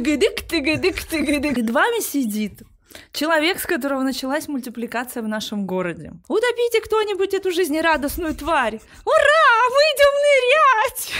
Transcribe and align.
тыгыдык, 0.00 0.42
тыгыдык, 0.42 1.02
тыгыдык. 1.04 1.54
Перед 1.54 1.70
вами 1.70 2.00
сидит 2.00 2.62
Человек, 3.12 3.60
с 3.60 3.66
которого 3.66 4.02
началась 4.02 4.48
мультипликация 4.48 5.22
в 5.22 5.28
нашем 5.28 5.64
городе. 5.64 6.12
Утопите 6.26 6.80
кто-нибудь 6.80 7.34
эту 7.34 7.52
жизнерадостную 7.52 8.34
тварь! 8.34 8.80
Ура! 9.04 9.68
Выйдем 9.70 10.12
нырять! 10.26 11.12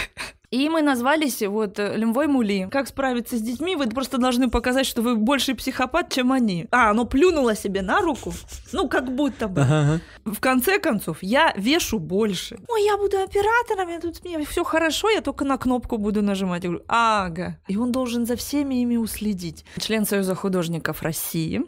И 0.51 0.67
мы 0.67 0.81
назвались 0.81 1.41
вот 1.43 1.79
э, 1.79 1.95
Лемвой 1.95 2.27
Мули. 2.27 2.67
Как 2.69 2.85
справиться 2.89 3.37
с 3.37 3.41
детьми? 3.41 3.77
Вы 3.77 3.87
просто 3.87 4.17
должны 4.17 4.49
показать, 4.49 4.85
что 4.85 5.01
вы 5.01 5.15
больше 5.15 5.55
психопат, 5.55 6.11
чем 6.11 6.33
они. 6.33 6.67
А, 6.71 6.89
оно 6.89 7.05
плюнуло 7.05 7.55
себе 7.55 7.81
на 7.81 8.01
руку. 8.01 8.33
Ну, 8.73 8.89
как 8.89 9.15
будто 9.15 9.47
бы. 9.47 9.61
Ага. 9.61 10.01
В 10.25 10.41
конце 10.41 10.77
концов, 10.79 11.19
я 11.21 11.53
вешу 11.55 11.99
больше. 11.99 12.59
Ой, 12.67 12.83
я 12.83 12.97
буду 12.97 13.17
оператором, 13.17 13.87
я 13.87 14.01
тут 14.01 14.25
мне 14.25 14.43
все 14.43 14.65
хорошо, 14.65 15.09
я 15.09 15.21
только 15.21 15.45
на 15.45 15.57
кнопку 15.57 15.97
буду 15.97 16.21
нажимать. 16.21 16.65
Я 16.65 16.69
говорю, 16.69 16.85
ага. 16.89 17.57
И 17.69 17.77
он 17.77 17.93
должен 17.93 18.25
за 18.25 18.35
всеми 18.35 18.81
ими 18.81 18.97
уследить. 18.97 19.63
Член 19.79 20.05
Союза 20.05 20.35
художников 20.35 21.01
России, 21.01 21.61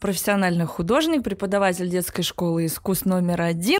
профессиональный 0.00 0.66
художник, 0.66 1.22
преподаватель 1.22 1.88
детской 1.88 2.22
школы 2.22 2.66
искусств 2.66 3.06
номер 3.06 3.40
один. 3.40 3.78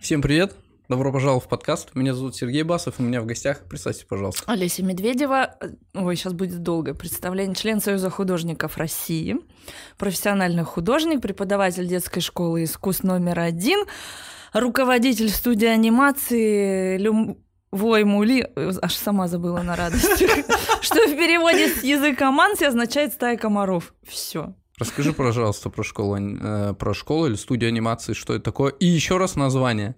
Всем 0.00 0.20
привет! 0.20 0.69
Добро 0.90 1.12
пожаловать 1.12 1.44
в 1.44 1.48
подкаст. 1.48 1.94
Меня 1.94 2.14
зовут 2.14 2.34
Сергей 2.34 2.64
Басов, 2.64 2.96
у 2.98 3.04
меня 3.04 3.20
в 3.20 3.24
гостях. 3.24 3.60
Представьте, 3.68 4.04
пожалуйста. 4.06 4.42
Олеся 4.50 4.82
Медведева. 4.82 5.54
Ой, 5.94 6.16
сейчас 6.16 6.32
будет 6.32 6.64
долгое 6.64 6.94
представление. 6.94 7.54
Член 7.54 7.80
Союза 7.80 8.10
художников 8.10 8.76
России, 8.76 9.36
профессиональный 9.98 10.64
художник, 10.64 11.22
преподаватель 11.22 11.86
детской 11.86 12.18
школы 12.18 12.64
искусств 12.64 13.04
номер 13.04 13.38
один, 13.38 13.84
руководитель 14.52 15.28
студии 15.28 15.68
анимации 15.68 16.98
Вой 17.70 18.02
Мули, 18.02 18.50
аж 18.56 18.92
сама 18.96 19.28
забыла 19.28 19.62
на 19.62 19.76
радость, 19.76 20.18
что 20.80 21.06
в 21.06 21.16
переводе 21.16 21.68
с 21.68 21.84
языка 21.84 22.32
манси 22.32 22.64
означает 22.64 23.12
стая 23.12 23.36
комаров. 23.36 23.94
Все. 24.02 24.56
Расскажи, 24.80 25.12
пожалуйста, 25.12 25.70
про 25.70 25.84
школу, 25.84 26.16
э, 26.16 26.74
про 26.74 26.94
школу 26.94 27.26
или 27.26 27.34
студию 27.36 27.68
анимации, 27.68 28.12
что 28.12 28.34
это 28.34 28.42
такое, 28.42 28.72
и 28.72 28.86
еще 28.86 29.18
раз 29.18 29.36
название. 29.36 29.94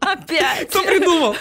Опять. 0.00 0.68
Кто 0.68 0.82
придумал? 0.84 1.34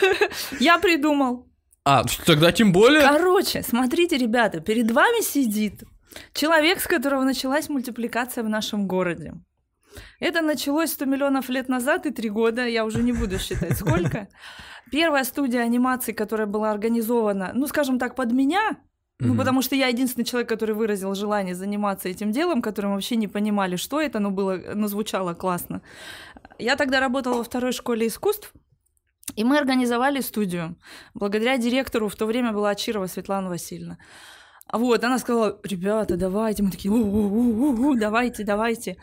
Я 0.59 0.79
придумал. 0.79 1.47
А, 1.85 2.03
тогда 2.25 2.51
тем 2.51 2.71
более. 2.71 3.01
Короче, 3.01 3.61
смотрите, 3.61 4.17
ребята, 4.17 4.61
перед 4.61 4.89
вами 4.91 5.21
сидит 5.21 5.83
человек, 6.33 6.79
с 6.79 6.87
которого 6.87 7.23
началась 7.23 7.67
мультипликация 7.69 8.43
в 8.43 8.49
нашем 8.49 8.87
городе. 8.87 9.33
Это 10.19 10.41
началось 10.41 10.91
100 10.91 11.05
миллионов 11.05 11.49
лет 11.49 11.69
назад 11.69 12.05
и 12.05 12.11
три 12.11 12.29
года, 12.29 12.65
я 12.65 12.85
уже 12.85 13.03
не 13.03 13.11
буду 13.11 13.37
считать 13.37 13.77
сколько. 13.77 14.27
Первая 14.91 15.23
студия 15.23 15.61
анимации, 15.61 16.13
которая 16.13 16.47
была 16.47 16.71
организована, 16.71 17.51
ну, 17.53 17.67
скажем 17.67 17.99
так, 17.99 18.15
под 18.15 18.31
меня, 18.31 18.77
ну, 19.19 19.35
потому 19.35 19.61
что 19.61 19.75
я 19.75 19.87
единственный 19.87 20.25
человек, 20.25 20.49
который 20.49 20.75
выразил 20.75 21.15
желание 21.15 21.55
заниматься 21.55 22.09
этим 22.09 22.31
делом, 22.31 22.61
которым 22.61 22.93
вообще 22.93 23.15
не 23.15 23.27
понимали, 23.27 23.75
что 23.75 24.01
это, 24.01 24.19
но 24.19 24.31
было, 24.31 24.59
но 24.73 24.87
звучало 24.87 25.33
классно. 25.33 25.81
Я 26.59 26.75
тогда 26.75 26.99
работала 26.99 27.37
во 27.37 27.43
второй 27.43 27.71
школе 27.71 28.07
искусств, 28.07 28.51
и 29.35 29.43
мы 29.43 29.57
организовали 29.57 30.19
студию. 30.21 30.75
Благодаря 31.13 31.57
директору 31.57 32.09
в 32.09 32.15
то 32.15 32.25
время 32.25 32.51
была 32.51 32.71
Ачирова 32.71 33.07
Светлана 33.07 33.49
Васильевна. 33.49 33.97
Вот, 34.71 35.03
она 35.03 35.19
сказала, 35.19 35.59
ребята, 35.63 36.17
давайте. 36.17 36.63
Мы 36.63 36.71
такие, 36.71 36.91
У-у-у-у-у, 36.91 37.95
давайте, 37.95 38.43
давайте. 38.43 38.97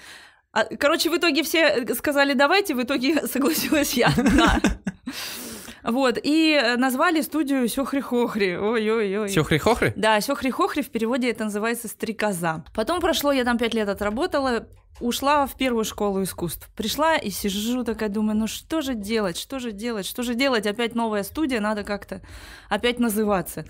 А, 0.52 0.64
короче, 0.64 1.10
в 1.10 1.16
итоге 1.16 1.42
все 1.42 1.86
сказали 1.94 2.34
давайте, 2.34 2.74
в 2.74 2.82
итоге 2.82 3.26
согласилась 3.26 3.94
я 3.94 4.08
одна. 4.08 4.60
Вот, 5.82 6.18
и 6.22 6.52
э, 6.52 6.76
назвали 6.76 7.20
студию 7.20 7.66
Сёхри-Хохри. 7.66 8.56
Ой-ой-ой. 8.56 9.28
Сёхри-Хохри? 9.28 9.92
Да, 9.96 10.18
Сёхри-Хохри 10.20 10.82
в 10.82 10.90
переводе 10.90 11.30
это 11.30 11.44
называется 11.44 11.88
«стрекоза». 11.88 12.64
Потом 12.74 13.00
прошло, 13.00 13.32
я 13.32 13.44
там 13.44 13.58
пять 13.58 13.74
лет 13.74 13.88
отработала, 13.88 14.66
ушла 15.00 15.46
в 15.46 15.56
первую 15.56 15.84
школу 15.84 16.22
искусств. 16.22 16.68
Пришла 16.76 17.16
и 17.16 17.30
сижу 17.30 17.84
такая, 17.84 18.08
думаю, 18.08 18.36
ну 18.36 18.46
что 18.46 18.82
же 18.82 18.94
делать, 18.94 19.38
что 19.38 19.58
же 19.58 19.72
делать, 19.72 20.06
что 20.06 20.22
же 20.22 20.34
делать? 20.34 20.66
Опять 20.66 20.94
новая 20.94 21.22
студия, 21.22 21.60
надо 21.60 21.84
как-то 21.84 22.20
опять 22.68 22.98
называться. 22.98 23.64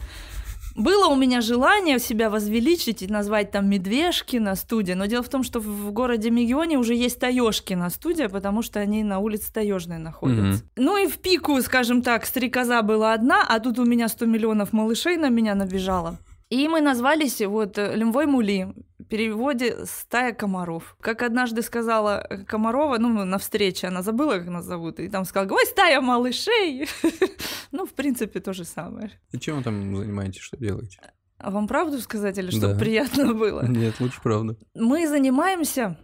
Было 0.75 1.09
у 1.09 1.17
меня 1.17 1.41
желание 1.41 1.99
себя 1.99 2.31
возвеличить 2.31 3.03
и 3.03 3.07
назвать 3.07 3.51
там 3.51 3.69
Медвежкина 3.69 4.55
студия, 4.55 4.95
но 4.95 5.07
дело 5.07 5.23
в 5.23 5.29
том, 5.29 5.43
что 5.43 5.61
в 5.61 5.93
городе 5.93 6.31
Мегионе 6.31 6.79
уже 6.79 6.95
есть 6.95 7.19
Таёшкина 7.19 7.91
студия, 7.91 8.29
потому 8.29 8.63
что 8.63 8.81
они 8.81 9.03
на 9.03 9.19
улице 9.19 9.53
Таежной 9.53 9.99
находятся. 9.99 10.63
Mm-hmm. 10.63 10.71
Ну 10.77 11.05
и 11.05 11.07
в 11.09 11.19
пику, 11.19 11.61
скажем 11.61 12.03
так, 12.03 12.25
стрекоза 12.27 12.83
была 12.83 13.13
одна, 13.13 13.45
а 13.49 13.61
тут 13.61 13.79
у 13.79 13.85
меня 13.85 14.09
100 14.09 14.27
миллионов 14.27 14.73
малышей 14.73 15.17
на 15.17 15.29
меня 15.29 15.55
набежало. 15.55 16.19
И 16.51 16.67
мы 16.67 16.81
назвались 16.81 17.41
вот 17.41 17.79
э, 17.79 17.95
Лемвой 17.95 18.27
Мули, 18.27 18.75
переводе 19.11 19.85
«стая 19.85 20.33
комаров». 20.33 20.97
Как 21.01 21.23
однажды 21.23 21.63
сказала 21.63 22.27
Комарова, 22.47 22.97
ну, 22.99 23.25
на 23.25 23.39
встрече, 23.39 23.89
она 23.89 24.03
забыла, 24.03 24.39
как 24.39 24.47
нас 24.49 24.65
зовут, 24.65 24.99
и 25.01 25.09
там 25.09 25.25
сказала, 25.25 25.53
ой, 25.53 25.67
стая 25.67 26.01
малышей! 26.01 26.89
ну, 27.73 27.85
в 27.85 27.93
принципе, 27.93 28.41
то 28.41 28.53
же 28.53 28.65
самое. 28.65 29.11
И 29.33 29.39
чем 29.39 29.59
вы 29.59 29.63
там 29.63 29.97
занимаетесь, 29.97 30.41
что 30.41 30.57
делаете? 30.57 31.01
А 31.37 31.51
вам 31.51 31.69
правду 31.69 31.99
сказать 32.01 32.39
или 32.39 32.51
чтобы 32.51 32.75
да. 32.75 32.79
приятно 32.79 33.35
было? 33.35 33.67
Нет, 33.69 34.01
лучше 34.01 34.21
правда. 34.23 34.57
Мы 34.75 35.07
занимаемся 35.07 35.99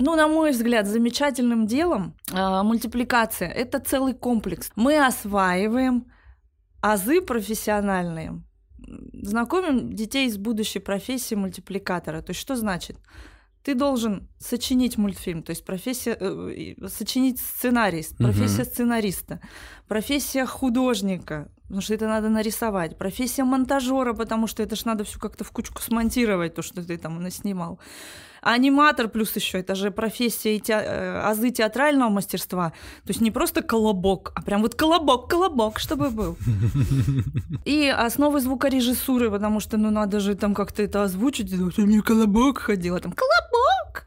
ну, 0.00 0.14
на 0.14 0.28
мой 0.28 0.52
взгляд, 0.52 0.86
замечательным 0.86 1.66
делом 1.66 2.14
э, 2.32 2.62
мультипликация. 2.62 3.48
Это 3.48 3.80
целый 3.80 4.14
комплекс. 4.14 4.70
Мы 4.76 5.04
осваиваем 5.04 6.06
азы 6.80 7.20
профессиональные, 7.20 8.40
знакомим 9.12 9.92
детей 9.92 10.30
с 10.30 10.36
будущей 10.36 10.78
профессией 10.78 11.38
мультипликатора. 11.38 12.22
То 12.22 12.30
есть 12.30 12.40
что 12.40 12.56
значит? 12.56 12.96
Ты 13.62 13.74
должен 13.74 14.28
сочинить 14.38 14.96
мультфильм, 14.96 15.42
то 15.42 15.50
есть 15.50 15.64
профессия, 15.64 16.16
э, 16.18 16.74
сочинить 16.88 17.40
сценарий, 17.40 18.06
профессия 18.16 18.62
угу. 18.62 18.70
сценариста, 18.70 19.40
профессия 19.88 20.46
художника, 20.46 21.50
потому 21.62 21.82
что 21.82 21.94
это 21.94 22.06
надо 22.06 22.28
нарисовать, 22.30 22.96
профессия 22.96 23.44
монтажера, 23.44 24.14
потому 24.14 24.46
что 24.46 24.62
это 24.62 24.74
ж 24.74 24.86
надо 24.86 25.04
все 25.04 25.18
как-то 25.18 25.44
в 25.44 25.50
кучку 25.50 25.82
смонтировать, 25.82 26.54
то, 26.54 26.62
что 26.62 26.82
ты 26.82 26.96
там 26.96 27.22
наснимал. 27.22 27.78
Аниматор 28.48 29.08
плюс 29.08 29.36
еще 29.36 29.58
это 29.58 29.74
же 29.74 29.90
профессия 29.90 30.56
и 30.56 30.60
те, 30.60 30.72
э, 30.72 31.20
азы 31.20 31.50
театрального 31.50 32.08
мастерства. 32.08 32.70
То 33.04 33.10
есть 33.10 33.20
не 33.20 33.30
просто 33.30 33.62
колобок, 33.62 34.32
а 34.34 34.40
прям 34.40 34.62
вот 34.62 34.74
колобок, 34.74 35.28
колобок, 35.30 35.78
чтобы 35.78 36.08
был. 36.08 36.36
И 37.66 37.88
основы 37.88 38.40
звукорежиссуры, 38.40 39.30
потому 39.30 39.60
что 39.60 39.76
ну 39.76 39.90
надо 39.90 40.20
же 40.20 40.34
там 40.34 40.54
как-то 40.54 40.82
это 40.82 41.02
озвучить. 41.02 41.52
Меня 41.78 42.00
колобок 42.00 42.58
ходила, 42.58 42.98
там 43.00 43.12
колобок. 43.12 44.06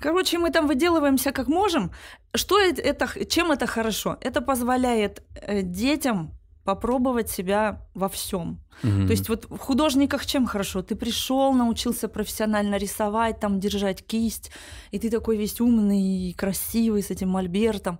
Короче, 0.00 0.38
мы 0.38 0.50
там 0.50 0.66
выделываемся 0.66 1.32
как 1.32 1.48
можем. 1.48 1.90
Что 2.34 2.60
это, 2.60 3.08
чем 3.24 3.52
это 3.52 3.66
хорошо? 3.66 4.18
Это 4.20 4.42
позволяет 4.42 5.22
э, 5.34 5.62
детям 5.62 6.30
попробовать 6.66 7.30
себя 7.30 7.80
во 7.94 8.08
всем. 8.08 8.60
Mm-hmm. 8.82 9.06
То 9.06 9.10
есть 9.12 9.28
вот 9.28 9.46
в 9.48 9.56
художниках 9.56 10.26
чем 10.26 10.46
хорошо? 10.46 10.82
Ты 10.82 10.96
пришел, 10.96 11.54
научился 11.54 12.08
профессионально 12.08 12.76
рисовать, 12.76 13.40
там 13.40 13.60
держать 13.60 14.04
кисть, 14.04 14.50
и 14.90 14.98
ты 14.98 15.08
такой 15.08 15.36
весь 15.38 15.60
умный 15.60 16.02
и 16.02 16.34
красивый 16.34 17.02
с 17.02 17.10
этим 17.10 17.30
мольбертом. 17.30 17.98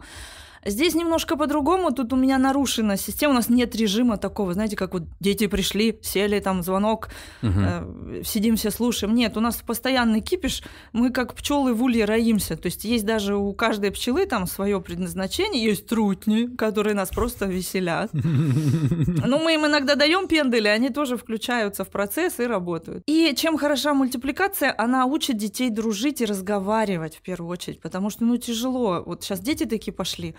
Здесь 0.67 0.95
немножко 0.95 1.37
по-другому, 1.37 1.93
тут 1.93 2.13
у 2.13 2.17
меня 2.17 2.39
нарушена 2.39 2.97
система, 2.97 3.33
у 3.33 3.37
нас 3.37 3.49
нет 3.49 3.77
режима 3.77 4.17
такого, 4.17 4.53
знаете, 4.53 4.77
как 4.77 4.95
вот 4.95 5.05
дети 5.21 5.47
пришли, 5.47 5.99
сели, 6.03 6.41
там 6.41 6.63
звонок, 6.63 7.09
угу. 7.43 7.53
э, 7.55 8.23
сидим 8.25 8.57
все 8.57 8.71
слушаем. 8.71 9.15
Нет, 9.15 9.37
у 9.37 9.41
нас 9.41 9.57
постоянный 9.57 10.21
кипиш, 10.21 10.63
мы 10.93 11.11
как 11.11 11.35
пчелы 11.35 11.73
в 11.73 11.83
улье 11.83 12.05
роимся, 12.05 12.57
то 12.57 12.67
есть 12.67 12.85
есть 12.85 13.07
даже 13.07 13.37
у 13.37 13.53
каждой 13.53 13.93
пчелы 13.93 14.27
там 14.27 14.47
свое 14.47 14.81
предназначение, 14.81 15.63
есть 15.63 15.87
трутни, 15.87 16.47
которые 16.57 16.95
нас 16.95 17.11
просто 17.11 17.47
веселят. 17.47 18.11
Но 18.13 19.39
мы 19.39 19.55
им 19.55 19.67
иногда 19.67 19.95
даем 19.95 20.27
пендели, 20.27 20.69
они 20.69 20.91
тоже 20.91 21.17
включаются 21.17 21.85
в 21.85 21.91
процесс 21.91 22.41
и 22.41 22.45
работают. 22.45 23.05
И 23.07 23.35
чем 23.37 23.57
хороша 23.57 23.95
мультипликация, 23.95 24.75
она 24.77 25.07
учит 25.07 25.37
детей 25.37 25.71
дружить 25.71 26.21
и 26.21 26.25
разговаривать 26.25 27.17
в 27.17 27.23
первую 27.23 27.51
очередь, 27.51 27.81
потому 27.81 28.11
что 28.11 28.25
ну 28.25 28.37
тяжело. 28.37 29.03
Вот 29.07 29.23
сейчас 29.23 29.41
дети 29.41 29.65
такие 29.65 29.93
пошли, 29.93 30.35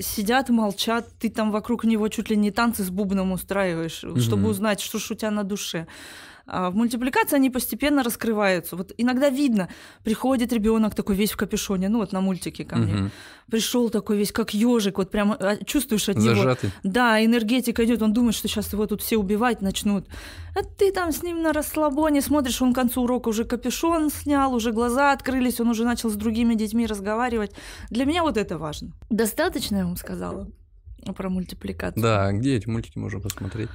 сидят, 0.00 0.48
молчат, 0.50 1.08
ты 1.18 1.30
там 1.30 1.50
вокруг 1.50 1.84
него 1.84 2.08
чуть 2.08 2.30
ли 2.30 2.36
не 2.36 2.50
танцы 2.50 2.82
с 2.84 2.90
бубном 2.90 3.32
устраиваешь, 3.32 4.04
чтобы 4.20 4.48
узнать, 4.48 4.80
что 4.80 4.98
ж 4.98 5.10
у 5.10 5.14
тебя 5.14 5.30
на 5.30 5.44
душе. 5.44 5.86
А 6.46 6.70
в 6.70 6.74
мультипликации 6.74 7.36
они 7.36 7.50
постепенно 7.50 8.02
раскрываются. 8.02 8.76
Вот 8.76 8.92
иногда 8.96 9.30
видно, 9.30 9.68
приходит 10.04 10.52
ребенок 10.52 10.94
такой 10.94 11.16
весь 11.16 11.32
в 11.32 11.36
капюшоне, 11.36 11.88
ну 11.88 11.98
вот 11.98 12.12
на 12.12 12.20
мультике 12.20 12.64
ко 12.64 12.76
мне. 12.76 12.94
Угу. 12.94 13.10
Пришел 13.50 13.90
такой 13.90 14.16
весь 14.16 14.32
как 14.32 14.54
ежик, 14.54 14.98
вот 14.98 15.10
прям 15.10 15.32
а, 15.32 15.56
чувствуешь 15.64 16.08
от 16.08 16.18
Зажатый. 16.18 16.70
него. 16.70 16.92
Да, 16.92 17.24
энергетика 17.24 17.84
идет, 17.84 18.02
он 18.02 18.12
думает, 18.12 18.34
что 18.34 18.48
сейчас 18.48 18.72
его 18.72 18.86
тут 18.86 19.02
все 19.02 19.16
убивать 19.16 19.62
начнут. 19.62 20.06
А 20.54 20.62
ты 20.62 20.92
там 20.92 21.12
с 21.12 21.22
ним 21.22 21.42
на 21.42 21.52
расслабоне 21.52 22.20
смотришь, 22.22 22.60
он 22.60 22.72
к 22.72 22.76
концу 22.76 23.02
урока 23.02 23.28
уже 23.28 23.44
капюшон 23.44 24.10
снял, 24.10 24.54
уже 24.54 24.72
глаза 24.72 25.12
открылись, 25.12 25.60
он 25.60 25.68
уже 25.68 25.84
начал 25.84 26.10
с 26.10 26.14
другими 26.14 26.54
детьми 26.54 26.86
разговаривать. 26.86 27.52
Для 27.90 28.04
меня 28.04 28.22
вот 28.22 28.36
это 28.36 28.58
важно. 28.58 28.92
Достаточно, 29.10 29.76
я 29.76 29.84
вам 29.84 29.96
сказала. 29.96 30.48
про 31.16 31.28
мультипликацию. 31.28 32.02
Да, 32.02 32.32
где 32.32 32.56
эти 32.56 32.68
мультики 32.68 32.98
можно 32.98 33.20
посмотреть? 33.20 33.70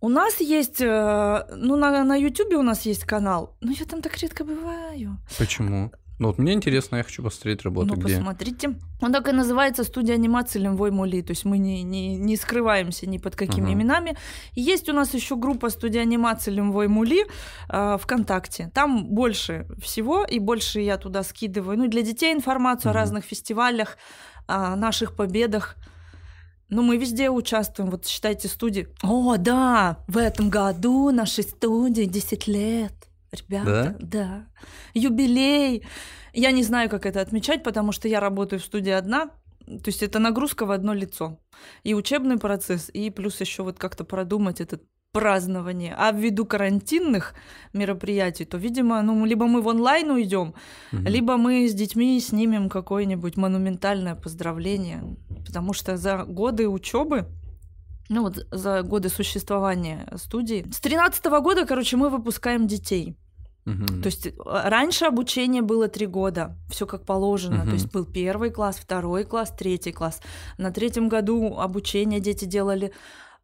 У 0.00 0.08
нас 0.08 0.40
есть, 0.40 0.80
э, 0.80 1.44
ну, 1.56 1.76
на, 1.76 2.04
на 2.04 2.16
YouTube 2.16 2.54
у 2.54 2.62
нас 2.62 2.86
есть 2.86 3.04
канал, 3.04 3.56
но 3.60 3.72
я 3.72 3.84
там 3.86 4.02
так 4.02 4.16
редко 4.18 4.44
бываю. 4.44 5.16
Почему? 5.38 5.90
Ну 6.18 6.28
вот 6.28 6.38
мне 6.38 6.54
интересно, 6.54 6.96
я 6.96 7.02
хочу 7.02 7.22
посмотреть 7.22 7.62
работу, 7.62 7.88
ну, 7.88 7.94
где. 7.96 8.14
посмотрите. 8.16 8.74
Он 9.02 9.12
так 9.12 9.28
и 9.28 9.32
называется 9.32 9.84
студия 9.84 10.14
анимации 10.14 10.58
Лемвой 10.58 10.90
Мули. 10.90 11.20
То 11.20 11.32
есть 11.32 11.44
мы 11.44 11.58
не, 11.58 11.82
не, 11.82 12.16
не 12.16 12.36
скрываемся 12.36 13.06
ни 13.06 13.18
под 13.18 13.36
какими 13.36 13.66
Ага. 13.66 13.74
именами. 13.74 14.16
И 14.54 14.62
есть 14.62 14.88
у 14.88 14.94
нас 14.94 15.12
еще 15.14 15.36
группа 15.36 15.68
студии 15.68 15.98
анимации 16.00 16.50
Лемвой 16.52 16.88
Мули 16.88 17.26
э, 17.68 17.98
ВКонтакте. 18.00 18.70
Там 18.72 19.04
больше 19.08 19.66
всего, 19.78 20.24
и 20.24 20.38
больше 20.38 20.80
я 20.80 20.96
туда 20.96 21.22
скидываю. 21.22 21.76
Ну, 21.78 21.86
для 21.88 22.00
детей 22.00 22.32
информацию 22.32 22.90
Мгм. 22.90 22.96
о 22.96 23.00
разных 23.00 23.24
фестивалях, 23.24 23.98
о 24.46 24.74
наших 24.76 25.14
победах. 25.16 25.76
Ну, 26.68 26.82
мы 26.82 26.96
везде 26.96 27.30
участвуем. 27.30 27.90
Вот 27.90 28.06
считайте 28.06 28.48
студии. 28.48 28.88
О, 29.02 29.36
да, 29.36 29.98
в 30.08 30.18
этом 30.18 30.50
году 30.50 31.10
нашей 31.10 31.44
студии 31.44 32.04
10 32.04 32.46
лет. 32.48 32.92
Ребята, 33.32 33.96
да. 34.00 34.46
Юбилей. 34.94 35.84
Я 36.32 36.52
не 36.52 36.62
знаю, 36.62 36.90
как 36.90 37.06
это 37.06 37.20
отмечать, 37.20 37.62
потому 37.62 37.92
что 37.92 38.08
я 38.08 38.20
работаю 38.20 38.60
в 38.60 38.64
студии 38.64 38.90
одна. 38.90 39.30
То 39.66 39.86
есть 39.86 40.02
это 40.02 40.18
нагрузка 40.18 40.64
в 40.64 40.70
одно 40.70 40.94
лицо. 40.94 41.38
И 41.82 41.94
учебный 41.94 42.38
процесс, 42.38 42.88
и 42.92 43.10
плюс 43.10 43.40
еще 43.40 43.62
вот 43.62 43.78
как-то 43.78 44.04
продумать 44.04 44.60
это 44.60 44.80
празднование. 45.12 45.94
А 45.98 46.12
ввиду 46.12 46.44
карантинных 46.44 47.34
мероприятий, 47.72 48.44
то, 48.44 48.58
видимо, 48.58 49.00
ну, 49.02 49.24
либо 49.24 49.46
мы 49.46 49.62
в 49.62 49.66
онлайн 49.66 50.10
уйдем, 50.10 50.54
Мгм. 50.92 51.06
либо 51.06 51.36
мы 51.36 51.66
с 51.68 51.74
детьми 51.74 52.20
снимем 52.20 52.68
какое-нибудь 52.68 53.36
монументальное 53.36 54.14
поздравление. 54.14 55.16
Потому 55.46 55.72
что 55.72 55.96
за 55.96 56.24
годы 56.24 56.68
учебы 56.68 57.26
ну 58.08 58.22
вот 58.22 58.46
за 58.52 58.82
годы 58.82 59.08
существования 59.08 60.06
студии. 60.16 60.64
С 60.70 60.78
13 60.80 61.40
года, 61.40 61.66
короче, 61.66 61.96
мы 61.96 62.08
выпускаем 62.08 62.68
детей. 62.68 63.16
Мгм. 63.64 64.00
То 64.00 64.06
есть 64.06 64.26
э, 64.28 64.32
раньше 64.46 65.06
обучение 65.06 65.60
было 65.60 65.88
три 65.88 66.06
года, 66.06 66.56
все 66.70 66.86
как 66.86 67.04
положено. 67.04 67.56
Мгм. 67.58 67.66
То 67.66 67.72
есть 67.72 67.92
был 67.92 68.04
первый 68.04 68.50
класс, 68.50 68.76
второй 68.76 69.24
класс, 69.24 69.52
третий 69.58 69.90
класс. 69.90 70.20
На 70.56 70.70
третьем 70.70 71.08
году 71.08 71.58
обучение 71.58 72.20
дети 72.20 72.44
делали 72.44 72.92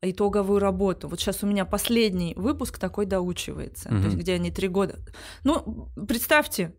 итоговую 0.03 0.59
работу. 0.59 1.09
Вот 1.09 1.21
сейчас 1.21 1.43
у 1.43 1.47
меня 1.47 1.65
последний 1.65 2.35
выпуск 2.37 2.79
такой 2.79 3.07
доучивается, 3.07 3.89
то 3.89 3.97
есть 3.97 4.17
где 4.17 4.35
они 4.35 4.51
три 4.51 4.69
года. 4.69 4.99
Ну, 5.45 5.89
представьте, 6.09 6.75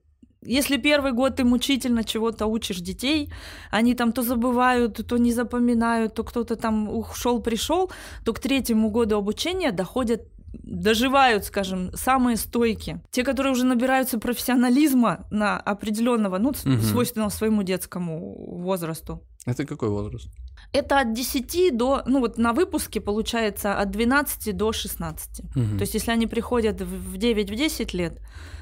если 0.46 0.76
первый 0.78 1.14
год 1.14 1.38
ты 1.38 1.46
мучительно 1.46 2.04
чего-то 2.04 2.48
учишь 2.48 2.80
детей, 2.80 3.32
они 3.72 3.96
там 3.96 4.12
то 4.12 4.24
забывают, 4.24 5.08
то 5.08 5.18
не 5.18 5.32
запоминают, 5.32 6.16
то 6.16 6.24
кто-то 6.24 6.58
там 6.58 6.90
ушел, 6.90 7.42
пришел, 7.42 7.90
то 8.26 8.34
к 8.34 8.40
третьему 8.40 8.92
году 8.92 9.18
обучения 9.18 9.72
доходят 9.72 10.22
доживают, 10.56 11.46
скажем, 11.46 11.92
самые 11.96 12.38
стойкие. 12.38 13.02
Те, 13.10 13.24
которые 13.24 13.54
уже 13.54 13.66
набираются 13.66 14.20
профессионализма 14.20 15.26
на 15.32 15.58
определенного, 15.60 16.38
ну, 16.38 16.54
Мгм. 16.64 16.80
свойственного 16.82 17.30
своему 17.30 17.64
детскому 17.64 18.36
возрасту. 18.62 19.24
Это 19.48 19.66
какой 19.66 19.90
возраст? 19.90 20.30
Это 20.74 21.00
от 21.00 21.14
10 21.14 21.78
до, 21.78 22.02
ну 22.06 22.20
вот 22.20 22.38
на 22.38 22.52
выпуске 22.52 23.00
получается 23.00 23.80
от 23.80 23.92
12 23.92 24.58
до 24.58 24.72
16. 24.72 25.56
Мгм. 25.56 25.78
То 25.78 25.82
есть 25.82 25.94
если 25.94 26.12
они 26.12 26.28
приходят 26.28 26.82
в 26.82 27.14
в 27.14 27.16
9-10 27.16 27.96
лет, 27.96 28.20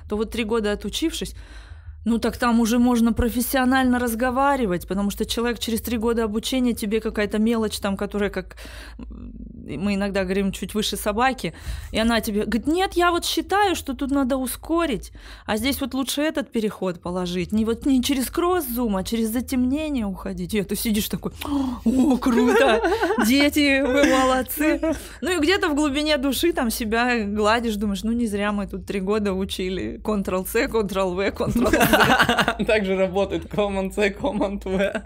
то 0.10 0.18
вот 0.18 0.32
три 0.32 0.44
года 0.44 0.74
отучившись, 0.74 1.36
ну 2.06 2.18
так 2.18 2.38
там 2.38 2.60
уже 2.60 2.80
можно 2.80 3.14
профессионально 3.14 4.00
разговаривать, 4.00 4.88
потому 4.88 5.12
что 5.12 5.26
человек 5.26 5.60
через 5.60 5.82
три 5.82 5.98
года 5.98 6.24
обучения 6.24 6.74
тебе 6.74 7.00
какая-то 7.00 7.38
мелочь 7.40 7.80
там, 7.80 7.98
которая 7.98 8.30
как 8.30 8.56
мы 8.98 9.96
иногда 9.96 10.24
говорим 10.24 10.52
чуть 10.52 10.74
выше 10.74 10.98
собаки, 10.98 11.54
и 11.92 12.00
она 12.00 12.22
тебе 12.22 12.46
говорит, 12.46 12.68
нет, 12.68 12.94
я 12.94 13.12
вот 13.12 13.26
считаю, 13.26 13.76
что 13.76 13.94
тут 13.94 14.12
надо 14.12 14.38
ускорить, 14.38 15.12
а 15.46 15.58
здесь 15.58 15.80
вот 15.82 15.94
лучше 15.94 16.22
этот 16.22 16.52
переход 16.52 17.02
положить, 17.02 17.52
не 17.52 17.66
вот 17.66 17.86
не 17.86 18.04
через 18.04 18.30
кросс-зум, 18.30 18.98
а 18.98 19.04
через 19.04 19.30
затемнение 19.30 20.06
уходить. 20.06 20.54
И 20.54 20.64
ты 20.64 20.76
сидишь 20.76 21.10
такой, 21.10 21.32
о, 21.86 22.18
круто, 22.18 22.82
дети, 23.26 23.82
вы 23.82 24.06
молодцы. 24.06 24.82
Ну 25.22 25.32
и 25.32 25.40
где-то 25.40 25.70
в 25.70 25.76
глубине 25.76 26.18
души 26.18 26.54
там 26.54 26.70
себя 26.72 27.24
гладишь, 27.24 27.76
думаешь, 27.76 28.04
ну 28.04 28.12
не 28.12 28.28
зря 28.28 28.52
мы 28.52 28.68
тут 28.68 28.86
три 28.86 29.00
года 29.00 29.34
учили 29.34 30.02
Ctrl-C, 30.04 30.66
Ctrl-V, 30.66 31.32
Ctrl-Z. 31.92 32.66
Так 32.68 32.86
же 32.86 32.96
работает 32.98 33.46
Command-C, 33.46 34.16
Command-V. 34.20 35.04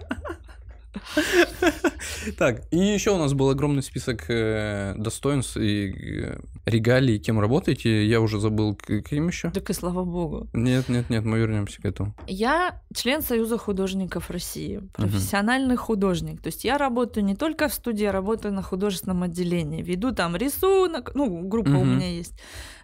Так, 2.38 2.62
и 2.70 2.78
еще 2.78 3.10
у 3.10 3.18
нас 3.18 3.32
был 3.34 3.50
огромный 3.50 3.82
список 3.82 4.26
э, 4.28 4.94
достоинств 4.96 5.56
и 5.56 6.24
э, 6.24 6.38
регалий, 6.64 7.18
кем 7.18 7.40
работаете. 7.40 8.06
Я 8.06 8.20
уже 8.20 8.40
забыл, 8.40 8.74
каким 8.74 9.28
еще? 9.28 9.50
Так 9.50 9.70
и 9.70 9.72
слава 9.72 10.04
богу. 10.04 10.48
Нет, 10.52 10.88
нет, 10.88 11.10
нет, 11.10 11.24
мы 11.24 11.38
вернемся 11.38 11.80
к 11.80 11.84
этому. 11.84 12.14
Я 12.26 12.80
член 12.94 13.22
Союза 13.22 13.58
художников 13.58 14.30
России, 14.30 14.82
профессиональный 14.92 15.76
художник. 15.76 16.42
То 16.42 16.48
есть 16.48 16.64
я 16.64 16.78
работаю 16.78 17.24
не 17.24 17.34
только 17.34 17.68
в 17.68 17.74
студии, 17.74 18.04
я 18.04 18.12
работаю 18.12 18.54
на 18.54 18.62
художественном 18.62 19.22
отделении. 19.22 19.82
Веду 19.82 20.12
там 20.12 20.36
рисунок, 20.36 21.12
ну, 21.14 21.42
группа 21.48 21.70
у 21.70 21.84
меня 21.84 22.08
есть. 22.08 22.34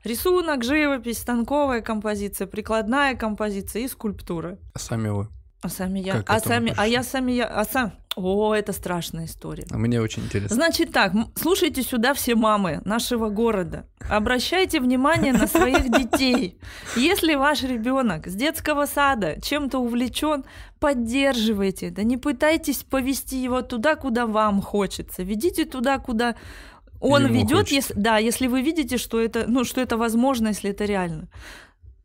Рисунок, 0.05 0.65
живопись, 0.65 1.19
станковая 1.19 1.81
композиция, 1.81 2.47
прикладная 2.47 3.15
композиция 3.15 3.83
и 3.83 3.89
скульптура. 3.89 4.59
А 4.75 4.79
сами 4.79 5.09
вы? 5.09 5.29
А 5.63 5.69
сами 5.69 6.01
я, 6.01 6.25
а 6.27 6.41
сами, 6.41 6.71
а 6.71 6.75
пришли? 6.75 6.93
я 6.93 7.03
сами 7.05 7.33
я, 7.33 7.47
а 7.47 7.65
сам, 7.65 7.93
о, 8.17 8.53
это 8.53 8.73
страшная 8.73 9.27
история. 9.27 9.65
А 9.71 9.79
Мне 9.79 10.01
очень 10.01 10.25
интересно. 10.25 10.57
Значит 10.57 10.93
так, 10.93 11.13
слушайте 11.37 11.83
сюда 11.83 12.15
все 12.15 12.35
мамы 12.35 12.83
нашего 12.85 13.29
города. 13.29 13.87
Обращайте 14.11 14.81
внимание 14.81 15.33
на 15.33 15.47
своих 15.47 15.89
детей. 15.99 16.59
Если 16.97 17.35
ваш 17.37 17.63
ребенок 17.63 18.27
с 18.27 18.35
детского 18.35 18.87
сада 18.87 19.41
чем-то 19.41 19.79
увлечен, 19.79 20.45
поддерживайте 20.81 21.89
это. 21.89 22.03
Не 22.03 22.17
пытайтесь 22.17 22.83
повести 22.83 23.37
его 23.37 23.63
туда, 23.63 23.95
куда 23.95 24.27
вам 24.27 24.61
хочется. 24.61 25.23
Ведите 25.23 25.65
туда, 25.65 25.99
куда 25.99 26.35
он 27.01 27.25
Ему 27.27 27.35
ведет, 27.35 27.59
хочется. 27.59 27.75
если, 27.75 27.95
да, 27.95 28.19
если 28.19 28.47
вы 28.47 28.63
видите, 28.63 28.97
что 28.97 29.21
это, 29.21 29.45
ну, 29.49 29.65
что 29.65 29.81
это 29.81 29.97
возможно, 29.97 30.49
если 30.49 30.71
это 30.71 30.85
реально. 30.85 31.29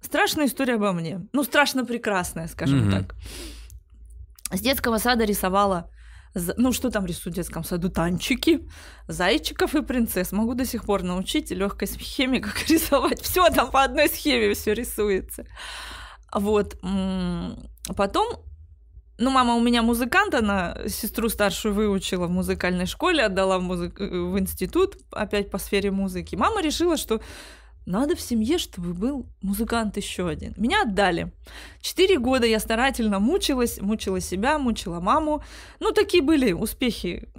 Страшная 0.02 0.46
история 0.46 0.76
обо 0.76 0.92
мне. 0.94 1.22
Ну, 1.34 1.44
страшно 1.44 1.86
прекрасная, 1.86 2.48
скажем 2.48 2.88
Мгм. 2.88 2.92
так. 2.92 3.16
С 4.52 4.62
детского 4.62 4.98
сада 5.00 5.26
рисовала 5.26 5.90
ну, 6.58 6.72
что 6.72 6.92
там 6.92 7.06
рисуют 7.06 7.34
в 7.34 7.38
детском 7.38 7.64
саду? 7.64 7.90
Танчики, 7.90 8.68
зайчиков 9.08 9.74
и 9.76 9.82
принцесс. 9.82 10.32
Могу 10.32 10.54
до 10.54 10.66
сих 10.66 10.84
пор 10.84 11.02
научить 11.02 11.50
легкой 11.52 11.88
схеме, 11.88 12.40
как 12.42 12.68
рисовать. 12.70 13.22
Все 13.22 13.50
там 13.50 13.72
по 13.72 13.84
одной 13.84 14.08
схеме 14.08 14.54
все 14.54 14.74
рисуется. 14.74 15.46
Вот. 16.32 16.76
Потом, 17.96 18.28
ну, 19.18 19.32
мама 19.32 19.56
у 19.56 19.62
меня 19.62 19.82
музыкант, 19.82 20.36
она 20.36 20.78
сестру 20.88 21.30
старшую 21.30 21.74
выучила 21.74 22.28
в 22.28 22.32
музыкальной 22.32 22.86
школе, 22.86 23.24
отдала 23.26 23.58
в, 23.58 23.64
музык- 23.64 24.00
э, 24.00 24.08
в 24.08 24.38
институт, 24.38 24.98
опять 25.12 25.50
по 25.50 25.58
сфере 25.58 25.90
музыки. 25.90 26.36
Мама 26.36 26.62
решила, 26.62 26.98
что 26.98 27.20
надо 27.88 28.16
в 28.16 28.22
семье, 28.22 28.58
чтобы 28.58 28.94
был 28.94 29.26
музыкант 29.42 29.98
еще 29.98 30.28
один. 30.28 30.54
Меня 30.58 30.84
отдали. 30.84 31.32
Четыре 31.82 32.20
года 32.20 32.46
я 32.46 32.60
старательно 32.60 33.20
мучилась, 33.20 33.82
мучила 33.82 34.20
себя, 34.20 34.60
мучила 34.60 35.00
маму. 35.00 35.42
Ну, 35.80 35.92
такие 35.92 36.22
были 36.22 36.52
успехи 36.52 37.30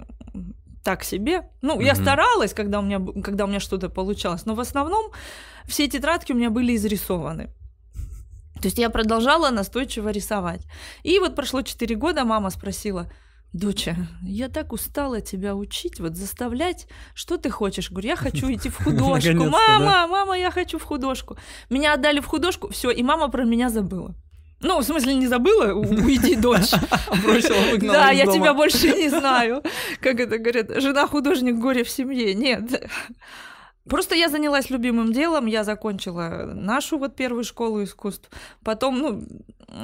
так 0.83 1.03
себе. 1.03 1.49
Ну, 1.61 1.79
я 1.81 1.93
Мгм. 1.93 2.01
старалась, 2.01 2.53
когда 2.53 2.79
у 2.79 2.81
меня, 2.81 2.99
когда 3.21 3.45
у 3.45 3.47
меня 3.47 3.59
что-то 3.59 3.89
получалось, 3.89 4.45
но 4.45 4.55
в 4.55 4.59
основном 4.59 5.11
все 5.67 5.87
тетрадки 5.87 6.33
у 6.33 6.35
меня 6.35 6.49
были 6.49 6.75
изрисованы. 6.75 7.49
То 8.55 8.65
есть 8.65 8.79
я 8.79 8.89
продолжала 8.89 9.51
настойчиво 9.51 10.09
рисовать. 10.09 10.61
И 11.03 11.19
вот 11.19 11.35
прошло 11.35 11.61
4 11.61 11.95
года, 11.95 12.25
мама 12.25 12.49
спросила, 12.49 13.09
Доча, 13.51 13.95
я 14.21 14.47
так 14.47 14.73
устала 14.73 15.21
тебя 15.21 15.55
учить, 15.55 15.99
вот 15.99 16.15
заставлять. 16.15 16.87
Что 17.15 17.37
ты 17.37 17.49
хочешь? 17.49 17.89
Говорю, 17.89 18.09
я 18.09 18.15
хочу 18.15 18.51
идти 18.51 18.69
в 18.69 18.77
художку. 18.83 19.33
Мама, 19.33 20.07
мама, 20.07 20.37
я 20.37 20.51
хочу 20.51 20.77
в 20.77 20.83
художку. 20.83 21.35
Меня 21.69 21.93
отдали 21.93 22.19
в 22.19 22.27
художку, 22.27 22.69
все, 22.69 22.91
и 22.91 23.01
мама 23.01 23.29
про 23.29 23.45
меня 23.45 23.69
забыла. 23.69 24.13
Ну, 24.61 24.79
в 24.79 24.83
смысле, 24.83 25.15
не 25.15 25.27
забыла, 25.27 25.73
уйди, 25.73 26.35
дочь. 26.35 26.71
Бросила, 27.23 27.71
выгнала 27.71 27.93
Да, 27.93 28.09
я 28.11 28.25
тебя 28.25 28.53
больше 28.53 28.91
не 28.91 29.09
знаю. 29.09 29.63
Как 30.01 30.19
это 30.19 30.37
говорят, 30.37 30.81
жена 30.81 31.07
художник, 31.07 31.55
горе 31.55 31.83
в 31.83 31.89
семье. 31.89 32.35
Нет. 32.35 32.91
Просто 33.89 34.15
я 34.15 34.29
занялась 34.29 34.69
любимым 34.69 35.11
делом, 35.13 35.47
я 35.47 35.63
закончила 35.63 36.51
нашу 36.53 36.99
вот 36.99 37.15
первую 37.15 37.43
школу 37.43 37.83
искусств. 37.83 38.29
Потом, 38.63 38.99
ну, 38.99 39.23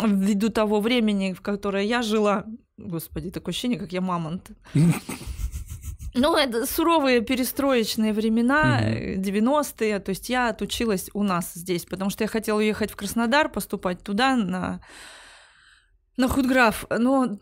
ввиду 0.04 0.50
того 0.50 0.82
времени, 0.82 1.34
в 1.34 1.42
которое 1.42 1.86
я 1.86 2.02
жила, 2.02 2.46
господи, 2.78 3.32
такое 3.32 3.52
ощущение, 3.52 3.80
как 3.80 3.92
я 3.94 4.02
мамонт. 4.02 4.52
Ну, 6.18 6.38
это 6.38 6.66
суровые 6.66 7.20
перестроечные 7.20 8.14
времена, 8.14 8.78
Мгм. 8.78 8.88
э, 8.88 9.16
90-е. 9.18 10.00
То 10.00 10.12
есть 10.12 10.30
я 10.30 10.48
отучилась 10.48 11.10
у 11.14 11.24
нас 11.24 11.52
здесь, 11.54 11.84
потому 11.84 12.10
что 12.10 12.24
я 12.24 12.30
хотела 12.30 12.60
уехать 12.60 12.90
в 12.92 12.96
Краснодар, 12.96 13.50
поступать 13.50 14.02
туда 14.02 14.38
на, 14.38 14.80
на 16.16 16.30
худграф. 16.30 16.86
Но 16.90 17.38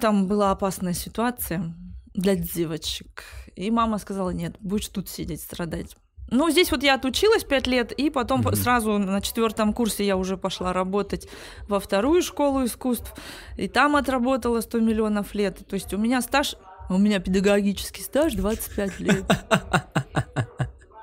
там 0.00 0.26
была 0.26 0.50
опасная 0.50 0.92
ситуация. 0.92 1.72
для 2.14 2.34
девочек. 2.34 3.22
И 3.54 3.70
мама 3.70 3.98
сказала, 3.98 4.30
нет, 4.30 4.56
будешь 4.58 4.88
тут 4.88 5.08
сидеть, 5.08 5.42
страдать. 5.42 5.96
Ну, 6.30 6.50
здесь 6.50 6.70
вот 6.70 6.82
я 6.82 6.94
отучилась 6.94 7.44
пять 7.44 7.66
лет, 7.66 7.92
и 7.92 8.10
потом 8.10 8.40
mm-hmm. 8.40 8.56
сразу 8.56 8.98
на 8.98 9.20
четвертом 9.20 9.72
курсе 9.72 10.04
я 10.04 10.16
уже 10.16 10.36
пошла 10.36 10.72
работать 10.72 11.28
во 11.68 11.78
вторую 11.78 12.22
школу 12.22 12.64
искусств, 12.64 13.14
и 13.56 13.68
там 13.68 13.94
отработала 13.96 14.60
100 14.60 14.80
миллионов 14.80 15.34
лет. 15.34 15.66
То 15.66 15.74
есть 15.74 15.94
у 15.94 15.98
меня 15.98 16.20
стаж, 16.20 16.56
у 16.88 16.98
меня 16.98 17.20
педагогический 17.20 18.02
стаж 18.02 18.34
25 18.34 19.00
лет. 19.00 19.24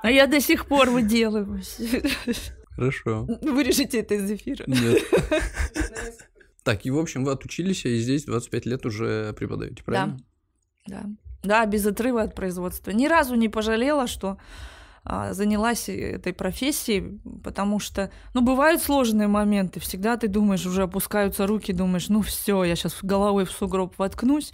А 0.02 0.10
я 0.10 0.26
до 0.26 0.38
сих 0.40 0.66
пор 0.66 0.90
выделываюсь. 0.90 1.78
Хорошо. 2.76 3.26
Вырежите 3.40 4.00
это 4.00 4.16
из 4.16 4.30
эфира. 4.30 4.64
Нет. 4.66 5.02
Так, 6.62 6.84
и 6.84 6.90
в 6.90 6.98
общем, 6.98 7.24
вы 7.24 7.32
отучились, 7.32 7.84
и 7.84 7.98
здесь 7.98 8.24
25 8.24 8.66
лет 8.66 8.86
уже 8.86 9.32
преподаете, 9.34 9.82
правильно? 9.84 10.18
Да. 10.86 11.02
Да. 11.02 11.10
Да, 11.42 11.66
без 11.66 11.86
отрыва 11.86 12.22
от 12.22 12.34
производства. 12.34 12.90
Ни 12.90 13.06
разу 13.06 13.34
не 13.34 13.50
пожалела, 13.50 14.06
что 14.06 14.38
занялась 15.04 15.88
этой 15.88 16.32
профессией, 16.32 17.20
потому 17.42 17.78
что, 17.78 18.10
ну, 18.32 18.40
бывают 18.40 18.82
сложные 18.82 19.28
моменты. 19.28 19.78
Всегда 19.80 20.16
ты 20.16 20.28
думаешь, 20.28 20.64
уже 20.64 20.82
опускаются 20.82 21.46
руки, 21.46 21.72
думаешь, 21.72 22.08
ну 22.08 22.22
все, 22.22 22.64
я 22.64 22.74
сейчас 22.74 22.98
головой 23.02 23.44
в 23.44 23.50
сугроб 23.50 23.98
воткнусь. 23.98 24.52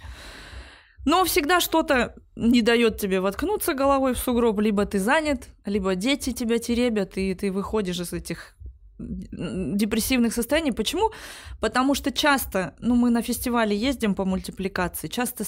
Но 1.05 1.23
всегда 1.25 1.61
что-то 1.61 2.15
не 2.35 2.61
дает 2.61 2.99
тебе 2.99 3.21
воткнуться 3.21 3.73
головой 3.73 4.13
в 4.13 4.19
сугроб, 4.19 4.59
либо 4.59 4.85
ты 4.85 4.99
занят, 4.99 5.47
либо 5.65 5.95
дети 5.95 6.31
тебя 6.31 6.59
теребят, 6.59 7.17
и 7.17 7.33
ты 7.33 7.51
выходишь 7.51 7.99
из 7.99 8.13
этих 8.13 8.55
депрессивных 8.99 10.31
состояний. 10.31 10.71
Почему? 10.71 11.11
Потому 11.59 11.95
что 11.95 12.11
часто, 12.11 12.75
ну, 12.79 12.95
мы 12.95 13.09
на 13.09 13.23
фестивале 13.23 13.75
ездим 13.75 14.13
по 14.13 14.25
мультипликации, 14.25 15.07
часто 15.07 15.43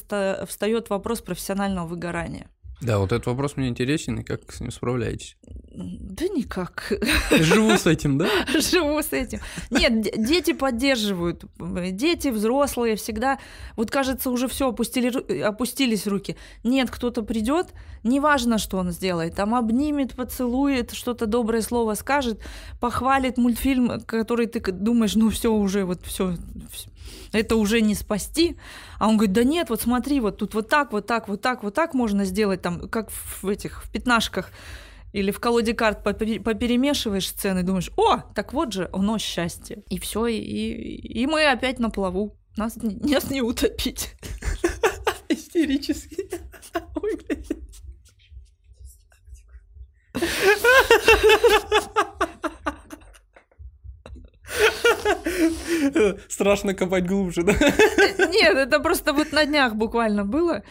встает 0.48 0.89
вопрос 0.89 1.22
профессионального 1.22 1.86
выгорания. 1.86 2.48
Да, 2.84 3.00
вот 3.00 3.13
этот 3.13 3.28
вопрос 3.28 3.56
мне 3.56 3.70
интересен, 3.70 4.20
и 4.20 4.24
как 4.24 4.52
с 4.52 4.60
ним 4.60 4.70
справляетесь? 4.70 5.38
Да 5.75 6.27
никак. 6.27 6.94
Живу 7.32 7.72
с 7.72 7.88
этим, 7.88 8.20
да? 8.20 8.27
Живу 8.60 9.01
с 9.01 9.12
этим. 9.12 9.39
Нет, 9.72 10.01
дети 10.24 10.53
поддерживают. 10.53 11.46
Дети, 11.92 12.27
взрослые 12.27 12.96
всегда. 12.96 13.39
Вот 13.75 13.89
кажется, 13.89 14.30
уже 14.30 14.48
все 14.48 14.70
опустили, 14.70 15.42
опустились 15.42 16.06
руки. 16.06 16.38
Нет, 16.63 16.92
кто-то 16.92 17.24
придет, 17.24 17.74
неважно, 18.03 18.60
что 18.60 18.77
он 18.77 18.92
сделает. 18.92 19.36
Там 19.36 19.56
обнимет, 19.56 20.15
поцелует, 20.15 20.92
что-то 20.92 21.25
доброе 21.25 21.63
слово 21.63 21.96
скажет, 21.96 22.39
похвалит 22.80 23.38
мультфильм, 23.38 24.01
который 24.01 24.46
ты 24.46 24.60
думаешь, 24.72 25.15
ну 25.15 25.32
все 25.32 25.51
уже, 25.51 25.86
вот 25.86 26.06
все, 26.06 26.36
это 27.32 27.56
уже 27.56 27.82
не 27.82 27.96
спасти. 27.96 28.58
А 29.00 29.08
он 29.08 29.18
говорит, 29.18 29.34
да 29.34 29.44
нет, 29.44 29.70
вот 29.70 29.82
смотри, 29.82 30.20
вот 30.20 30.38
тут 30.38 30.53
вот 30.53 30.70
так, 30.70 30.92
вот 30.92 31.08
так, 31.08 31.27
вот 31.27 31.42
так, 31.42 31.63
вот 31.63 31.74
так 31.74 31.96
можно 31.96 32.25
сделать, 32.25 32.62
там, 32.62 32.88
как 32.89 33.10
в 33.12 33.48
этих, 33.48 33.84
в 33.84 33.92
пятнашках 33.92 34.51
или 35.13 35.32
в 35.32 35.39
колоде 35.39 35.74
карт 35.74 36.03
поперемешиваешь 36.03 37.29
сцены, 37.29 37.63
думаешь, 37.63 37.91
о, 37.96 38.17
так 38.17 38.51
вот 38.51 38.74
же 38.74 38.89
оно 38.91 39.20
счастье. 39.20 39.84
И 39.89 40.00
все, 40.00 40.25
и, 40.25 40.39
и 40.39 41.27
мы 41.27 41.46
опять 41.46 41.79
на 41.79 41.89
плаву. 41.89 42.36
Нас, 42.58 42.75
нас 42.75 43.29
не 43.29 43.41
утопить. 43.41 44.15
Истерически. 45.29 46.27
Ой. 46.96 47.20
Страшно 56.27 56.74
копать 56.74 57.05
глубже, 57.05 57.43
да? 57.43 57.53
Нет, 57.53 58.58
это 58.58 58.79
просто 58.79 59.13
вот 59.13 59.32
на 59.32 59.46
днях 59.46 59.75
буквально 59.75 60.25
было. 60.25 60.63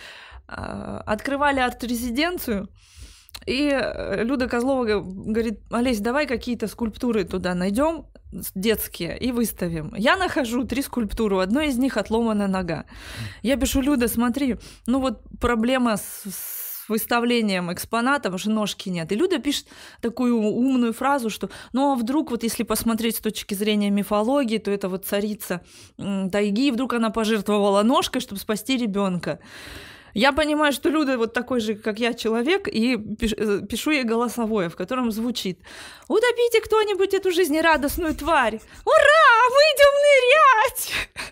А, 0.49 1.03
открывали 1.07 1.61
арт-резиденцию, 1.61 2.69
и 3.47 3.71
э, 3.73 4.25
Люда 4.25 4.49
Козлова 4.49 4.85
говорит, 4.85 5.61
Олесь, 5.71 6.01
давай 6.01 6.27
какие-то 6.27 6.69
скульптуры 6.69 7.25
туда 7.25 7.55
найдем, 7.55 8.07
детские, 8.55 9.19
и 9.19 9.33
выставим. 9.33 9.95
Я 9.97 10.17
нахожу 10.17 10.65
три 10.65 10.83
скульптуры, 10.83 11.37
у 11.37 11.41
одной 11.41 11.69
из 11.69 11.79
них 11.79 11.97
отломана 11.97 12.47
нога. 12.47 12.87
Я 13.43 13.57
пишу, 13.57 13.81
Люда, 13.81 14.09
смотри, 14.09 14.57
ну 14.87 15.01
вот 15.01 15.23
проблема 15.41 15.97
с, 15.97 16.25
с 16.25 16.89
выставлением 16.89 17.73
экспонатов 17.73 18.35
уже 18.35 18.51
ножки 18.51 18.89
нет. 18.89 19.13
И 19.13 19.17
Люда 19.17 19.39
пишет 19.39 19.67
такую 20.01 20.39
умную 20.39 20.93
фразу, 20.93 21.31
что 21.31 21.51
ну 21.73 21.93
а 21.93 21.97
вдруг 21.97 22.31
вот 22.31 22.43
если 22.43 22.63
посмотреть 22.63 23.17
с 23.17 23.21
точки 23.21 23.55
зрения 23.55 23.91
мифологии, 23.91 24.59
то 24.59 24.71
это 24.71 24.89
вот 24.89 25.05
царица 25.05 25.63
тайги, 25.97 26.71
вдруг 26.71 26.95
она 26.95 27.11
пожертвовала 27.11 27.83
ножкой, 27.83 28.21
чтобы 28.21 28.41
спасти 28.41 28.77
ребенка. 28.77 29.41
Я 30.15 30.33
понимаю, 30.33 30.73
что 30.73 30.91
Люда 30.91 31.17
вот 31.17 31.33
такой 31.33 31.61
же, 31.61 31.75
как 31.75 31.99
я, 31.99 32.15
человек, 32.15 32.69
и 32.69 32.95
э, 32.95 32.99
пишу 33.67 33.91
ей 33.91 34.05
голосовое, 34.05 34.69
в 34.69 34.77
котором 34.77 35.11
звучит 35.11 35.59
«Утопите 36.09 36.61
кто-нибудь 36.61 37.15
эту 37.15 37.31
жизнерадостную 37.31 38.15
тварь! 38.15 38.61
Ура! 38.85 39.49
Выйдем 39.51 39.95
нырять!» 40.05 40.93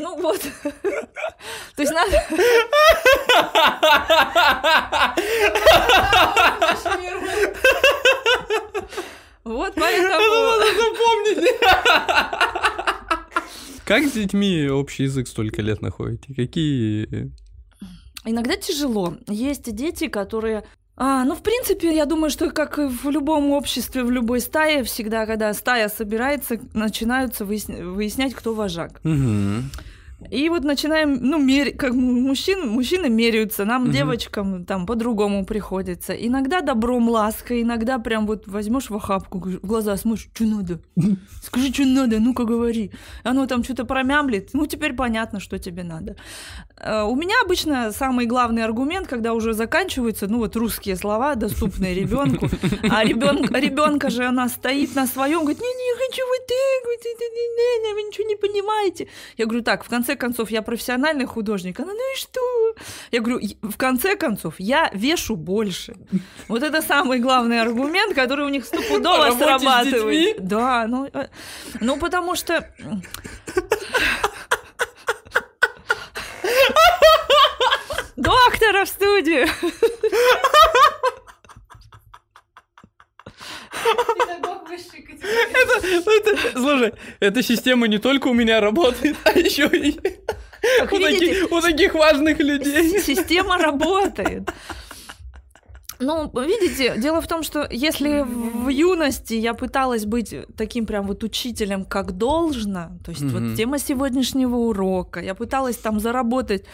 Ну 0.00 0.16
вот. 0.16 0.40
То 1.74 1.82
есть 1.82 1.92
надо... 1.92 2.24
Вот 9.44 9.74
поэтому... 9.76 10.10
Надо 10.10 10.66
запомнить. 10.74 11.38
Как 13.88 14.04
с 14.04 14.12
детьми 14.12 14.68
общий 14.68 15.04
язык 15.04 15.26
столько 15.28 15.62
лет 15.62 15.80
находите? 15.80 16.34
Какие... 16.34 17.32
Иногда 18.26 18.54
тяжело. 18.56 19.16
Есть 19.28 19.74
дети, 19.74 20.08
которые 20.08 20.64
а, 21.00 21.24
ну, 21.24 21.34
в 21.34 21.42
принципе, 21.42 21.96
я 21.96 22.04
думаю, 22.04 22.28
что 22.28 22.50
как 22.50 22.78
и 22.78 22.82
в 22.82 23.08
любом 23.08 23.52
обществе, 23.52 24.04
в 24.04 24.10
любой 24.10 24.40
стае, 24.40 24.82
всегда, 24.82 25.24
когда 25.24 25.54
стая 25.54 25.88
собирается, 25.88 26.60
начинаются 26.74 27.46
выяснять, 27.46 27.80
выяснять 27.80 28.34
кто 28.34 28.52
вожак. 28.52 29.00
Угу. 29.04 29.62
И 30.30 30.48
вот 30.48 30.64
начинаем, 30.64 31.18
ну, 31.20 31.38
мер... 31.38 31.76
как 31.76 31.92
мужчин, 31.92 32.68
мужчины 32.68 33.08
меряются, 33.08 33.64
нам, 33.64 33.84
угу. 33.84 33.92
девочкам, 33.92 34.64
там, 34.64 34.84
по-другому 34.84 35.44
приходится. 35.44 36.12
Иногда 36.12 36.60
добром, 36.60 37.08
лаской, 37.08 37.62
иногда 37.62 38.00
прям 38.00 38.26
вот 38.26 38.48
возьмешь 38.48 38.90
в 38.90 38.96
охапку, 38.96 39.38
в 39.38 39.60
глаза 39.64 39.96
смотришь, 39.96 40.28
что 40.34 40.44
надо? 40.44 40.80
Скажи, 41.42 41.72
что 41.72 41.84
надо, 41.84 42.18
ну-ка 42.18 42.44
говори. 42.44 42.90
Оно 43.22 43.46
там 43.46 43.62
что-то 43.62 43.84
промямлит, 43.84 44.50
ну, 44.54 44.66
теперь 44.66 44.92
понятно, 44.94 45.38
что 45.38 45.56
тебе 45.58 45.84
надо. 45.84 46.16
Э, 46.76 47.02
у 47.02 47.14
меня 47.14 47.36
обычно 47.44 47.92
самый 47.92 48.26
главный 48.26 48.64
аргумент, 48.64 49.06
когда 49.06 49.34
уже 49.34 49.52
заканчиваются, 49.52 50.26
ну, 50.26 50.38
вот 50.38 50.56
русские 50.56 50.96
слова, 50.96 51.36
доступные 51.36 51.94
ребенку, 52.02 52.48
а 52.90 53.04
ребенка, 53.04 54.10
же 54.10 54.24
она 54.24 54.48
стоит 54.48 54.96
на 54.96 55.06
своем, 55.06 55.40
говорит, 55.40 55.60
не, 55.60 55.66
не 55.66 55.96
хочу 55.96 56.22
вот 56.26 56.46
так, 56.48 56.88
вы 57.94 58.02
ничего 58.02 58.26
не 58.26 58.36
понимаете. 58.36 59.08
Я 59.36 59.46
говорю, 59.46 59.62
так, 59.62 59.84
в 59.84 59.88
конце 59.88 60.07
конце 60.08 60.16
концов, 60.16 60.50
я 60.50 60.62
профессиональный 60.62 61.26
художник. 61.26 61.80
Она, 61.80 61.92
ну 61.92 62.14
и 62.14 62.16
что? 62.16 62.40
Я 63.12 63.20
говорю, 63.20 63.40
в 63.62 63.76
конце 63.76 64.16
концов, 64.16 64.54
я 64.58 64.90
вешу 64.94 65.36
больше. 65.36 65.96
Вот 66.48 66.62
это 66.62 66.80
самый 66.80 67.18
главный 67.18 67.60
аргумент, 67.60 68.14
который 68.14 68.46
у 68.46 68.48
них 68.48 68.64
стопудово 68.64 69.32
срабатывает. 69.32 70.46
Да, 70.46 70.86
ну, 70.86 71.06
э, 71.12 71.28
ну 71.80 71.98
потому 71.98 72.36
что... 72.36 72.66
Доктора 78.16 78.84
в 78.84 78.88
студию! 78.88 79.48
Это, 84.68 86.10
это, 86.10 86.58
слушай, 86.58 86.92
эта 87.20 87.42
система 87.42 87.88
не 87.88 87.98
только 87.98 88.28
у 88.28 88.34
меня 88.34 88.60
работает, 88.60 89.16
а 89.24 89.30
еще 89.38 89.66
и 89.66 89.98
у, 90.90 90.98
таких, 90.98 91.52
у 91.52 91.60
таких 91.60 91.94
важных 91.94 92.38
людей. 92.38 93.00
Система 93.00 93.58
работает. 93.58 94.50
Ну, 96.00 96.30
видите, 96.34 96.94
дело 96.96 97.20
в 97.20 97.26
том, 97.26 97.42
что 97.42 97.66
если 97.70 98.24
в 98.24 98.68
юности 98.68 99.34
я 99.34 99.54
пыталась 99.54 100.04
быть 100.04 100.32
таким 100.56 100.86
прям 100.86 101.06
вот 101.06 101.24
учителем, 101.24 101.84
как 101.84 102.12
должно, 102.12 102.90
то 103.04 103.10
есть 103.10 103.22
mm-hmm. 103.22 103.48
вот 103.48 103.56
тема 103.56 103.78
сегодняшнего 103.78 104.56
урока, 104.56 105.20
я 105.20 105.34
пыталась 105.34 105.76
там 105.76 105.98
заработать 105.98 106.64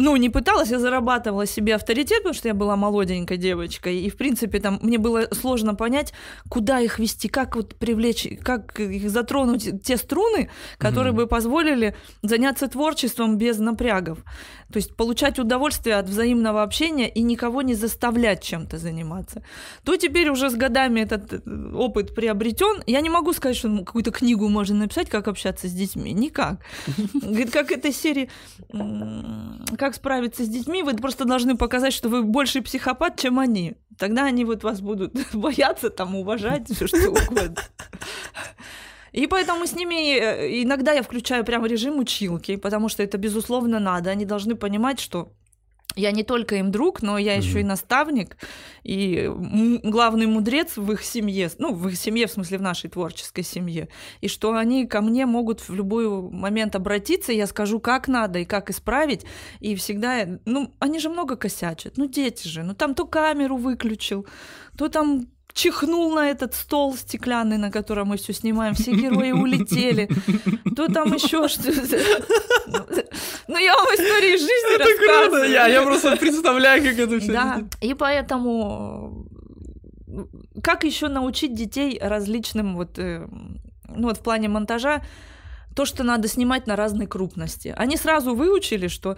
ну, 0.00 0.16
не 0.16 0.30
пыталась, 0.30 0.70
я 0.70 0.78
зарабатывала 0.78 1.46
себе 1.46 1.74
авторитет, 1.74 2.18
потому 2.18 2.34
что 2.34 2.48
я 2.48 2.54
была 2.54 2.76
молоденькой 2.76 3.36
девочкой, 3.36 4.00
и, 4.00 4.08
в 4.08 4.16
принципе, 4.16 4.58
там 4.58 4.78
мне 4.82 4.98
было 4.98 5.28
сложно 5.32 5.74
понять, 5.74 6.12
куда 6.48 6.80
их 6.80 6.98
вести, 6.98 7.28
как 7.28 7.56
вот 7.56 7.74
привлечь, 7.74 8.26
как 8.42 8.80
их 8.80 9.10
затронуть 9.10 9.82
те 9.82 9.96
струны, 9.96 10.50
которые 10.78 11.12
mm-hmm. 11.12 11.16
бы 11.16 11.26
позволили 11.26 11.94
заняться 12.22 12.66
творчеством 12.68 13.36
без 13.36 13.58
напрягов. 13.58 14.18
То 14.72 14.76
есть 14.76 14.94
получать 14.94 15.38
удовольствие 15.38 15.96
от 15.96 16.08
взаимного 16.08 16.62
общения 16.62 17.08
и 17.08 17.22
никого 17.22 17.62
не 17.62 17.74
заставлять 17.74 18.42
чем-то 18.42 18.78
заниматься. 18.78 19.42
То 19.84 19.96
теперь 19.96 20.30
уже 20.30 20.48
с 20.48 20.54
годами 20.54 21.00
этот 21.00 21.32
э, 21.32 21.72
опыт 21.74 22.14
приобретен. 22.14 22.82
Я 22.86 23.00
не 23.00 23.10
могу 23.10 23.32
сказать, 23.32 23.56
что 23.56 23.84
какую-то 23.84 24.12
книгу 24.12 24.48
можно 24.48 24.76
написать, 24.76 25.10
как 25.10 25.26
общаться 25.26 25.66
с 25.66 25.72
детьми. 25.72 26.12
Никак. 26.12 26.60
Говорит, 27.14 27.50
как 27.50 27.72
этой 27.72 27.92
серии, 27.92 28.30
как 29.76 29.89
как 29.90 29.96
справиться 29.96 30.44
с 30.44 30.48
детьми, 30.48 30.84
вы 30.84 30.94
просто 30.94 31.24
должны 31.24 31.56
показать, 31.56 31.92
что 31.92 32.08
вы 32.08 32.22
больше 32.22 32.62
психопат, 32.62 33.18
чем 33.18 33.40
они. 33.40 33.74
Тогда 33.98 34.24
они 34.24 34.44
вот 34.44 34.62
вас 34.62 34.80
будут 34.80 35.14
бояться, 35.32 35.90
там, 35.90 36.14
уважать, 36.14 36.70
все 36.70 36.86
что 36.86 37.08
угодно. 37.08 37.56
И 39.10 39.26
поэтому 39.26 39.66
с 39.66 39.72
ними 39.72 40.16
э, 40.16 40.62
иногда 40.62 40.92
я 40.92 41.02
включаю 41.02 41.44
прям 41.44 41.66
режим 41.66 41.98
училки, 41.98 42.54
потому 42.54 42.88
что 42.88 43.02
это 43.02 43.18
безусловно 43.18 43.80
надо. 43.80 44.10
Они 44.10 44.24
должны 44.24 44.54
понимать, 44.54 45.00
что 45.00 45.32
я 45.96 46.12
не 46.12 46.22
только 46.22 46.56
им 46.56 46.70
друг, 46.70 47.02
но 47.02 47.18
я 47.18 47.34
еще 47.34 47.60
и 47.60 47.64
наставник, 47.64 48.36
и 48.82 49.30
главный 49.82 50.26
мудрец 50.26 50.76
в 50.76 50.92
их 50.92 51.02
семье, 51.02 51.50
ну, 51.58 51.74
в 51.74 51.88
их 51.88 51.96
семье, 51.96 52.26
в 52.26 52.30
смысле, 52.30 52.58
в 52.58 52.62
нашей 52.62 52.90
творческой 52.90 53.42
семье, 53.42 53.88
и 54.20 54.28
что 54.28 54.54
они 54.54 54.86
ко 54.86 55.00
мне 55.00 55.26
могут 55.26 55.60
в 55.60 55.74
любой 55.74 56.08
момент 56.08 56.76
обратиться, 56.76 57.32
я 57.32 57.46
скажу, 57.46 57.80
как 57.80 58.08
надо 58.08 58.38
и 58.38 58.44
как 58.44 58.70
исправить, 58.70 59.24
и 59.60 59.74
всегда, 59.74 60.26
ну, 60.44 60.74
они 60.78 60.98
же 60.98 61.08
много 61.08 61.36
косячат, 61.36 61.96
ну, 61.96 62.06
дети 62.06 62.46
же, 62.46 62.62
ну, 62.62 62.74
там 62.74 62.94
то 62.94 63.06
камеру 63.06 63.56
выключил, 63.56 64.26
то 64.76 64.88
там 64.88 65.26
чихнул 65.52 66.14
на 66.14 66.30
этот 66.30 66.54
стол 66.54 66.94
стеклянный, 66.96 67.58
на 67.58 67.70
котором 67.70 68.08
мы 68.08 68.16
все 68.16 68.32
снимаем, 68.32 68.74
все 68.74 68.92
герои 68.92 69.32
улетели, 69.32 70.08
то 70.76 70.88
там 70.88 71.12
еще 71.12 71.48
что-то. 71.48 71.98
Ну, 73.48 73.58
я 73.58 73.74
вам 73.74 73.86
истории 73.86 74.36
жизни 74.36 74.78
рассказываю. 74.78 75.50
Я, 75.50 75.66
я 75.66 75.82
просто 75.82 76.16
представляю, 76.16 76.82
как 76.82 76.98
это 76.98 77.18
все. 77.18 77.32
Да, 77.32 77.62
и 77.80 77.94
поэтому 77.94 79.26
как 80.62 80.84
еще 80.84 81.08
научить 81.08 81.54
детей 81.54 81.98
различным 82.00 82.76
вот, 82.76 82.98
э, 82.98 83.26
ну 83.88 84.08
вот 84.08 84.18
в 84.18 84.22
плане 84.22 84.48
монтажа, 84.48 85.02
то, 85.74 85.84
что 85.84 86.02
надо 86.02 86.28
снимать 86.28 86.66
на 86.66 86.76
разной 86.76 87.06
крупности. 87.06 87.74
Они 87.76 87.96
сразу 87.96 88.34
выучили, 88.34 88.88
что 88.88 89.16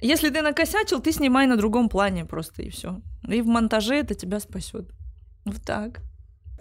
если 0.00 0.30
ты 0.30 0.42
накосячил, 0.42 1.00
ты 1.00 1.12
снимай 1.12 1.46
на 1.46 1.56
другом 1.56 1.88
плане 1.88 2.24
просто 2.24 2.62
и 2.62 2.70
все. 2.70 3.00
И 3.28 3.42
в 3.42 3.46
монтаже 3.46 3.96
это 3.96 4.14
тебя 4.14 4.40
спасет. 4.40 4.88
Вот 5.50 5.62
так. 5.62 6.00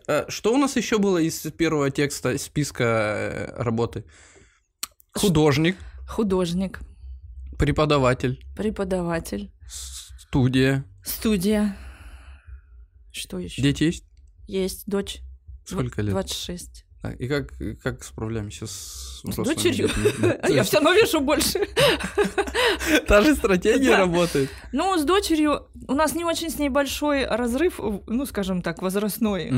А 0.07 0.25
что 0.27 0.53
у 0.53 0.57
нас 0.57 0.75
еще 0.75 0.97
было 0.97 1.19
из 1.19 1.39
первого 1.51 1.91
текста 1.91 2.37
списка 2.37 2.83
э, 2.83 3.61
работы? 3.61 4.05
Художник. 5.13 5.77
Художник. 6.07 6.79
Преподаватель. 7.57 8.43
Преподаватель. 8.55 9.51
Студия. 9.67 10.85
Студия. 11.03 11.77
Что 13.11 13.37
еще? 13.37 13.61
Дети 13.61 13.83
есть? 13.83 14.05
Есть, 14.47 14.83
дочь. 14.87 15.19
Сколько 15.65 16.01
лет? 16.01 16.11
26. 16.11 16.85
И 17.17 17.27
как, 17.27 17.53
как 17.81 18.03
справляемся 18.03 18.67
с 18.67 19.21
С 19.23 19.35
дочерью? 19.35 19.89
Я 20.49 20.63
все 20.63 20.77
равно 20.77 20.93
вешу 20.93 21.21
больше. 21.21 21.67
Та 23.07 23.21
же 23.21 23.35
стратегия 23.35 23.95
работает. 23.95 24.49
Ну, 24.73 24.97
с 24.97 25.05
дочерью 25.05 25.67
у 25.87 25.93
нас 25.93 26.13
не 26.13 26.25
очень 26.25 26.49
с 26.49 26.59
ней 26.59 26.69
большой 26.69 27.25
разрыв, 27.25 27.79
ну, 28.07 28.25
скажем 28.25 28.61
так, 28.61 28.81
возрастной. 28.81 29.51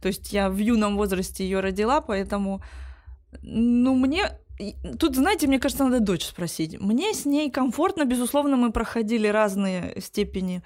То 0.00 0.08
есть 0.08 0.32
я 0.32 0.50
в 0.50 0.56
юном 0.56 0.96
возрасте 0.96 1.44
ее 1.44 1.60
родила, 1.60 2.00
поэтому, 2.00 2.62
ну, 3.42 3.94
мне 3.94 4.32
Тут, 4.98 5.14
знаете, 5.14 5.46
мне 5.46 5.60
кажется, 5.60 5.84
надо 5.84 6.00
дочь 6.00 6.24
спросить. 6.24 6.80
Мне 6.80 7.14
с 7.14 7.24
ней 7.24 7.48
комфортно, 7.48 8.04
безусловно, 8.04 8.56
мы 8.56 8.72
проходили 8.72 9.28
разные 9.28 9.94
степени 10.00 10.62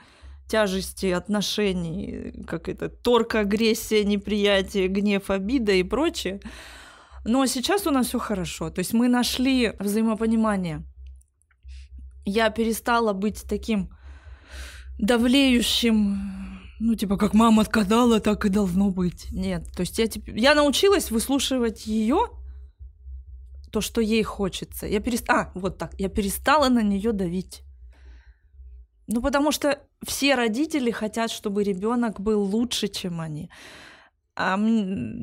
тяжести 0.53 1.07
отношений, 1.07 2.45
как 2.47 2.69
это, 2.69 2.91
торг, 2.91 3.37
агрессия, 3.37 4.05
неприятие, 4.05 4.89
гнев, 4.89 5.31
обида 5.31 5.73
и 5.73 5.83
прочее. 5.83 6.41
Но 7.25 7.47
сейчас 7.47 7.87
у 7.87 7.91
нас 7.91 8.09
все 8.09 8.19
хорошо. 8.19 8.69
То 8.69 8.81
есть 8.81 8.93
мы 8.93 9.09
нашли 9.09 9.73
взаимопонимание. 9.79 10.83
Я 12.27 12.51
перестала 12.51 13.15
быть 13.15 13.45
таким 13.49 13.89
давлеющим, 14.99 16.19
ну, 16.81 16.95
типа, 16.97 17.17
как 17.17 17.33
мама 17.33 17.65
сказала, 17.65 18.21
так 18.21 18.45
и 18.45 18.51
должно 18.51 18.91
быть. 18.91 19.33
Нет. 19.33 19.73
То 19.75 19.81
есть 19.81 19.99
я, 19.99 20.07
типа, 20.07 20.31
я 20.37 20.55
научилась 20.55 21.11
выслушивать 21.11 21.87
ее, 21.87 22.29
то, 23.71 23.81
что 23.81 24.03
ей 24.03 24.23
хочется. 24.23 24.87
Я 24.87 25.01
перестала... 25.01 25.41
А, 25.41 25.53
вот 25.55 25.79
так. 25.79 25.95
Я 25.99 26.11
перестала 26.11 26.69
на 26.69 26.83
нее 26.83 27.13
давить. 27.13 27.63
Ну, 29.07 29.21
потому 29.21 29.53
что 29.53 29.79
все 30.07 30.35
родители 30.35 30.91
хотят, 30.91 31.31
чтобы 31.31 31.65
ребенок 31.65 32.21
был 32.21 32.43
лучше, 32.43 32.89
чем 32.89 33.21
они. 33.21 33.51
А 34.35 34.59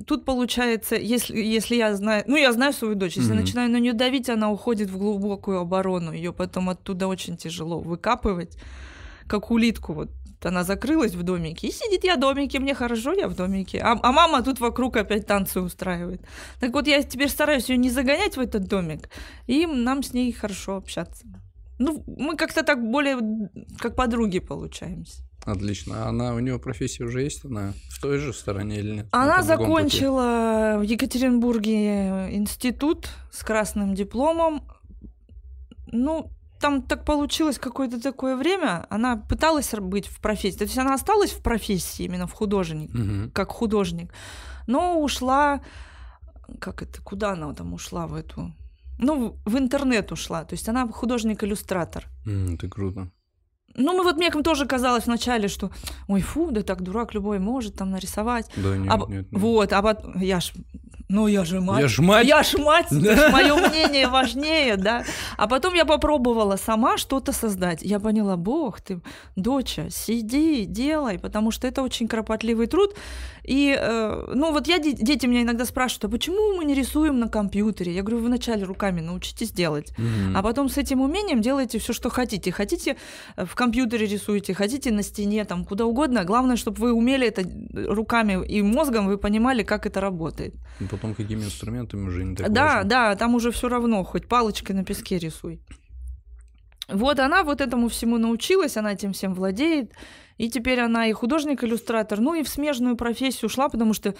тут 0.05 0.23
получается, 0.25 0.95
если, 0.95 1.35
если 1.41 1.75
я 1.75 1.95
знаю, 1.95 2.23
ну 2.27 2.35
я 2.35 2.53
знаю 2.53 2.73
свою 2.73 2.93
дочь, 2.93 3.15
если 3.15 3.33
mm-hmm. 3.33 3.39
начинаю 3.39 3.71
на 3.71 3.77
нее 3.77 3.93
давить, 3.93 4.29
она 4.29 4.51
уходит 4.51 4.91
в 4.91 4.99
глубокую 4.99 5.59
оборону, 5.59 6.11
ее 6.11 6.31
потом 6.31 6.69
оттуда 6.69 7.07
очень 7.07 7.35
тяжело 7.35 7.79
выкапывать, 7.79 8.55
как 9.27 9.49
улитку. 9.49 9.93
Вот 9.93 10.11
она 10.43 10.63
закрылась 10.63 11.15
в 11.15 11.23
домике 11.23 11.67
и 11.67 11.71
сидит 11.71 12.03
я 12.03 12.17
в 12.17 12.19
домике, 12.19 12.59
мне 12.59 12.75
хорошо, 12.75 13.13
я 13.13 13.27
в 13.27 13.35
домике. 13.35 13.79
А, 13.79 13.99
а 14.01 14.11
мама 14.11 14.43
тут 14.43 14.59
вокруг 14.59 14.95
опять 14.95 15.25
танцы 15.25 15.59
устраивает. 15.59 16.21
Так 16.59 16.73
вот 16.73 16.85
я 16.85 17.01
теперь 17.01 17.29
стараюсь 17.29 17.67
ее 17.67 17.77
не 17.77 17.89
загонять 17.89 18.37
в 18.37 18.39
этот 18.39 18.67
домик, 18.67 19.09
и 19.47 19.65
нам 19.65 20.03
с 20.03 20.13
ней 20.13 20.31
хорошо 20.31 20.75
общаться. 20.75 21.25
Ну, 21.79 22.03
мы 22.05 22.35
как-то 22.35 22.63
так 22.63 22.83
более 22.83 23.17
как 23.79 23.95
подруги 23.95 24.39
получаемся. 24.39 25.23
Отлично. 25.45 26.03
А 26.03 26.09
она, 26.09 26.35
у 26.35 26.39
нее 26.39 26.59
профессия 26.59 27.05
уже 27.05 27.23
есть? 27.23 27.45
Она 27.45 27.73
в 27.89 28.01
той 28.01 28.19
же 28.19 28.33
стороне 28.33 28.79
или 28.79 28.95
нет? 28.95 29.07
Она 29.11 29.41
закончила 29.41 30.75
пути? 30.75 30.87
в 30.87 30.91
Екатеринбурге 30.91 32.35
институт 32.35 33.09
с 33.31 33.43
красным 33.43 33.95
дипломом. 33.95 34.67
Ну, 35.87 36.31
там 36.59 36.81
так 36.81 37.05
получилось 37.05 37.57
какое-то 37.57 38.01
такое 38.01 38.35
время, 38.35 38.85
она 38.89 39.15
пыталась 39.15 39.71
быть 39.73 40.07
в 40.07 40.19
профессии. 40.19 40.57
То 40.57 40.63
есть 40.65 40.77
она 40.77 40.93
осталась 40.93 41.31
в 41.31 41.41
профессии, 41.41 42.03
именно 42.03 42.27
в 42.27 42.33
художник, 42.33 42.93
угу. 42.93 43.31
как 43.33 43.51
художник, 43.51 44.13
но 44.67 45.01
ушла, 45.01 45.61
как 46.59 46.83
это, 46.83 47.01
куда 47.01 47.31
она 47.31 47.53
там 47.53 47.73
ушла 47.73 48.07
в 48.07 48.13
эту 48.13 48.53
ну, 48.99 49.39
в 49.45 49.57
интернет 49.57 50.11
ушла. 50.11 50.43
То 50.43 50.53
есть 50.53 50.69
она 50.69 50.87
художник-иллюстратор. 50.87 52.05
Mm, 52.27 52.55
это 52.55 52.67
круто. 52.67 53.11
Ну, 53.75 53.97
мы 53.97 54.03
вот 54.03 54.17
мне 54.17 54.29
тоже 54.29 54.65
казалось 54.65 55.05
вначале, 55.05 55.47
что 55.47 55.71
ой, 56.07 56.21
фу, 56.21 56.51
да 56.51 56.63
так 56.63 56.81
дурак 56.81 57.13
любой 57.13 57.39
может 57.39 57.75
там 57.75 57.91
нарисовать. 57.91 58.51
Да, 58.57 58.77
нет, 58.77 58.91
а, 58.91 58.97
нет, 58.97 59.09
нет. 59.09 59.27
Вот, 59.31 59.73
а 59.73 59.81
потом 59.81 60.19
я 60.19 60.39
ж 60.39 60.53
ну, 61.11 61.25
я 61.25 61.43
же 61.43 61.59
мать. 61.59 61.81
Я 61.81 61.87
ж 61.87 61.99
мать. 61.99 62.27
Я 62.27 62.43
ж 62.43 62.53
мать, 62.59 62.87
да. 62.91 63.29
мое 63.31 63.55
мнение 63.55 64.07
важнее, 64.07 64.77
да. 64.77 65.03
А 65.37 65.47
потом 65.47 65.73
я 65.73 65.83
попробовала 65.83 66.55
сама 66.55 66.97
что-то 66.97 67.33
создать. 67.33 67.81
Я 67.81 67.99
поняла, 67.99 68.37
бог 68.37 68.79
ты, 68.79 69.01
доча, 69.35 69.89
сиди, 69.89 70.65
делай, 70.65 71.17
потому 71.17 71.49
что 71.49 71.67
это 71.67 71.81
очень 71.81 72.07
кропотливый 72.07 72.67
труд. 72.67 72.95
И, 73.43 73.75
э, 73.75 74.33
ну, 74.35 74.51
вот 74.51 74.67
я, 74.67 74.77
дети 74.77 75.25
меня 75.25 75.41
иногда 75.41 75.65
спрашивают, 75.65 76.05
а 76.05 76.09
почему 76.09 76.55
мы 76.55 76.63
не 76.63 76.75
рисуем 76.75 77.19
на 77.19 77.27
компьютере? 77.27 77.95
Я 77.95 78.03
говорю, 78.03 78.19
вы 78.19 78.27
вначале 78.27 78.63
руками 78.63 79.01
научитесь 79.01 79.51
делать, 79.51 79.91
mm 79.97 80.19
а 80.35 80.43
потом 80.43 80.69
с 80.69 80.77
этим 80.77 81.01
умением 81.01 81.41
делайте 81.41 81.79
все, 81.79 81.91
что 81.91 82.09
хотите. 82.09 82.51
Хотите 82.51 82.97
э, 83.35 83.45
в 83.45 83.55
компьютере 83.55 84.05
рисуете, 84.05 84.53
хотите 84.53 84.91
на 84.91 85.01
стене, 85.01 85.43
там, 85.45 85.65
куда 85.65 85.85
угодно. 85.85 86.23
Главное, 86.23 86.55
чтобы 86.55 86.77
вы 86.79 86.93
умели 86.93 87.27
это 87.27 87.43
руками 87.73 88.45
и 88.45 88.61
мозгом, 88.61 89.07
вы 89.07 89.17
понимали, 89.17 89.63
как 89.63 89.87
это 89.87 89.99
работает 89.99 90.53
потом 90.99 91.15
какими 91.15 91.43
инструментами 91.43 92.07
уже 92.07 92.23
не 92.23 92.35
так 92.35 92.51
Да, 92.51 92.65
важно. 92.65 92.89
да, 92.89 93.15
там 93.15 93.35
уже 93.35 93.51
все 93.51 93.69
равно, 93.69 94.03
хоть 94.03 94.27
палочкой 94.27 94.75
на 94.75 94.83
песке 94.83 95.17
рисуй. 95.17 95.61
Вот 96.87 97.19
она 97.19 97.43
вот 97.43 97.61
этому 97.61 97.87
всему 97.87 98.17
научилась, 98.17 98.75
она 98.75 98.93
этим 98.93 99.13
всем 99.13 99.33
владеет, 99.33 99.93
и 100.37 100.49
теперь 100.49 100.79
она 100.79 101.07
и 101.07 101.13
художник-иллюстратор, 101.13 102.19
ну 102.19 102.33
и 102.33 102.43
в 102.43 102.49
смежную 102.49 102.95
профессию 102.95 103.47
ушла, 103.47 103.69
потому 103.69 103.93
что 103.93 104.15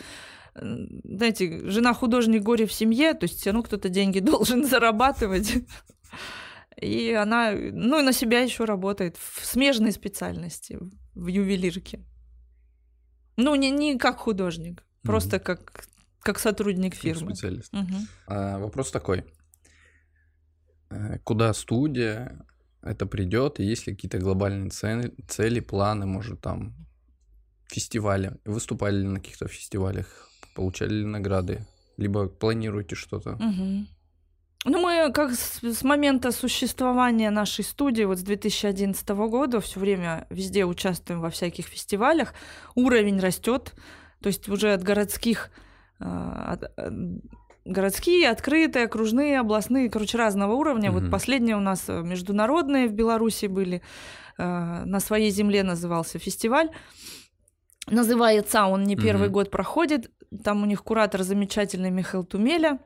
знаете, 0.56 1.68
жена 1.70 1.94
художник 1.94 2.44
горе 2.44 2.66
в 2.66 2.74
семье, 2.74 3.14
то 3.14 3.26
есть 3.26 3.40
все 3.40 3.52
равно 3.52 3.64
кто-то 3.64 3.90
деньги 3.90 4.20
должен 4.32 4.66
зарабатывать. 4.66 5.58
И 6.80 7.12
она, 7.12 7.52
ну 7.52 8.00
и 8.00 8.04
на 8.04 8.14
себя 8.14 8.40
еще 8.40 8.66
работает 8.66 9.18
в 9.18 9.46
смежной 9.46 9.92
специальности, 9.92 10.80
в 11.14 11.28
ювелирке. 11.28 12.06
Ну, 13.36 13.56
не, 13.56 13.70
не 13.70 13.98
как 13.98 14.18
художник, 14.18 14.84
просто 15.04 15.38
mm-hmm. 15.38 15.44
как 15.44 15.86
как 16.22 16.40
сотрудник 16.40 16.96
фирмы. 16.96 17.28
Как 17.28 17.36
специалист. 17.36 17.74
Угу. 17.74 17.96
А, 18.28 18.60
вопрос 18.60 18.92
такой. 18.92 19.26
Э, 20.90 21.20
куда 21.20 21.54
студия 21.54 22.46
это 22.82 23.06
придет, 23.06 23.60
и 23.60 23.64
есть 23.64 23.88
ли 23.88 23.94
какие-то 23.94 24.20
глобальные 24.20 24.70
цели, 24.70 25.14
цели, 25.28 25.60
планы, 25.60 26.06
может, 26.06 26.42
там, 26.42 26.74
фестивали? 27.68 28.38
Выступали 28.46 28.98
ли 28.98 29.08
на 29.08 29.20
каких-то 29.20 29.48
фестивалях? 29.48 30.30
Получали 30.56 30.94
ли 30.94 31.06
награды? 31.06 31.66
Либо 31.98 32.28
планируете 32.28 32.96
что-то? 32.96 33.32
Угу. 33.34 33.86
Ну, 34.66 34.82
мы 34.82 35.12
как 35.14 35.34
с, 35.34 35.62
с 35.64 35.84
момента 35.84 36.32
существования 36.32 37.30
нашей 37.30 37.64
студии, 37.64 38.04
вот 38.04 38.20
с 38.20 38.24
2011 38.24 39.08
года, 39.10 39.62
все 39.62 39.80
время 39.80 40.28
везде 40.30 40.66
участвуем 40.66 41.22
во 41.22 41.30
всяких 41.30 41.66
фестивалях. 41.66 42.34
Уровень 42.76 43.20
растет. 43.20 43.74
То 44.22 44.28
есть 44.28 44.50
уже 44.50 44.74
от 44.74 44.84
городских 44.84 45.50
городские, 47.66 48.30
открытые, 48.30 48.86
окружные, 48.86 49.40
областные, 49.40 49.90
короче, 49.90 50.18
разного 50.18 50.54
уровня. 50.54 50.92
Мгм. 50.92 51.00
Вот 51.04 51.12
последние 51.12 51.56
у 51.56 51.60
нас 51.60 51.86
э, 51.90 52.02
международные 52.02 52.88
в 52.88 52.94
Беларуси 52.94 53.48
были. 53.48 53.82
Э, 54.38 54.84
На 54.86 55.00
своей 55.00 55.32
земле 55.32 55.64
назывался 55.64 56.20
фестиваль. 56.20 56.70
Называется 57.92 58.66
он 58.66 58.84
не 58.84 58.96
первый 58.96 59.26
Мгм. 59.28 59.34
год 59.34 59.52
проходит. 59.52 60.10
Там 60.44 60.64
у 60.64 60.66
них 60.66 60.84
куратор 60.84 61.24
замечательный 61.24 61.92
Михаил 61.92 62.24
Тумеля. 62.24 62.80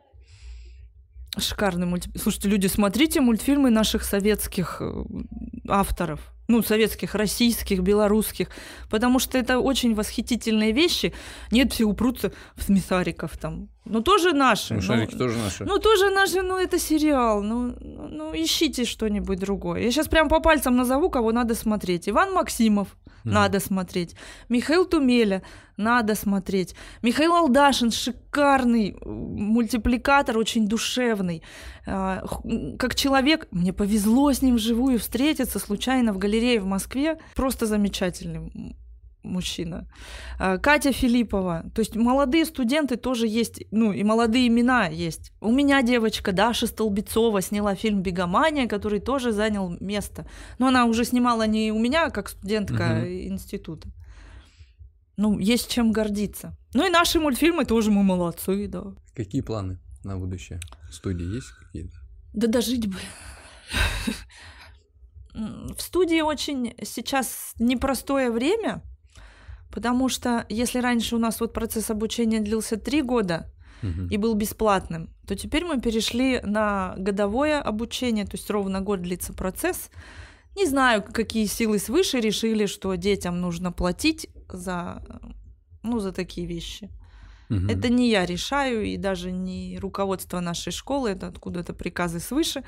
Шикарный 1.37 1.85
мультфильм. 1.87 2.17
Слушайте, 2.17 2.49
люди, 2.49 2.67
смотрите 2.67 3.21
мультфильмы 3.21 3.69
наших 3.69 4.03
советских 4.03 4.81
э, 4.81 5.03
авторов. 5.69 6.32
Ну, 6.47 6.61
советских, 6.61 7.15
российских, 7.15 7.79
белорусских. 7.79 8.49
Потому 8.89 9.19
что 9.19 9.37
это 9.37 9.59
очень 9.59 9.95
восхитительные 9.95 10.71
вещи. 10.71 11.13
Нет, 11.51 11.73
все 11.73 11.85
упрутся 11.85 12.33
в 12.55 12.63
смесариков 12.63 13.37
там. 13.37 13.69
Ну, 13.85 14.01
тоже 14.01 14.33
наши. 14.33 14.75
Ну, 14.75 14.95
ну, 14.95 15.07
тоже 15.07 15.37
наши. 15.37 15.65
ну, 15.65 15.79
тоже 15.79 16.09
наши, 16.09 16.41
ну, 16.41 16.57
это 16.57 16.79
сериал. 16.79 17.43
Ну, 17.43 17.75
ну, 17.81 18.31
ищите 18.33 18.85
что-нибудь 18.85 19.39
другое. 19.39 19.81
Я 19.81 19.91
сейчас 19.91 20.07
прям 20.07 20.29
по 20.29 20.39
пальцам 20.39 20.75
назову, 20.75 21.09
кого 21.09 21.31
надо 21.31 21.53
смотреть. 21.55 22.07
Иван 22.07 22.33
Максимов. 22.33 22.87
Мгм. 23.23 23.33
Надо 23.33 23.59
смотреть. 23.59 24.15
Михаил 24.49 24.85
Тумеля. 24.85 25.43
Надо 25.77 26.15
смотреть. 26.15 26.75
Михаил 27.01 27.33
Алдашин. 27.33 27.91
Шикарный 27.91 28.91
э, 28.91 29.09
мультипликатор, 29.09 30.37
очень 30.37 30.67
душевный. 30.67 31.41
А, 31.85 32.23
Как 32.77 32.95
человек, 32.95 33.47
мне 33.51 33.73
повезло 33.73 34.31
с 34.31 34.41
ним 34.41 34.55
вживую 34.55 34.99
встретиться 34.99 35.59
случайно 35.59 36.13
в 36.13 36.17
галерее 36.17 36.59
в 36.59 36.65
Москве. 36.65 37.17
Просто 37.35 37.65
замечательный 37.65 38.75
мужчина. 39.23 39.87
А, 40.39 40.57
Катя 40.57 40.91
Филиппова. 40.91 41.65
То 41.73 41.79
есть 41.79 41.95
молодые 41.95 42.45
студенты 42.45 42.97
тоже 42.97 43.27
есть, 43.27 43.63
ну 43.71 43.91
и 43.91 44.03
молодые 44.03 44.47
имена 44.47 44.87
есть. 44.87 45.31
У 45.41 45.51
меня 45.51 45.81
девочка 45.81 46.31
Даша 46.31 46.67
Столбецова 46.67 47.41
сняла 47.41 47.75
фильм 47.75 48.01
«Бегомания», 48.01 48.67
который 48.67 48.99
тоже 48.99 49.31
занял 49.31 49.75
место. 49.79 50.27
Но 50.59 50.67
она 50.67 50.85
уже 50.85 51.05
снимала 51.05 51.47
не 51.47 51.71
у 51.71 51.79
меня, 51.79 52.07
а 52.07 52.11
как 52.11 52.29
студентка 52.29 52.83
Мгм. 53.01 53.07
института. 53.33 53.89
Ну, 55.15 55.39
есть 55.39 55.69
чем 55.69 55.91
гордиться. 55.91 56.57
Ну 56.73 56.85
и 56.85 56.89
наши 56.89 57.19
мультфильмы 57.19 57.65
тоже 57.65 57.91
мы 57.91 58.03
молодцы, 58.03 58.67
да. 58.67 58.83
Какие 59.15 59.41
планы 59.41 59.79
на 60.03 60.17
будущее? 60.17 60.59
Студии 60.91 61.35
есть 61.35 61.49
какие-то? 61.51 61.95
Да 62.33 62.47
дожить 62.47 62.87
бы. 62.87 62.97
В 65.33 65.81
студии 65.81 66.21
очень 66.21 66.75
сейчас 66.83 67.53
непростое 67.57 68.29
время, 68.31 68.83
потому 69.73 70.07
что 70.07 70.45
если 70.49 70.77
раньше 70.79 71.15
у 71.15 71.19
нас 71.19 71.39
вот 71.39 71.51
процесс 71.51 71.89
обучения 71.89 72.39
длился 72.39 72.77
три 72.77 73.01
года 73.01 73.49
Мгм. 73.81 74.07
и 74.07 74.17
был 74.17 74.35
бесплатным, 74.35 75.09
то 75.27 75.35
теперь 75.35 75.65
мы 75.65 75.81
перешли 75.81 76.39
на 76.43 76.93
годовое 76.97 77.59
обучение, 77.59 78.25
то 78.25 78.37
есть 78.37 78.49
ровно 78.49 78.79
год 78.81 79.01
длится 79.01 79.33
процесс. 79.33 79.89
Не 80.55 80.67
знаю, 80.67 81.03
какие 81.03 81.47
силы 81.47 81.79
свыше 81.79 82.19
решили, 82.19 82.67
что 82.67 82.93
детям 82.95 83.41
нужно 83.41 83.71
платить 83.71 84.29
за, 84.47 85.01
ну, 85.81 85.99
за 85.99 86.11
такие 86.11 86.47
вещи. 86.47 86.89
Мгм. 87.49 87.69
Это 87.69 87.89
не 87.89 88.09
я 88.09 88.25
решаю, 88.25 88.83
и 88.83 88.97
даже 88.97 89.31
не 89.31 89.77
руководство 89.79 90.39
нашей 90.39 90.71
школы, 90.71 91.11
это 91.11 91.27
откуда-то 91.27 91.73
приказы 91.73 92.19
свыше. 92.19 92.63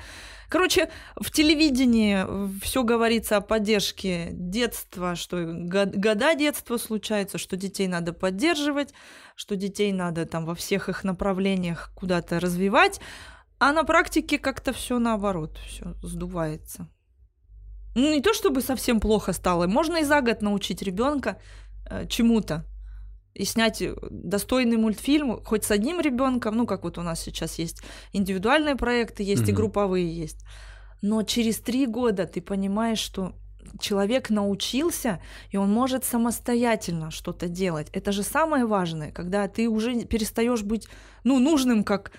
Короче, 0.48 0.90
в 1.16 1.30
телевидении 1.30 2.60
все 2.60 2.84
говорится 2.84 3.36
о 3.36 3.40
поддержке 3.40 4.28
детства, 4.32 5.16
что 5.16 5.44
го- 5.44 5.86
года 5.86 6.34
детства 6.34 6.76
случаются, 6.76 7.38
что 7.38 7.56
детей 7.56 7.88
надо 7.88 8.12
поддерживать, 8.12 8.94
что 9.34 9.56
детей 9.56 9.92
надо 9.92 10.26
там 10.26 10.44
во 10.44 10.54
всех 10.54 10.88
их 10.88 11.04
направлениях 11.04 11.90
куда-то 11.94 12.38
развивать, 12.38 13.00
а 13.58 13.72
на 13.72 13.84
практике 13.84 14.38
как-то 14.38 14.72
все 14.72 14.98
наоборот, 14.98 15.58
все 15.66 15.94
сдувается. 16.02 16.88
Ну, 17.94 18.12
не 18.12 18.20
то 18.20 18.34
чтобы 18.34 18.60
совсем 18.60 19.00
плохо 19.00 19.32
стало, 19.32 19.66
можно 19.66 19.96
и 19.96 20.04
за 20.04 20.20
год 20.20 20.42
научить 20.42 20.82
ребенка 20.82 21.40
э, 21.88 22.06
чему-то 22.06 22.66
и 23.36 23.44
снять 23.44 23.82
э, 23.82 23.94
достойный 24.10 24.76
мультфильм 24.76 25.40
хоть 25.44 25.64
с 25.64 25.70
одним 25.70 26.00
ребенком, 26.00 26.56
ну 26.56 26.66
как 26.66 26.84
вот 26.84 26.98
у 26.98 27.02
нас 27.02 27.20
сейчас 27.20 27.58
есть 27.58 27.82
индивидуальные 28.12 28.76
проекты, 28.76 29.22
есть 29.22 29.48
и 29.48 29.52
Мгм. 29.52 29.56
групповые 29.56 30.10
есть. 30.10 30.44
Но 31.02 31.22
через 31.22 31.58
три 31.58 31.86
года 31.86 32.26
ты 32.26 32.40
понимаешь, 32.40 32.98
что 32.98 33.34
человек 33.78 34.30
научился, 34.30 35.20
и 35.50 35.56
он 35.56 35.72
может 35.72 36.04
самостоятельно 36.04 37.10
что-то 37.10 37.48
делать. 37.48 37.88
Это 37.92 38.12
же 38.12 38.22
самое 38.22 38.64
важное, 38.64 39.12
когда 39.12 39.46
ты 39.48 39.68
уже 39.68 40.04
перестаешь 40.04 40.62
быть 40.62 40.88
ну, 41.24 41.38
нужным 41.38 41.84
как 41.84 42.12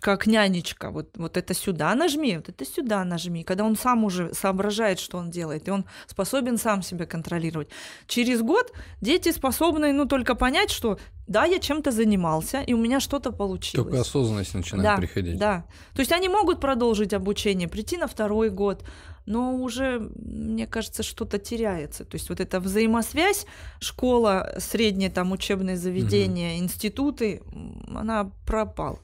как 0.00 0.26
нянечка, 0.26 0.90
вот, 0.90 1.16
вот 1.16 1.36
это 1.36 1.54
сюда 1.54 1.94
нажми, 1.94 2.36
вот 2.36 2.48
это 2.48 2.64
сюда 2.64 3.04
нажми, 3.04 3.42
когда 3.42 3.64
он 3.64 3.76
сам 3.76 4.04
уже 4.04 4.32
соображает, 4.32 5.00
что 5.00 5.18
он 5.18 5.30
делает, 5.30 5.68
и 5.68 5.70
он 5.70 5.84
способен 6.06 6.58
сам 6.58 6.82
себя 6.82 7.06
контролировать. 7.06 7.68
Через 8.06 8.42
год 8.42 8.72
дети 9.00 9.32
способны, 9.32 9.92
ну, 9.92 10.06
только 10.06 10.34
понять, 10.34 10.70
что 10.70 10.98
да, 11.26 11.44
я 11.44 11.58
чем-то 11.58 11.90
занимался, 11.90 12.60
и 12.60 12.74
у 12.74 12.78
меня 12.78 13.00
что-то 13.00 13.32
получилось. 13.32 13.86
Только 13.86 14.00
осознанность 14.00 14.54
начинает 14.54 14.84
да, 14.84 14.96
приходить. 14.96 15.38
Да. 15.38 15.64
То 15.94 16.00
есть 16.00 16.12
они 16.12 16.28
могут 16.28 16.60
продолжить 16.60 17.12
обучение, 17.12 17.68
прийти 17.68 17.96
на 17.96 18.06
второй 18.06 18.50
год, 18.50 18.84
но 19.26 19.54
уже, 19.54 20.10
мне 20.16 20.66
кажется, 20.66 21.02
что-то 21.02 21.38
теряется. 21.38 22.04
То 22.04 22.16
есть 22.16 22.28
вот 22.28 22.40
эта 22.40 22.60
взаимосвязь, 22.60 23.46
школа, 23.80 24.54
среднее 24.58 25.10
там 25.10 25.32
учебные 25.32 25.76
заведения, 25.76 26.58
институты, 26.58 27.42
м, 27.52 27.96
она 27.96 28.30
пропала. 28.46 28.98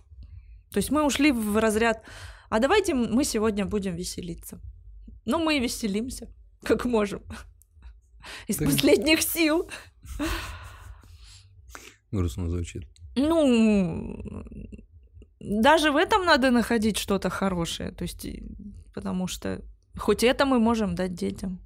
То 0.70 0.78
есть 0.78 0.90
мы 0.90 1.04
ушли 1.04 1.32
в 1.32 1.56
разряд, 1.58 2.02
а 2.50 2.58
давайте 2.58 2.94
мы 2.94 3.24
сегодня 3.24 3.64
будем 3.66 3.96
веселиться. 3.96 4.60
Ну, 5.24 5.38
мы 5.38 5.56
и 5.56 5.60
веселимся, 5.60 6.28
как 6.62 6.84
можем. 6.84 7.22
Из 8.46 8.56
последних 8.56 9.22
сил. 9.22 9.70
Грустно 12.10 12.48
звучит. 12.48 12.86
Ну, 13.16 14.44
даже 15.40 15.90
в 15.90 15.96
этом 15.96 16.24
надо 16.24 16.50
находить 16.50 16.96
что-то 16.96 17.30
хорошее. 17.30 17.92
То 17.92 18.02
есть, 18.02 18.26
потому 18.94 19.26
что 19.26 19.62
хоть 19.96 20.24
это 20.24 20.46
мы 20.46 20.58
можем 20.58 20.94
дать 20.94 21.14
детям. 21.14 21.60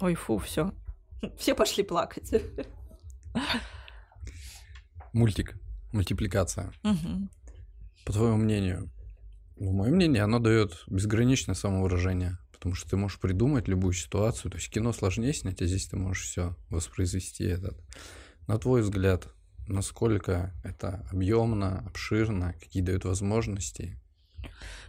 Ой, 0.00 0.14
фу, 0.14 0.38
все. 0.38 0.72
Все 1.38 1.54
пошли 1.54 1.82
плакать. 1.82 2.32
Мультик. 5.12 5.56
Мультипликация. 5.92 6.72
Мгм. 6.82 7.30
По 8.04 8.12
твоему 8.12 8.36
мнению, 8.36 8.90
ну, 9.56 9.72
мое 9.72 9.90
мнение, 9.90 10.22
оно 10.22 10.38
дает 10.38 10.84
безграничное 10.86 11.54
самовыражение. 11.54 12.38
Потому 12.52 12.74
что 12.74 12.90
ты 12.90 12.96
можешь 12.96 13.20
придумать 13.20 13.68
любую 13.68 13.92
ситуацию. 13.92 14.50
То 14.50 14.56
есть 14.56 14.70
кино 14.70 14.92
сложнее 14.92 15.32
снять, 15.32 15.62
а 15.62 15.66
здесь 15.66 15.86
ты 15.86 15.96
можешь 15.96 16.24
все 16.24 16.56
воспроизвести 16.70 17.44
этот. 17.44 17.78
На 18.48 18.58
твой 18.58 18.82
взгляд, 18.82 19.28
насколько 19.68 20.52
это 20.64 21.06
объемно, 21.12 21.80
обширно, 21.86 22.54
какие 22.54 22.82
дают 22.82 23.04
возможности? 23.04 24.00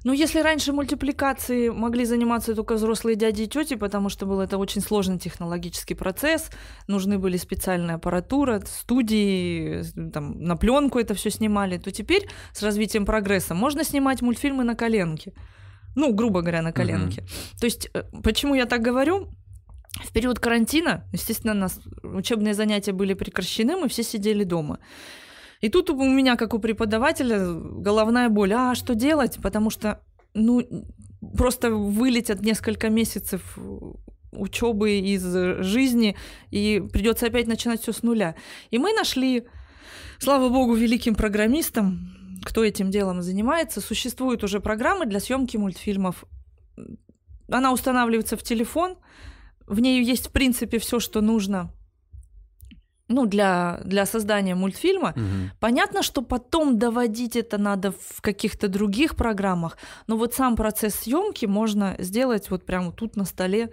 Ну, 0.03 0.13
если 0.13 0.39
раньше 0.39 0.71
мультипликации 0.71 1.69
могли 1.69 2.05
заниматься 2.05 2.55
только 2.55 2.75
взрослые 2.75 3.15
дяди 3.15 3.43
и 3.43 3.47
тети, 3.47 3.75
потому 3.75 4.09
что 4.09 4.25
был 4.25 4.39
это 4.39 4.57
очень 4.57 4.81
сложный 4.81 5.19
технологический 5.19 5.95
процесс, 5.95 6.49
нужны 6.87 7.19
были 7.19 7.37
специальная 7.37 7.95
аппаратура, 7.95 8.61
студии, 8.65 9.83
там, 10.11 10.41
на 10.41 10.55
пленку 10.55 10.99
это 10.99 11.13
все 11.15 11.29
снимали, 11.29 11.77
то 11.77 11.91
теперь 11.91 12.27
с 12.53 12.63
развитием 12.63 13.05
прогресса 13.05 13.53
можно 13.53 13.83
снимать 13.83 14.21
мультфильмы 14.21 14.63
на 14.63 14.75
коленке. 14.75 15.33
Ну, 15.95 16.13
грубо 16.13 16.41
говоря, 16.41 16.61
на 16.61 16.71
коленке. 16.71 17.23
То 17.59 17.65
есть, 17.65 17.89
э, 17.93 18.03
почему 18.23 18.55
я 18.55 18.65
так 18.65 18.81
говорю? 18.81 19.27
В 20.05 20.13
период 20.13 20.39
карантина, 20.39 21.03
естественно, 21.11 21.53
у 21.53 21.57
нас 21.57 21.81
учебные 22.03 22.53
занятия 22.53 22.93
были 22.93 23.15
прекращены, 23.15 23.75
мы 23.75 23.89
все 23.89 24.03
сидели 24.03 24.45
дома. 24.45 24.79
И 25.61 25.69
тут 25.69 25.89
у 25.89 26.03
меня, 26.03 26.35
как 26.35 26.53
у 26.53 26.59
преподавателя, 26.59 27.39
головная 27.53 28.29
боль. 28.29 28.53
А 28.53 28.75
что 28.75 28.95
делать? 28.95 29.39
Потому 29.41 29.69
что, 29.69 30.01
ну, 30.33 30.61
просто 31.37 31.71
вылетят 31.71 32.41
несколько 32.41 32.89
месяцев 32.89 33.57
учебы 34.31 34.99
из 34.99 35.23
жизни, 35.63 36.15
и 36.51 36.81
придется 36.93 37.25
опять 37.25 37.47
начинать 37.47 37.81
все 37.81 37.91
с 37.91 38.03
нуля. 38.03 38.35
И 38.69 38.77
мы 38.77 38.93
нашли, 38.93 39.47
слава 40.19 40.49
богу, 40.49 40.75
великим 40.75 41.15
программистам, 41.15 42.15
кто 42.45 42.63
этим 42.63 42.89
делом 42.91 43.21
занимается, 43.21 43.81
существуют 43.81 44.43
уже 44.43 44.59
программы 44.59 45.07
для 45.07 45.19
съемки 45.19 45.57
мультфильмов. 45.57 46.25
Она 47.49 47.73
устанавливается 47.73 48.37
в 48.37 48.43
телефон, 48.43 48.97
в 49.65 49.79
ней 49.79 50.03
есть, 50.03 50.27
в 50.27 50.31
принципе, 50.31 50.79
все, 50.79 50.99
что 50.99 51.21
нужно 51.21 51.71
ну, 53.09 53.25
для, 53.25 53.81
для 53.83 54.05
создания 54.05 54.55
мультфильма. 54.55 55.13
Мгм. 55.15 55.51
Понятно, 55.59 56.03
что 56.03 56.21
потом 56.21 56.77
доводить 56.77 57.35
это 57.35 57.57
надо 57.57 57.91
в 57.91 58.21
каких-то 58.21 58.67
других 58.69 59.15
программах, 59.15 59.77
но 60.07 60.15
вот 60.15 60.33
сам 60.33 60.55
процесс 60.55 60.95
съемки 60.95 61.45
можно 61.45 61.95
сделать 61.99 62.49
вот 62.49 62.65
прямо 62.65 62.91
тут 62.91 63.17
на 63.17 63.25
столе. 63.25 63.71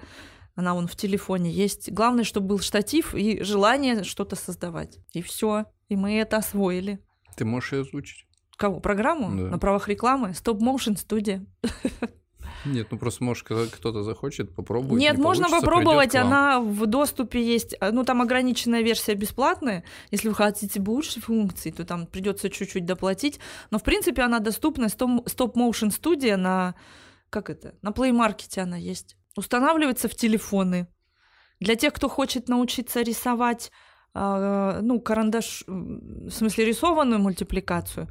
Она 0.54 0.72
вон 0.74 0.86
в 0.86 0.96
телефоне 0.96 1.50
есть. 1.50 1.92
Главное, 1.92 2.24
чтобы 2.24 2.48
был 2.48 2.58
штатив 2.60 3.14
и 3.14 3.42
желание 3.42 4.04
что-то 4.04 4.36
создавать. 4.36 4.98
И 5.12 5.20
все. 5.20 5.66
И 5.90 5.96
мы 5.96 6.18
это 6.18 6.38
освоили. 6.38 6.98
Ты 7.36 7.44
можешь 7.44 7.74
ее 7.74 7.80
озвучить? 7.82 8.26
Кого? 8.56 8.80
Программу? 8.80 9.28
Да. 9.36 9.50
На 9.50 9.58
правах 9.58 9.88
рекламы? 9.88 10.32
Стоп 10.32 10.62
Motion 10.62 10.96
студия. 10.96 11.44
Нет, 12.66 12.88
ну 12.90 12.98
просто, 12.98 13.24
может, 13.24 13.44
кто-то 13.44 14.02
захочет, 14.02 14.54
попробовать. 14.54 15.00
Нет, 15.00 15.16
не 15.16 15.22
можно 15.22 15.48
попробовать, 15.48 16.14
она 16.14 16.60
в 16.60 16.86
доступе 16.86 17.42
есть. 17.42 17.76
а, 17.80 17.92
Ну, 17.92 18.04
там 18.04 18.20
ограниченная 18.22 18.82
версия 18.82 19.14
бесплатная. 19.14 19.84
Если 20.10 20.28
вы 20.28 20.34
хотите 20.34 20.80
больше 20.80 21.20
функций, 21.20 21.72
то 21.72 21.84
там 21.84 22.06
придется 22.06 22.50
чуть-чуть 22.50 22.84
доплатить. 22.84 23.40
Но, 23.70 23.78
в 23.78 23.82
принципе, 23.82 24.22
она 24.22 24.38
доступна. 24.40 24.88
Стоп 24.88 25.56
Motion 25.56 25.90
студия 25.90 26.36
на... 26.36 26.74
Как 27.30 27.50
это? 27.50 27.74
На 27.82 27.90
Play 27.90 28.12
Market 28.12 28.60
она 28.60 28.76
есть. 28.76 29.16
Устанавливается 29.36 30.08
в 30.08 30.14
телефоны. 30.14 30.88
Для 31.60 31.74
тех, 31.74 31.92
кто 31.92 32.08
хочет 32.08 32.48
научиться 32.48 33.02
рисовать, 33.02 33.72
а, 34.14 34.80
ну, 34.82 35.00
карандаш, 35.00 35.64
в 35.66 36.30
смысле, 36.30 36.64
рисованную 36.64 37.20
мультипликацию, 37.20 38.08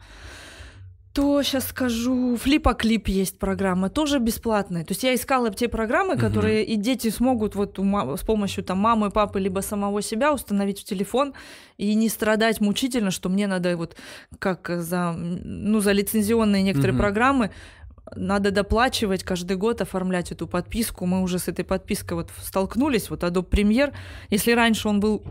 то 1.15 1.41
сейчас 1.43 1.69
скажу, 1.69 2.36
флипоклип 2.36 3.08
есть 3.08 3.39
программа, 3.39 3.89
тоже 3.89 4.19
бесплатная. 4.19 4.84
То 4.84 4.91
есть 4.91 5.04
я 5.04 5.15
искала 5.15 5.49
те 5.49 5.69
программы, 5.69 6.17
которые 6.17 6.65
и 6.65 6.75
дети 6.75 7.10
смогут 7.10 7.56
вот 7.56 7.80
с 7.80 8.25
помощью 8.25 8.65
там 8.65 8.80
мамы, 8.80 9.10
папы 9.12 9.39
либо 9.39 9.62
самого 9.62 10.01
себя 10.01 10.34
установить 10.34 10.82
в 10.82 10.84
телефон 10.84 11.34
и 11.78 11.95
не 11.95 12.10
страдать 12.10 12.60
мучительно, 12.60 13.12
что 13.12 13.30
мне 13.30 13.47
надо 13.47 13.78
вот 13.78 13.95
как 14.39 14.67
за 14.67 15.13
ну 15.13 15.80
за 15.80 15.93
лицензионные 15.93 16.63
некоторые 16.63 16.91
Мгм. 16.91 17.01
программы 17.01 17.51
надо 18.17 18.51
доплачивать 18.51 19.23
каждый 19.23 19.56
год, 19.56 19.80
оформлять 19.80 20.34
эту 20.34 20.47
подписку. 20.47 21.06
Мы 21.06 21.21
уже 21.21 21.39
с 21.39 21.47
этой 21.47 21.63
подпиской 21.63 22.17
вот 22.17 22.30
столкнулись. 22.43 23.10
Вот 23.10 23.23
Adobe 23.23 23.49
Premiere, 23.49 23.93
если 24.30 24.51
раньше 24.51 24.89
он 24.89 24.99
был 24.99 25.23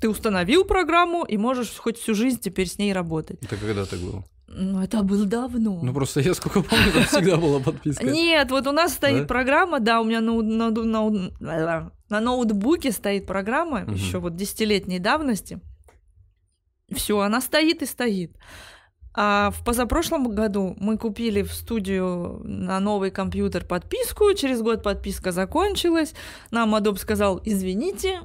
ты 0.00 0.08
установил 0.08 0.64
программу 0.64 1.24
и 1.24 1.36
можешь 1.36 1.76
хоть 1.78 1.98
всю 1.98 2.14
жизнь 2.14 2.40
теперь 2.40 2.66
с 2.66 2.78
ней 2.78 2.92
работать. 2.92 3.38
Это 3.42 3.56
когда 3.56 3.84
так 3.86 4.00
было? 4.00 4.24
Ну, 4.48 4.82
это 4.82 5.02
было 5.02 5.24
давно. 5.24 5.80
Ну 5.82 5.94
просто 5.94 6.20
я 6.20 6.34
сколько 6.34 6.62
помню, 6.62 6.92
там 6.92 7.04
всегда 7.04 7.36
была 7.36 7.58
подписка. 7.60 8.04
Нет, 8.04 8.50
вот 8.50 8.66
у 8.66 8.72
нас 8.72 8.92
стоит 8.92 9.22
Да? 9.22 9.26
программа, 9.26 9.80
да, 9.80 10.00
у 10.00 10.04
меня 10.04 10.20
на, 10.20 10.42
на, 10.42 10.70
на- 11.40 11.90
на 12.10 12.20
ноутбуке 12.20 12.92
стоит 12.92 13.26
программа 13.26 13.84
еще 13.90 14.18
вот 14.18 14.36
десятилетней 14.36 14.98
давности. 14.98 15.60
Все, 16.94 17.18
она 17.20 17.40
стоит 17.40 17.80
и 17.82 17.86
стоит. 17.86 18.36
А 19.14 19.50
в 19.50 19.64
позапрошлом 19.64 20.34
году 20.34 20.74
мы 20.78 20.96
купили 20.98 21.42
в 21.42 21.52
студию 21.52 22.40
на 22.44 22.80
новый 22.80 23.10
компьютер 23.10 23.64
подписку. 23.64 24.32
Через 24.34 24.62
год 24.62 24.82
подписка 24.82 25.32
закончилась. 25.32 26.14
Нам 26.50 26.74
Adobe 26.74 26.98
сказал, 26.98 27.40
извините, 27.44 28.20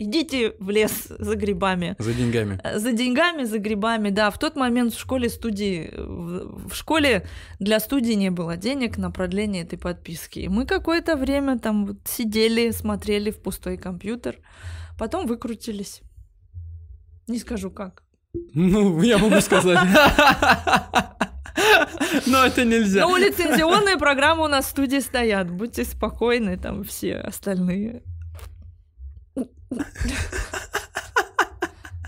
идите 0.00 0.54
в 0.58 0.70
лес 0.70 1.06
за 1.08 1.36
грибами. 1.36 1.94
За 1.98 2.12
деньгами. 2.12 2.58
Э, 2.64 2.78
За 2.78 2.92
деньгами, 2.92 3.44
за 3.44 3.58
грибами, 3.58 4.10
да. 4.10 4.30
В 4.30 4.38
тот 4.38 4.56
момент 4.56 4.94
в 4.94 4.98
школе 4.98 5.28
студии, 5.28 5.92
в 5.96 6.74
школе 6.74 7.26
для 7.58 7.78
студии 7.80 8.14
не 8.14 8.30
было 8.30 8.56
денег 8.56 8.98
на 8.98 9.10
продление 9.10 9.62
этой 9.62 9.78
подписки. 9.78 10.40
И 10.40 10.48
мы 10.48 10.66
какое-то 10.66 11.16
время 11.16 11.58
там 11.58 11.86
вот 11.86 11.98
сидели, 12.04 12.70
смотрели 12.70 13.30
в 13.30 13.42
пустой 13.42 13.76
компьютер, 13.76 14.36
потом 14.98 15.26
выкрутились. 15.26 16.00
Не 17.28 17.38
скажу 17.38 17.70
как. 17.70 18.02
Ну, 18.54 19.02
я 19.02 19.18
могу 19.18 19.40
сказать. 19.40 19.78
Но 22.26 22.44
это 22.46 22.64
нельзя. 22.64 23.02
Но 23.06 23.16
лицензионные 23.16 23.96
программы 23.98 24.44
у 24.44 24.48
нас 24.48 24.66
в 24.66 24.70
студии 24.70 25.00
стоят. 25.00 25.50
Будьте 25.50 25.84
спокойны, 25.84 26.56
там 26.56 26.84
все 26.84 27.16
остальные. 27.16 28.02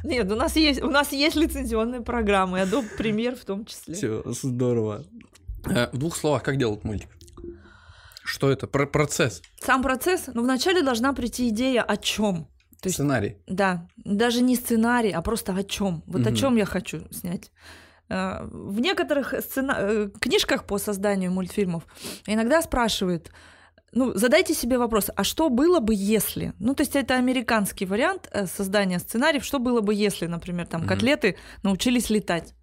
Нет, 0.04 0.30
у 0.32 0.34
нас 0.34 0.56
есть, 0.56 0.82
у 0.82 0.90
нас 0.90 1.12
есть 1.12 1.36
лицензионные 1.36 2.00
программы, 2.00 2.58
Adobe 2.60 2.88
Premiere 2.98 3.36
в 3.36 3.44
том 3.44 3.64
числе. 3.64 3.94
Все, 3.94 4.22
здорово. 4.26 5.04
Э, 5.64 5.88
В 5.92 5.98
двух 5.98 6.16
словах, 6.16 6.42
как 6.42 6.56
делать 6.56 6.82
мультик? 6.82 7.08
Что 8.24 8.50
это? 8.50 8.66
Про 8.66 8.86
процесс, 8.86 9.42
Сам 9.60 9.82
процесс, 9.82 10.26
но 10.34 10.42
вначале 10.42 10.82
должна 10.82 11.12
прийти 11.12 11.48
идея 11.50 11.82
о 11.82 11.96
чем. 11.96 12.48
То 12.80 12.88
есть, 12.88 12.96
сценарий. 12.96 13.36
да, 13.46 13.86
даже 13.96 14.42
не 14.42 14.56
сценарий, 14.56 15.12
а 15.12 15.22
просто 15.22 15.54
о 15.54 15.62
чем. 15.62 16.02
Вот 16.06 16.26
о 16.26 16.30
Мгм. 16.30 16.34
чем 16.34 16.56
я 16.56 16.64
хочу 16.64 17.02
снять. 17.12 17.52
Э, 18.08 18.44
В 18.50 18.80
некоторых 18.80 19.34
сцена- 19.40 19.76
э, 19.78 20.10
книжках 20.20 20.64
по 20.66 20.78
созданию 20.78 21.30
мультфильмов 21.30 21.84
иногда 22.26 22.60
спрашивают, 22.60 23.30
ну, 23.92 24.12
задайте 24.14 24.54
себе 24.54 24.78
вопрос, 24.78 25.10
а 25.14 25.24
что 25.24 25.48
было 25.50 25.80
бы, 25.80 25.94
если? 25.94 26.52
Ну, 26.58 26.74
то 26.74 26.82
есть 26.82 26.96
это 26.96 27.16
американский 27.16 27.86
вариант 27.86 28.28
э, 28.32 28.46
создания 28.46 28.98
сценариев, 28.98 29.44
что 29.44 29.58
было 29.58 29.80
бы, 29.80 29.94
если, 29.94 30.26
например, 30.26 30.66
там 30.66 30.80
Мгм. 30.82 30.88
котлеты 30.88 31.36
научились 31.62 32.10
летать. 32.10 32.54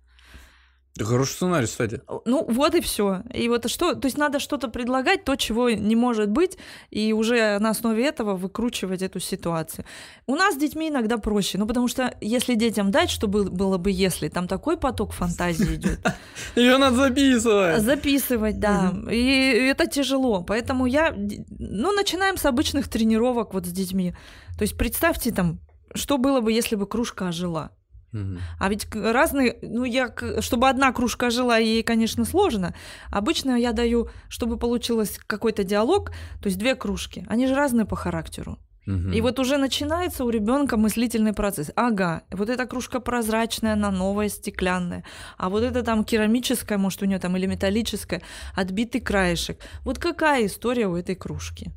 Это 0.99 1.07
хороший 1.07 1.31
сценарий, 1.31 1.65
кстати. 1.65 2.01
Ну, 2.25 2.45
вот 2.49 2.75
и 2.75 2.81
все. 2.81 3.23
И 3.33 3.47
вот 3.47 3.69
что, 3.69 3.93
то 3.93 4.05
есть 4.07 4.17
надо 4.17 4.39
что-то 4.39 4.67
предлагать, 4.67 5.23
то, 5.23 5.37
чего 5.37 5.69
не 5.69 5.95
может 5.95 6.29
быть, 6.29 6.57
и 6.89 7.13
уже 7.13 7.57
на 7.59 7.69
основе 7.69 8.05
этого 8.05 8.35
выкручивать 8.35 9.01
эту 9.01 9.21
ситуацию. 9.21 9.85
У 10.27 10.35
нас 10.35 10.55
с 10.55 10.57
детьми 10.57 10.89
иногда 10.89 11.17
проще, 11.17 11.57
ну, 11.57 11.65
потому 11.65 11.87
что 11.87 12.13
если 12.19 12.55
детям 12.55 12.91
дать, 12.91 13.09
что 13.09 13.27
был- 13.29 13.49
было 13.49 13.77
бы 13.77 13.91
если, 13.91 14.27
там 14.27 14.45
такой 14.45 14.75
поток 14.75 15.13
фантазии 15.13 15.75
идет. 15.75 15.99
Ее 16.57 16.77
надо 16.77 16.97
записывать. 16.97 17.81
Записывать, 17.81 18.59
да. 18.59 18.93
И 19.09 19.69
это 19.71 19.87
тяжело. 19.87 20.43
Поэтому 20.43 20.85
я, 20.85 21.15
ну, 21.15 21.93
начинаем 21.93 22.35
с 22.35 22.43
обычных 22.43 22.89
тренировок 22.89 23.53
вот 23.53 23.65
с 23.65 23.71
детьми. 23.71 24.13
То 24.57 24.63
есть 24.63 24.77
представьте 24.77 25.31
там, 25.31 25.61
что 25.95 26.17
было 26.17 26.41
бы, 26.41 26.51
если 26.51 26.75
бы 26.75 26.85
кружка 26.87 27.29
ожила. 27.29 27.71
А 28.11 28.69
ведь 28.69 28.87
разные, 28.93 29.57
ну 29.61 29.83
я, 29.83 30.13
чтобы 30.39 30.69
одна 30.69 30.91
кружка 30.91 31.29
жила, 31.29 31.57
ей, 31.57 31.83
конечно, 31.83 32.25
сложно. 32.25 32.73
Обычно 33.11 33.55
я 33.55 33.71
даю, 33.71 34.09
чтобы 34.29 34.57
получилось 34.57 35.19
какой-то 35.27 35.63
диалог, 35.63 36.11
то 36.41 36.47
есть 36.47 36.57
две 36.57 36.75
кружки. 36.75 37.25
Они 37.29 37.47
же 37.47 37.55
разные 37.55 37.85
по 37.85 37.95
характеру. 37.95 38.57
И 38.85 39.21
вот 39.21 39.37
уже 39.37 39.57
начинается 39.57 40.25
у 40.25 40.31
ребенка 40.31 40.75
мыслительный 40.75 41.33
процесс. 41.33 41.69
Ага, 41.75 42.23
вот 42.31 42.49
эта 42.49 42.65
кружка 42.65 42.99
прозрачная, 42.99 43.73
она 43.73 43.91
новая, 43.91 44.29
стеклянная. 44.29 45.03
А 45.37 45.49
вот 45.49 45.61
это 45.61 45.83
там 45.83 46.03
керамическая, 46.03 46.79
может, 46.79 47.03
у 47.03 47.05
нее 47.05 47.19
там 47.19 47.37
или 47.37 47.45
металлическая, 47.45 48.23
отбитый 48.55 49.01
краешек. 49.01 49.59
Вот 49.83 49.99
какая 49.99 50.47
история 50.47 50.87
у 50.87 50.95
этой 50.95 51.15
кружки? 51.15 51.71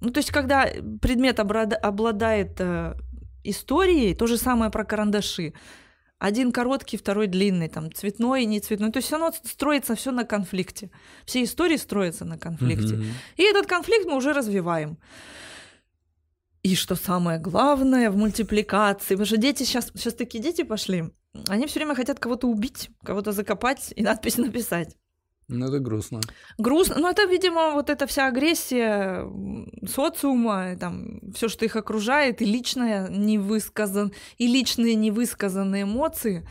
Ну, 0.00 0.10
то 0.10 0.18
есть, 0.18 0.32
когда 0.32 0.66
предмет 1.00 1.38
обладает 1.38 2.60
историей, 3.44 4.14
то 4.14 4.26
же 4.26 4.36
самое 4.36 4.70
про 4.70 4.84
карандаши. 4.84 5.52
Один 6.18 6.52
короткий, 6.52 6.96
второй 6.96 7.26
длинный, 7.26 7.68
там 7.68 7.92
цветной, 7.92 8.44
не 8.46 8.60
цветной. 8.60 8.90
То 8.92 8.98
есть 8.98 9.12
оно 9.12 9.32
строится 9.32 9.94
все 9.94 10.10
на 10.10 10.24
конфликте. 10.24 10.90
Все 11.26 11.42
истории 11.42 11.76
строятся 11.76 12.24
на 12.24 12.38
конфликте. 12.38 12.94
Мгм. 12.94 13.06
И 13.36 13.42
этот 13.42 13.66
конфликт 13.66 14.06
мы 14.06 14.16
уже 14.16 14.32
развиваем. 14.32 14.98
И 16.62 16.76
что 16.76 16.94
самое 16.94 17.38
главное 17.38 18.10
в 18.10 18.16
мультипликации, 18.16 19.14
потому 19.14 19.26
что 19.26 19.36
дети 19.36 19.64
сейчас, 19.64 19.92
сейчас 19.94 20.14
такие 20.14 20.42
дети 20.42 20.62
пошли, 20.62 21.10
они 21.48 21.66
все 21.66 21.80
время 21.80 21.94
хотят 21.94 22.18
кого-то 22.18 22.46
убить, 22.46 22.88
кого-то 23.04 23.32
закопать 23.32 23.92
и 23.94 24.02
надпись 24.02 24.38
написать. 24.38 24.96
Ну, 25.48 25.66
это 25.66 25.78
грустно. 25.78 26.20
Грустно, 26.58 26.96
ну 26.98 27.08
это, 27.08 27.24
видимо, 27.26 27.72
вот 27.72 27.90
эта 27.90 28.06
вся 28.06 28.28
агрессия 28.28 29.26
социума, 29.86 30.76
там 30.76 31.20
все, 31.34 31.48
что 31.48 31.64
их 31.64 31.76
окружает, 31.76 32.40
и 32.40 32.46
личная 32.46 33.08
невысказан, 33.08 34.12
и 34.38 34.46
личные 34.46 34.94
невысказанные 34.94 35.82
эмоции, 35.82 36.48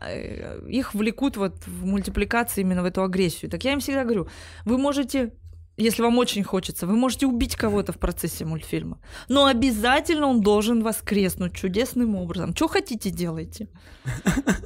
э, 0.00 0.66
их 0.68 0.94
влекут 0.94 1.36
вот 1.36 1.64
в 1.66 1.84
мультипликации 1.84 2.62
именно 2.62 2.82
в 2.82 2.86
эту 2.86 3.02
агрессию. 3.04 3.50
Так 3.50 3.64
я 3.64 3.72
им 3.72 3.80
всегда 3.80 4.02
говорю, 4.02 4.28
вы 4.64 4.78
можете 4.78 5.32
если 5.76 6.02
вам 6.02 6.18
очень 6.18 6.44
хочется, 6.44 6.86
вы 6.86 6.94
можете 6.96 7.26
убить 7.26 7.56
кого-то 7.56 7.92
в 7.92 7.98
процессе 7.98 8.44
мультфильма. 8.44 8.98
Но 9.28 9.46
обязательно 9.46 10.26
он 10.28 10.40
должен 10.40 10.82
воскреснуть 10.82 11.54
чудесным 11.54 12.14
образом. 12.16 12.54
Что 12.54 12.68
хотите, 12.68 13.10
делайте. 13.10 13.68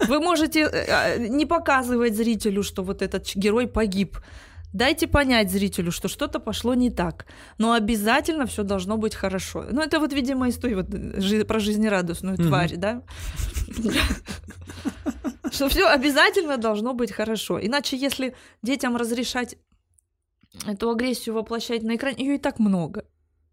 Вы 0.09 0.21
можете 0.21 0.61
э, 0.61 1.17
э, 1.17 1.29
не 1.29 1.47
показывать 1.47 2.15
зрителю, 2.17 2.63
что 2.63 2.83
вот 2.83 3.03
этот 3.03 3.35
герой 3.37 3.67
погиб. 3.67 4.19
Дайте 4.75 5.07
понять 5.07 5.51
зрителю, 5.51 5.91
что 5.91 6.09
что-то 6.09 6.41
пошло 6.41 6.75
не 6.75 6.91
так. 6.91 7.25
Но 7.57 7.73
обязательно 7.73 8.45
все 8.45 8.63
должно 8.63 8.99
быть 8.99 9.15
хорошо. 9.15 9.65
Ну, 9.71 9.81
это 9.81 9.99
вот, 9.99 10.13
видимо, 10.13 10.51
история 10.51 10.77
вот, 10.77 10.93
э, 10.93 11.21
жи- 11.21 11.45
про 11.47 11.59
жизнерадостную 11.59 12.35
Мгм. 12.39 12.49
тварь, 12.49 12.77
да? 12.77 13.03
Что 15.51 15.69
все 15.69 15.87
обязательно 15.89 16.59
должно 16.59 16.93
быть 16.93 17.13
хорошо. 17.13 17.59
Иначе, 17.59 17.97
если 17.97 18.35
детям 18.63 18.97
разрешать 18.97 19.57
эту 20.67 20.91
агрессию 20.91 21.35
воплощать 21.35 21.83
на 21.83 21.97
экране, 21.97 22.25
ее 22.25 22.35
и 22.37 22.39
так 22.39 22.59
много. 22.59 23.05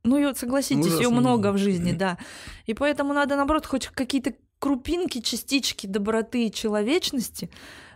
Ну, 0.03 0.17
ее, 0.17 0.35
согласитесь, 0.35 0.99
ее 0.99 1.09
много. 1.09 1.51
в 1.51 1.57
жизни, 1.57 1.91
да. 1.91 2.19
И 2.67 2.73
поэтому 2.73 3.13
надо, 3.13 3.35
наоборот, 3.35 3.65
хоть 3.65 3.87
какие-то 3.87 4.35
крупинки, 4.59 5.19
частички 5.19 5.87
доброты 5.87 6.47
и 6.47 6.51
человечности 6.51 7.49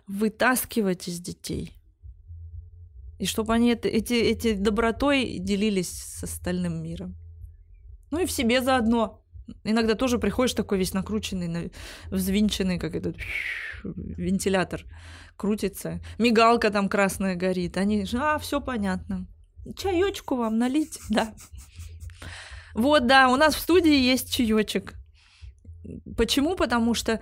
вытаскивать 0.08 1.08
из 1.08 1.20
детей. 1.20 1.74
И 3.20 3.26
чтобы 3.26 3.54
они 3.54 3.70
это, 3.70 3.88
эти, 3.88 4.14
эти 4.14 4.54
добротой 4.54 5.38
делились 5.40 5.92
с 5.92 6.24
остальным 6.24 6.82
миром. 6.82 7.16
Ну 8.12 8.20
и 8.20 8.26
в 8.26 8.32
себе 8.32 8.62
заодно. 8.62 9.22
Иногда 9.64 9.96
тоже 9.96 10.20
приходишь 10.20 10.54
такой 10.54 10.78
весь 10.78 10.94
накрученный, 10.94 11.72
взвинченный, 12.10 12.80
как 12.80 12.96
этот 12.96 13.18
вентилятор 13.84 14.86
крутится. 15.40 16.02
Мигалка 16.18 16.70
там 16.70 16.90
красная 16.90 17.36
горит. 17.36 17.78
Они 17.78 18.06
же, 18.06 18.18
а, 18.20 18.38
все 18.38 18.60
понятно. 18.60 19.26
Чаечку 19.78 20.36
вам 20.36 20.58
налить, 20.58 21.00
да. 21.10 21.34
Вот, 22.76 23.08
да, 23.08 23.30
у 23.30 23.38
нас 23.38 23.56
в 23.56 23.60
студии 23.60 23.96
есть 23.96 24.32
чаечек. 24.32 24.96
Почему? 26.18 26.56
Потому 26.56 26.94
что 26.94 27.22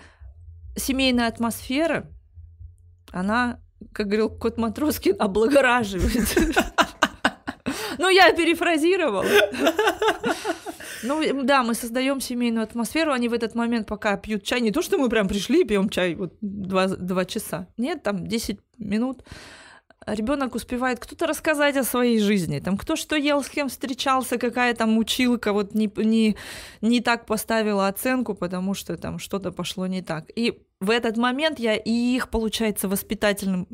семейная 0.75 1.27
атмосфера, 1.27 2.11
она, 3.11 3.61
как 3.93 4.07
говорил 4.07 4.29
кот 4.29 4.57
Матроскин, 4.57 5.15
облагораживает. 5.19 6.57
Ну, 7.99 8.09
я 8.09 8.31
перефразировала. 8.31 9.25
Ну, 11.03 11.43
да, 11.43 11.63
мы 11.63 11.73
создаем 11.73 12.21
семейную 12.21 12.63
атмосферу, 12.63 13.11
они 13.11 13.29
в 13.29 13.33
этот 13.33 13.55
момент 13.55 13.87
пока 13.87 14.17
пьют 14.17 14.43
чай. 14.43 14.61
Не 14.61 14.71
то, 14.71 14.81
что 14.81 14.97
мы 14.97 15.09
прям 15.09 15.27
пришли 15.27 15.61
и 15.61 15.65
пьем 15.65 15.89
чай 15.89 16.15
вот 16.15 16.33
два, 16.41 16.87
два 16.87 17.25
часа. 17.25 17.67
Нет, 17.77 18.03
там 18.03 18.27
10 18.27 18.59
минут 18.77 19.23
ребенок 20.05 20.55
успевает 20.55 20.99
кто-то 20.99 21.27
рассказать 21.27 21.75
о 21.77 21.83
своей 21.83 22.19
жизни, 22.19 22.59
там 22.59 22.77
кто 22.77 22.95
что 22.95 23.15
ел, 23.15 23.43
с 23.43 23.49
кем 23.49 23.69
встречался, 23.69 24.37
какая 24.37 24.73
там 24.73 24.97
училка 24.97 25.53
вот 25.53 25.73
не, 25.73 25.91
не, 25.95 26.35
не 26.81 27.01
так 27.01 27.25
поставила 27.25 27.87
оценку, 27.87 28.33
потому 28.33 28.73
что 28.73 28.95
там 28.97 29.19
что-то 29.19 29.51
пошло 29.51 29.87
не 29.87 30.01
так. 30.01 30.25
И 30.35 30.59
в 30.79 30.89
этот 30.91 31.17
момент 31.17 31.59
я 31.59 31.75
и 31.75 31.91
их, 31.91 32.29
получается, 32.29 32.87
воспитательным, 32.87 33.67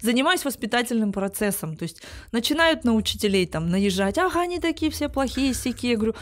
занимаюсь 0.00 0.44
воспитательным 0.44 1.12
процессом. 1.12 1.76
То 1.76 1.84
есть 1.84 2.02
начинают 2.32 2.84
на 2.84 2.94
учителей 2.94 3.46
там 3.46 3.70
наезжать, 3.70 4.18
ага, 4.18 4.42
они 4.42 4.60
такие 4.60 4.92
все 4.92 5.08
плохие, 5.08 5.54
сякие. 5.54 5.92
Я 5.92 5.96
говорю, 5.96 6.14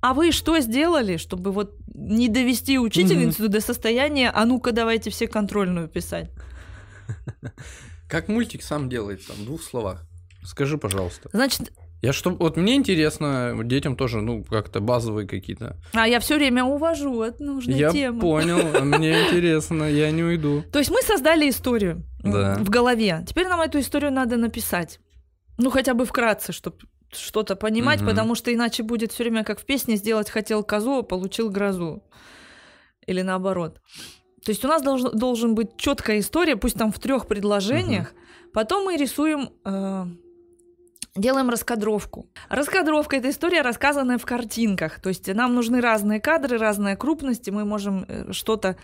а 0.00 0.12
вы 0.12 0.32
что 0.32 0.58
сделали, 0.60 1.16
чтобы 1.16 1.52
вот 1.52 1.76
не 1.94 2.28
довести 2.28 2.78
учительницу 2.78 3.44
mm-hmm. 3.44 3.48
до 3.48 3.60
состояния, 3.60 4.30
а 4.30 4.44
ну-ка 4.44 4.72
давайте 4.72 5.10
все 5.10 5.28
контрольную 5.28 5.88
писать? 5.88 6.30
Как 8.08 8.28
мультик 8.28 8.62
сам 8.62 8.88
делается, 8.88 9.32
в 9.32 9.44
двух 9.44 9.62
словах. 9.62 10.06
Скажи, 10.44 10.76
пожалуйста. 10.76 11.30
Значит, 11.32 11.72
я 12.04 12.12
что, 12.12 12.30
вот 12.30 12.58
мне 12.58 12.74
интересно, 12.74 13.58
детям 13.64 13.96
тоже, 13.96 14.20
ну, 14.20 14.44
как-то 14.44 14.80
базовые 14.80 15.26
какие-то. 15.26 15.78
А 15.94 16.06
я 16.06 16.20
все 16.20 16.36
время 16.36 16.62
увожу 16.62 17.22
от 17.22 17.40
нужной 17.40 17.78
я 17.78 17.90
темы. 17.90 18.16
Я 18.16 18.20
понял, 18.20 18.76
а 18.76 18.80
мне 18.84 19.24
интересно, 19.24 19.84
я 19.84 20.10
не 20.10 20.22
уйду. 20.22 20.62
То 20.70 20.80
есть 20.80 20.90
мы 20.90 21.00
создали 21.00 21.48
историю 21.48 22.04
да. 22.22 22.56
в 22.56 22.68
голове. 22.68 23.24
Теперь 23.26 23.48
нам 23.48 23.62
эту 23.62 23.80
историю 23.80 24.12
надо 24.12 24.36
написать. 24.36 25.00
Ну, 25.56 25.70
хотя 25.70 25.94
бы 25.94 26.04
вкратце, 26.04 26.52
чтобы 26.52 26.76
что-то 27.10 27.56
понимать, 27.56 28.02
угу. 28.02 28.10
потому 28.10 28.34
что 28.34 28.52
иначе 28.52 28.82
будет 28.82 29.12
все 29.12 29.22
время 29.22 29.42
как 29.42 29.58
в 29.58 29.64
песне 29.64 29.96
сделать 29.96 30.28
хотел 30.28 30.62
козу, 30.62 30.98
а 30.98 31.02
получил 31.02 31.48
грозу. 31.48 32.02
Или 33.06 33.22
наоборот. 33.22 33.80
То 34.44 34.50
есть 34.50 34.64
у 34.64 34.68
нас 34.68 34.82
должен, 34.82 35.16
должен 35.16 35.54
быть 35.54 35.76
четкая 35.76 36.20
история, 36.20 36.56
пусть 36.56 36.76
там 36.76 36.92
в 36.92 36.98
трех 36.98 37.26
предложениях. 37.26 38.10
Угу. 38.10 38.50
Потом 38.52 38.84
мы 38.84 38.96
рисуем, 38.96 39.50
э, 39.64 40.06
делаем 41.16 41.48
раскадровку. 41.48 42.26
Раскадровка 42.48 43.16
это 43.16 43.30
история, 43.30 43.62
рассказанная 43.62 44.18
в 44.18 44.26
картинках. 44.26 45.00
То 45.00 45.08
есть 45.08 45.32
нам 45.32 45.54
нужны 45.54 45.80
разные 45.80 46.20
кадры, 46.20 46.58
разная 46.58 46.94
крупность, 46.94 47.48
и 47.48 47.50
мы 47.50 47.64
можем 47.64 48.04
э, 48.06 48.32
что-то 48.32 48.76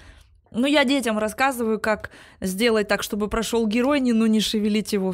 ну, 0.52 0.66
я 0.66 0.84
детям 0.84 1.16
рассказываю, 1.16 1.78
как 1.78 2.10
сделать 2.40 2.88
так, 2.88 3.04
чтобы 3.04 3.28
прошел 3.28 3.68
герой, 3.68 4.00
не, 4.00 4.12
ну, 4.12 4.26
не 4.26 4.40
шевелить 4.40 4.92
его 4.92 5.12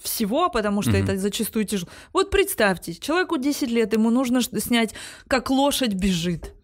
всего, 0.00 0.50
потому 0.50 0.82
что 0.82 0.92
mm-hmm. 0.92 1.02
это 1.02 1.18
зачастую 1.18 1.64
тяжело. 1.64 1.90
Вот 2.12 2.30
представьте, 2.30 2.94
человеку 2.94 3.38
10 3.38 3.70
лет, 3.70 3.92
ему 3.92 4.10
нужно 4.10 4.40
снять, 4.42 4.94
как 5.26 5.50
лошадь 5.50 5.94
бежит. 5.94 6.54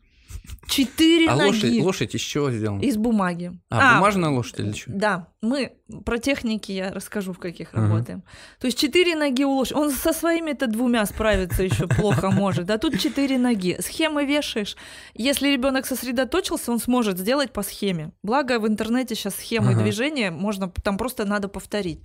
Четыре 0.68 1.28
а 1.28 1.36
ноги. 1.36 1.46
Лошадь, 1.46 1.82
лошадь 1.82 2.14
из 2.14 2.20
чего 2.20 2.50
сделана? 2.50 2.80
Из 2.80 2.96
бумаги. 2.96 3.52
А, 3.70 3.92
а 3.92 3.94
бумажная 3.96 4.30
лошадь 4.30 4.60
или 4.60 4.72
что? 4.72 4.90
Да, 4.92 5.28
мы 5.42 5.72
про 6.04 6.18
техники 6.18 6.70
я 6.70 6.92
расскажу, 6.92 7.32
в 7.32 7.38
каких 7.38 7.72
uh-huh. 7.72 7.80
работаем. 7.80 8.22
То 8.60 8.66
есть 8.66 8.78
четыре 8.78 9.16
ноги 9.16 9.44
у 9.44 9.50
лошади. 9.50 9.78
Он 9.78 9.90
со 9.90 10.12
своими-то 10.12 10.68
двумя 10.68 11.04
справиться 11.06 11.62
еще 11.62 11.88
плохо 11.88 12.30
может. 12.30 12.70
А 12.70 12.78
тут 12.78 12.98
четыре 13.00 13.38
ноги. 13.38 13.76
Схемы 13.80 14.24
вешаешь. 14.24 14.76
Если 15.14 15.48
ребенок 15.48 15.86
сосредоточился, 15.86 16.70
он 16.70 16.78
сможет 16.78 17.18
сделать 17.18 17.52
по 17.52 17.62
схеме. 17.62 18.12
Благо 18.22 18.60
в 18.60 18.68
интернете 18.68 19.14
сейчас 19.14 19.34
схемы 19.36 19.72
uh-huh. 19.72 19.82
движения 19.82 20.30
можно, 20.30 20.70
там 20.82 20.96
просто 20.96 21.24
надо 21.24 21.48
повторить. 21.48 22.02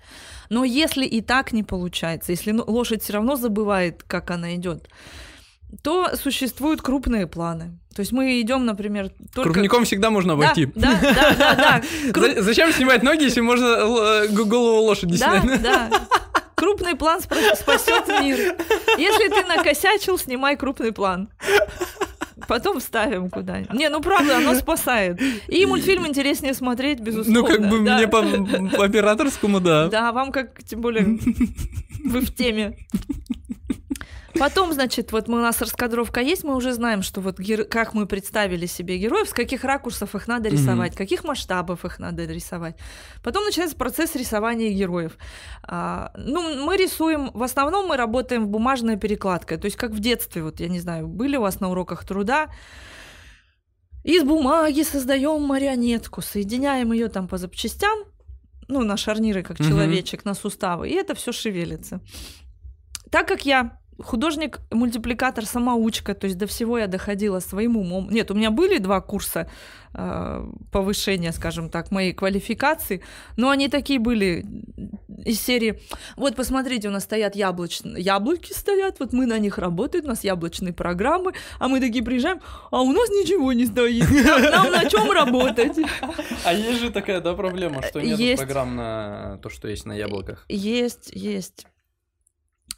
Но 0.50 0.64
если 0.64 1.06
и 1.06 1.22
так 1.22 1.52
не 1.52 1.64
получается, 1.64 2.32
если 2.32 2.52
лошадь 2.52 3.04
все 3.04 3.14
равно 3.14 3.36
забывает, 3.36 4.04
как 4.04 4.32
она 4.32 4.56
идет, 4.56 4.90
то 5.82 6.16
существуют 6.16 6.82
крупные 6.82 7.28
планы. 7.28 7.78
То 7.96 8.02
есть 8.02 8.12
мы 8.12 8.42
идем, 8.42 8.66
например, 8.66 9.10
только... 9.34 9.52
Крупником 9.54 9.86
всегда 9.86 10.10
можно 10.10 10.34
обойти. 10.34 10.66
Да, 10.76 11.00
да, 11.02 11.36
да, 11.38 11.56
да. 11.56 11.82
Круп... 12.14 12.32
Зачем 12.38 12.72
снимать 12.74 13.04
ноги, 13.04 13.24
если 13.24 13.40
можно 13.40 13.66
э, 13.66 14.28
голову 14.28 14.82
лошади 14.82 15.18
да, 15.18 15.40
снять? 15.40 15.62
Да, 15.62 15.88
да. 15.90 16.02
Крупный 16.56 16.96
план 16.96 17.22
спасет 17.22 18.08
мир. 18.08 18.56
Если 18.98 19.30
ты 19.30 19.46
накосячил, 19.46 20.18
снимай 20.18 20.58
крупный 20.58 20.92
план. 20.92 21.30
Потом 22.48 22.80
вставим 22.80 23.30
куда-нибудь. 23.30 23.74
Не, 23.74 23.90
ну 23.90 24.02
правда, 24.02 24.38
оно 24.38 24.56
спасает. 24.56 25.22
И 25.48 25.66
мультфильм 25.66 26.06
интереснее 26.08 26.54
смотреть, 26.54 27.00
безусловно. 27.00 27.42
Ну, 27.42 27.48
как 27.48 27.70
бы 27.70 27.84
да. 27.84 27.96
мне 27.96 28.08
по, 28.08 28.22
по 28.78 28.86
операторскому, 28.86 29.60
да. 29.60 29.88
Да, 29.88 30.12
вам 30.12 30.32
как, 30.32 30.64
тем 30.64 30.82
более, 30.82 31.18
вы 32.04 32.20
в 32.20 32.34
теме. 32.34 32.78
Потом, 34.40 34.74
значит, 34.74 35.12
вот 35.12 35.28
мы, 35.28 35.38
у 35.38 35.42
нас 35.42 35.62
раскадровка 35.62 36.20
есть, 36.20 36.44
мы 36.44 36.56
уже 36.56 36.74
знаем, 36.74 37.02
что 37.02 37.22
вот 37.22 37.40
гер... 37.40 37.66
как 37.66 37.94
мы 37.94 38.06
представили 38.06 38.66
себе 38.66 38.98
героев, 38.98 39.30
с 39.30 39.34
каких 39.34 39.64
ракурсов 39.64 40.16
их 40.16 40.28
надо 40.28 40.50
рисовать, 40.50 40.94
mm-hmm. 40.94 40.98
каких 40.98 41.24
масштабов 41.24 41.86
их 41.86 42.00
надо 42.00 42.26
рисовать. 42.26 42.76
Потом 43.24 43.46
начинается 43.46 43.78
процесс 43.78 44.16
рисования 44.16 44.72
героев. 44.72 45.18
А, 45.64 46.12
ну, 46.16 46.66
мы 46.66 46.78
рисуем, 46.78 47.32
в 47.34 47.44
основном 47.44 47.88
мы 47.88 47.98
работаем 47.98 48.46
в 48.46 48.50
бумажной 48.50 48.98
перекладкой, 48.98 49.58
то 49.58 49.66
есть 49.66 49.78
как 49.78 49.92
в 49.92 50.00
детстве, 50.00 50.44
вот 50.44 50.60
я 50.60 50.68
не 50.68 50.80
знаю, 50.80 51.08
были 51.08 51.38
у 51.38 51.42
вас 51.42 51.60
на 51.60 51.70
уроках 51.70 52.06
труда, 52.06 52.48
из 54.04 54.24
бумаги 54.24 54.84
создаем 54.84 55.42
марионетку, 55.44 56.22
соединяем 56.22 56.92
ее 56.92 57.08
там 57.08 57.28
по 57.28 57.38
запчастям, 57.38 58.00
ну, 58.68 58.84
на 58.84 58.98
шарниры, 58.98 59.44
как 59.44 59.60
mm-hmm. 59.60 59.68
человечек, 59.68 60.26
на 60.26 60.34
суставы, 60.34 60.90
и 60.90 60.94
это 60.94 61.16
все 61.16 61.32
шевелится. 61.32 62.02
Так 63.12 63.28
как 63.28 63.46
я 63.46 63.80
художник-мультипликатор 64.00 65.46
самоучка, 65.46 66.14
то 66.14 66.26
есть 66.26 66.38
до 66.38 66.48
всего 66.48 66.78
я 66.78 66.88
доходила 66.88 67.40
своим 67.40 67.78
умом. 67.78 68.10
Нет, 68.10 68.32
у 68.32 68.34
меня 68.34 68.52
были 68.52 68.78
два 68.78 69.02
курса 69.02 69.50
э, 69.94 70.46
повышения, 70.72 71.32
скажем 71.32 71.70
так, 71.70 71.92
моей 71.92 72.14
квалификации, 72.14 73.02
но 73.38 73.50
они 73.50 73.70
такие 73.70 74.00
были 74.00 74.46
из 75.26 75.42
серии, 75.42 75.80
вот 76.18 76.36
посмотрите, 76.36 76.90
у 76.90 76.92
нас 76.92 77.04
стоят 77.04 77.36
яблочные, 77.36 78.02
яблоки 78.02 78.52
стоят, 78.52 79.00
вот 79.00 79.14
мы 79.14 79.26
на 79.26 79.40
них 79.40 79.58
работаем, 79.58 80.06
у 80.06 80.10
нас 80.10 80.24
яблочные 80.24 80.74
программы, 80.74 81.34
а 81.60 81.68
мы 81.68 81.80
такие 81.80 82.04
приезжаем, 82.04 82.42
а 82.72 82.82
у 82.82 82.92
нас 82.92 83.10
ничего 83.10 83.54
не 83.54 83.66
стоит, 83.66 84.10
нам, 84.26 84.42
нам 84.42 84.72
на 84.72 84.90
чем 84.90 85.10
работать? 85.12 85.78
А 86.44 86.54
есть 86.54 86.82
же 86.82 86.92
такая, 86.92 87.22
да, 87.22 87.34
проблема, 87.34 87.82
что 87.82 88.02
нет 88.02 88.38
программ 88.38 88.76
на 88.76 89.40
то, 89.42 89.50
что 89.50 89.68
есть 89.68 89.86
на 89.86 89.94
яблоках? 89.94 90.46
Есть, 90.50 91.10
есть. 91.14 91.66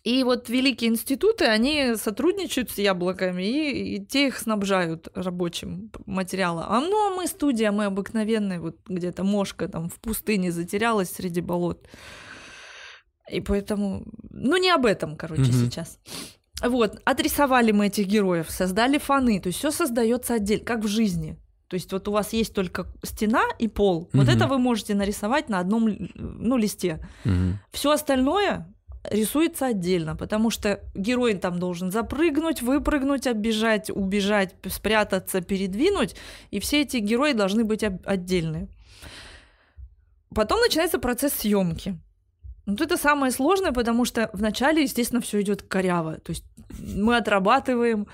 И 0.08 0.24
вот 0.24 0.48
великие 0.48 0.92
институты, 0.92 1.48
они 1.48 1.96
сотрудничают 1.98 2.72
с 2.72 2.78
яблоками, 2.78 3.44
и, 3.44 3.96
и 3.96 4.06
те 4.06 4.28
их 4.28 4.38
снабжают 4.38 5.10
рабочим 5.14 5.92
материалом. 6.06 6.64
А 6.66 6.80
ну, 6.80 7.08
а 7.08 7.14
мы 7.14 7.28
студия, 7.28 7.74
мы 7.74 7.84
обыкновенные, 7.84 8.62
вот 8.62 8.78
где-то 8.88 9.26
мошка 9.26 9.68
там 9.68 9.90
в 9.90 10.00
пустыне 10.00 10.54
затерялась 10.54 11.10
среди 11.10 11.42
болот. 11.42 11.90
И 13.30 13.42
поэтому, 13.42 14.06
ну 14.30 14.56
не 14.56 14.70
об 14.70 14.86
этом, 14.86 15.18
короче, 15.18 15.42
mm-hmm. 15.42 15.66
сейчас. 15.66 16.00
Вот, 16.64 17.02
отрисовали 17.04 17.74
мы 17.74 17.88
этих 17.88 18.08
героев, 18.08 18.50
создали 18.50 19.00
фаны, 19.00 19.42
то 19.42 19.48
есть 19.48 19.60
все 19.60 19.72
создается 19.72 20.36
отдельно, 20.36 20.64
как 20.64 20.86
в 20.86 20.88
жизни. 20.88 21.38
То 21.68 21.74
есть 21.74 21.92
вот 21.92 22.08
у 22.08 22.14
вас 22.14 22.32
есть 22.32 22.54
только 22.54 22.88
стена 23.04 23.44
и 23.60 23.68
пол. 23.68 24.04
Mm-hmm. 24.06 24.18
Вот 24.18 24.30
это 24.30 24.48
вы 24.48 24.58
можете 24.58 24.96
нарисовать 24.96 25.50
на 25.50 25.60
одном 25.60 25.90
ну, 26.16 26.56
листе. 26.56 27.06
Mm-hmm. 27.26 27.56
Все 27.74 27.92
остальное 27.92 28.74
рисуется 29.12 29.68
отдельно, 29.68 30.16
потому 30.16 30.50
что 30.50 30.82
герой 30.94 31.36
там 31.36 31.60
должен 31.60 31.92
запрыгнуть, 31.92 32.62
выпрыгнуть, 32.62 33.28
оббежать, 33.28 33.90
убежать, 33.90 34.56
спрятаться, 34.68 35.42
передвинуть, 35.42 36.16
и 36.52 36.60
все 36.60 36.82
эти 36.82 36.98
герои 36.98 37.34
должны 37.34 37.64
быть 37.64 37.84
отдельные. 37.84 38.68
Потом 40.34 40.60
начинается 40.60 41.00
процесс 41.00 41.34
съемки. 41.34 41.98
Вот 42.66 42.82
это 42.82 42.98
самое 42.98 43.32
сложное, 43.32 43.72
потому 43.72 44.04
что 44.04 44.30
вначале, 44.34 44.84
естественно, 44.84 45.22
все 45.22 45.42
идет 45.42 45.62
коряво. 45.62 46.18
То 46.18 46.32
есть 46.32 46.44
мы 46.80 47.16
отрабатываем, 47.16 48.08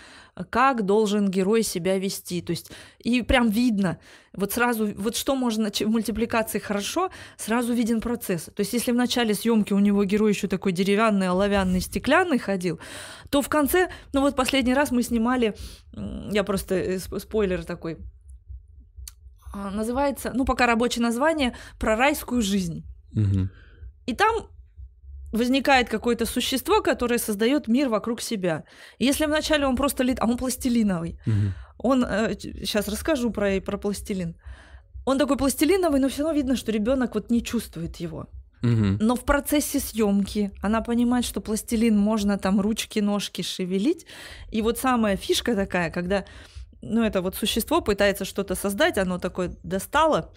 как 0.49 0.85
должен 0.85 1.29
герой 1.29 1.63
себя 1.63 1.97
вести. 1.99 2.41
То 2.41 2.51
есть, 2.51 2.71
и 2.99 3.21
прям 3.21 3.49
видно, 3.49 3.99
вот 4.33 4.53
сразу, 4.53 4.93
вот 4.95 5.15
что 5.15 5.35
можно 5.35 5.69
в 5.71 5.81
мультипликации 5.81 6.59
хорошо, 6.59 7.11
сразу 7.37 7.73
виден 7.73 8.01
процесс. 8.01 8.45
То 8.45 8.61
есть, 8.61 8.73
если 8.73 8.91
в 8.91 8.95
начале 8.95 9.33
съемки 9.33 9.73
у 9.73 9.79
него 9.79 10.03
герой 10.03 10.31
еще 10.31 10.47
такой 10.47 10.71
деревянный, 10.71 11.29
оловянный, 11.29 11.81
стеклянный 11.81 12.39
ходил, 12.39 12.79
то 13.29 13.41
в 13.41 13.49
конце, 13.49 13.89
ну 14.11 14.21
вот 14.21 14.35
последний 14.35 14.73
раз 14.73 14.91
мы 14.91 15.03
снимали, 15.03 15.55
я 16.31 16.43
просто 16.43 16.75
э, 16.75 16.99
спойлер 16.99 17.63
такой, 17.63 17.97
а, 19.53 19.69
называется, 19.69 20.31
ну 20.33 20.45
пока 20.45 20.65
рабочее 20.65 21.03
название, 21.03 21.55
про 21.79 21.95
райскую 21.95 22.41
жизнь. 22.41 22.83
Мгм. 23.11 23.51
И 24.07 24.13
там 24.13 24.47
возникает 25.33 25.89
какое-то 25.89 26.25
существо, 26.25 26.81
которое 26.81 27.17
создает 27.17 27.67
мир 27.67 27.89
вокруг 27.89 28.21
себя. 28.21 28.63
И 28.99 29.05
если 29.05 29.25
вначале 29.25 29.67
он 29.67 29.75
просто 29.75 30.03
лет, 30.03 30.19
а 30.21 30.25
он 30.25 30.37
пластилиновый. 30.37 31.19
Мгм. 31.25 31.53
Он 31.77 32.01
сейчас 32.03 32.87
расскажу 32.87 33.31
про 33.31 33.59
про 33.59 33.77
пластилин. 33.77 34.35
Он 35.05 35.17
такой 35.17 35.35
пластилиновый, 35.37 35.99
но 35.99 36.07
все 36.07 36.23
равно 36.23 36.37
видно, 36.37 36.55
что 36.55 36.71
ребенок 36.71 37.15
вот 37.15 37.29
не 37.29 37.43
чувствует 37.43 37.97
его. 37.97 38.27
Мгм. 38.61 38.97
Но 39.01 39.15
в 39.15 39.25
процессе 39.25 39.79
съемки 39.79 40.51
она 40.61 40.81
понимает, 40.81 41.25
что 41.25 41.41
пластилин 41.41 41.97
можно 41.97 42.37
там 42.37 42.61
ручки, 42.61 42.99
ножки 42.99 43.41
шевелить. 43.41 44.05
И 44.51 44.61
вот 44.61 44.77
самая 44.77 45.17
фишка 45.17 45.53
такая, 45.55 45.91
когда 45.91 46.23
ну, 46.81 47.03
это 47.03 47.21
вот 47.21 47.35
существо 47.35 47.81
пытается 47.81 48.25
что-то 48.25 48.55
создать, 48.55 48.97
оно 48.97 49.17
такое 49.17 49.51
достало, 49.63 50.31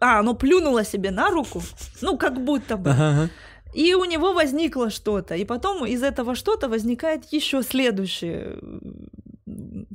а, 0.00 0.18
оно 0.18 0.34
плюнуло 0.34 0.84
себе 0.84 1.10
на 1.10 1.30
руку, 1.30 1.62
ну, 2.02 2.18
как 2.18 2.42
будто 2.44 2.76
бы. 2.76 2.90
Ага. 2.90 3.30
И 3.74 3.94
у 3.94 4.04
него 4.04 4.32
возникло 4.32 4.90
что-то. 4.90 5.34
И 5.34 5.44
потом 5.44 5.84
из 5.84 6.02
этого 6.02 6.34
что-то 6.34 6.68
возникает 6.68 7.24
еще 7.32 7.62
следующий, 7.62 8.58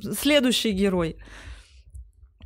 следующий 0.02 0.72
герой. 0.72 1.16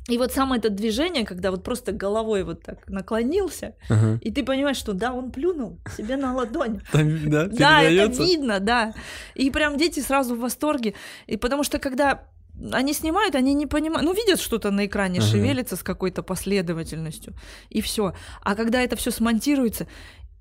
И 0.07 0.17
вот 0.19 0.31
самое 0.31 0.59
это 0.59 0.69
движение, 0.69 1.25
когда 1.25 1.49
вот 1.49 1.63
просто 1.63 1.91
головой 1.91 2.43
вот 2.43 2.61
так 2.61 2.87
наклонился, 2.87 3.73
Ага. 3.89 4.19
и 4.21 4.31
ты 4.31 4.43
понимаешь, 4.43 4.77
что 4.77 4.93
да, 4.93 5.11
он 5.13 5.31
плюнул 5.31 5.79
себе 5.97 6.15
на 6.15 6.35
ладонь. 6.35 6.81
Там, 6.91 7.29
да, 7.29 7.47
Да, 7.51 7.81
это 7.81 8.23
видно, 8.23 8.59
да. 8.59 8.93
И 9.33 9.49
прям 9.49 9.77
дети 9.77 10.01
сразу 10.01 10.35
в 10.35 10.39
восторге. 10.41 10.93
И 11.25 11.37
потому 11.37 11.63
что 11.63 11.79
когда 11.79 12.27
они 12.71 12.93
снимают, 12.93 13.33
они 13.33 13.55
не 13.55 13.65
понимают, 13.65 14.05
ну, 14.05 14.13
видят 14.13 14.39
что-то 14.39 14.69
на 14.69 14.85
экране, 14.85 15.19
Ага. 15.19 15.27
шевелится 15.27 15.75
с 15.75 15.81
какой-то 15.81 16.21
последовательностью, 16.21 17.33
и 17.71 17.81
все. 17.81 18.13
А 18.43 18.55
когда 18.55 18.81
это 18.83 18.95
все 18.95 19.09
смонтируется, 19.09 19.87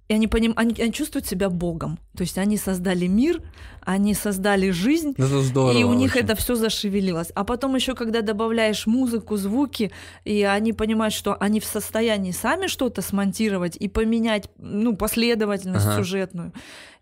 и 0.08 0.14
они, 0.14 0.26
поним... 0.28 0.52
они, 0.56 0.74
они 0.80 0.92
чувствуют 0.92 1.26
себя 1.26 1.48
богом. 1.48 1.98
То 2.16 2.22
есть 2.22 2.36
они 2.36 2.58
создали 2.58 3.06
мир, 3.06 3.42
они 3.80 4.12
создали 4.14 4.70
жизнь, 4.70 5.12
Это 5.16 5.40
здорово. 5.40 5.78
и 5.78 5.84
у 5.84 5.94
них 5.94 6.14
очень. 6.14 6.24
это 6.24 6.34
все 6.36 6.54
зашевелилось. 6.56 7.30
А 7.34 7.44
потом 7.44 7.74
еще, 7.74 7.94
когда 7.94 8.20
добавляешь 8.20 8.86
музыку, 8.86 9.36
звуки, 9.36 9.90
и 10.24 10.42
они 10.42 10.72
понимают, 10.74 11.14
что 11.14 11.36
они 11.40 11.58
в 11.58 11.64
состоянии 11.64 12.32
сами 12.32 12.66
что-то 12.66 13.00
смонтировать 13.00 13.76
и 13.76 13.88
поменять, 13.88 14.50
ну, 14.58 14.94
последовательность 14.94 15.86
Ага. 15.86 15.96
сюжетную. 15.98 16.52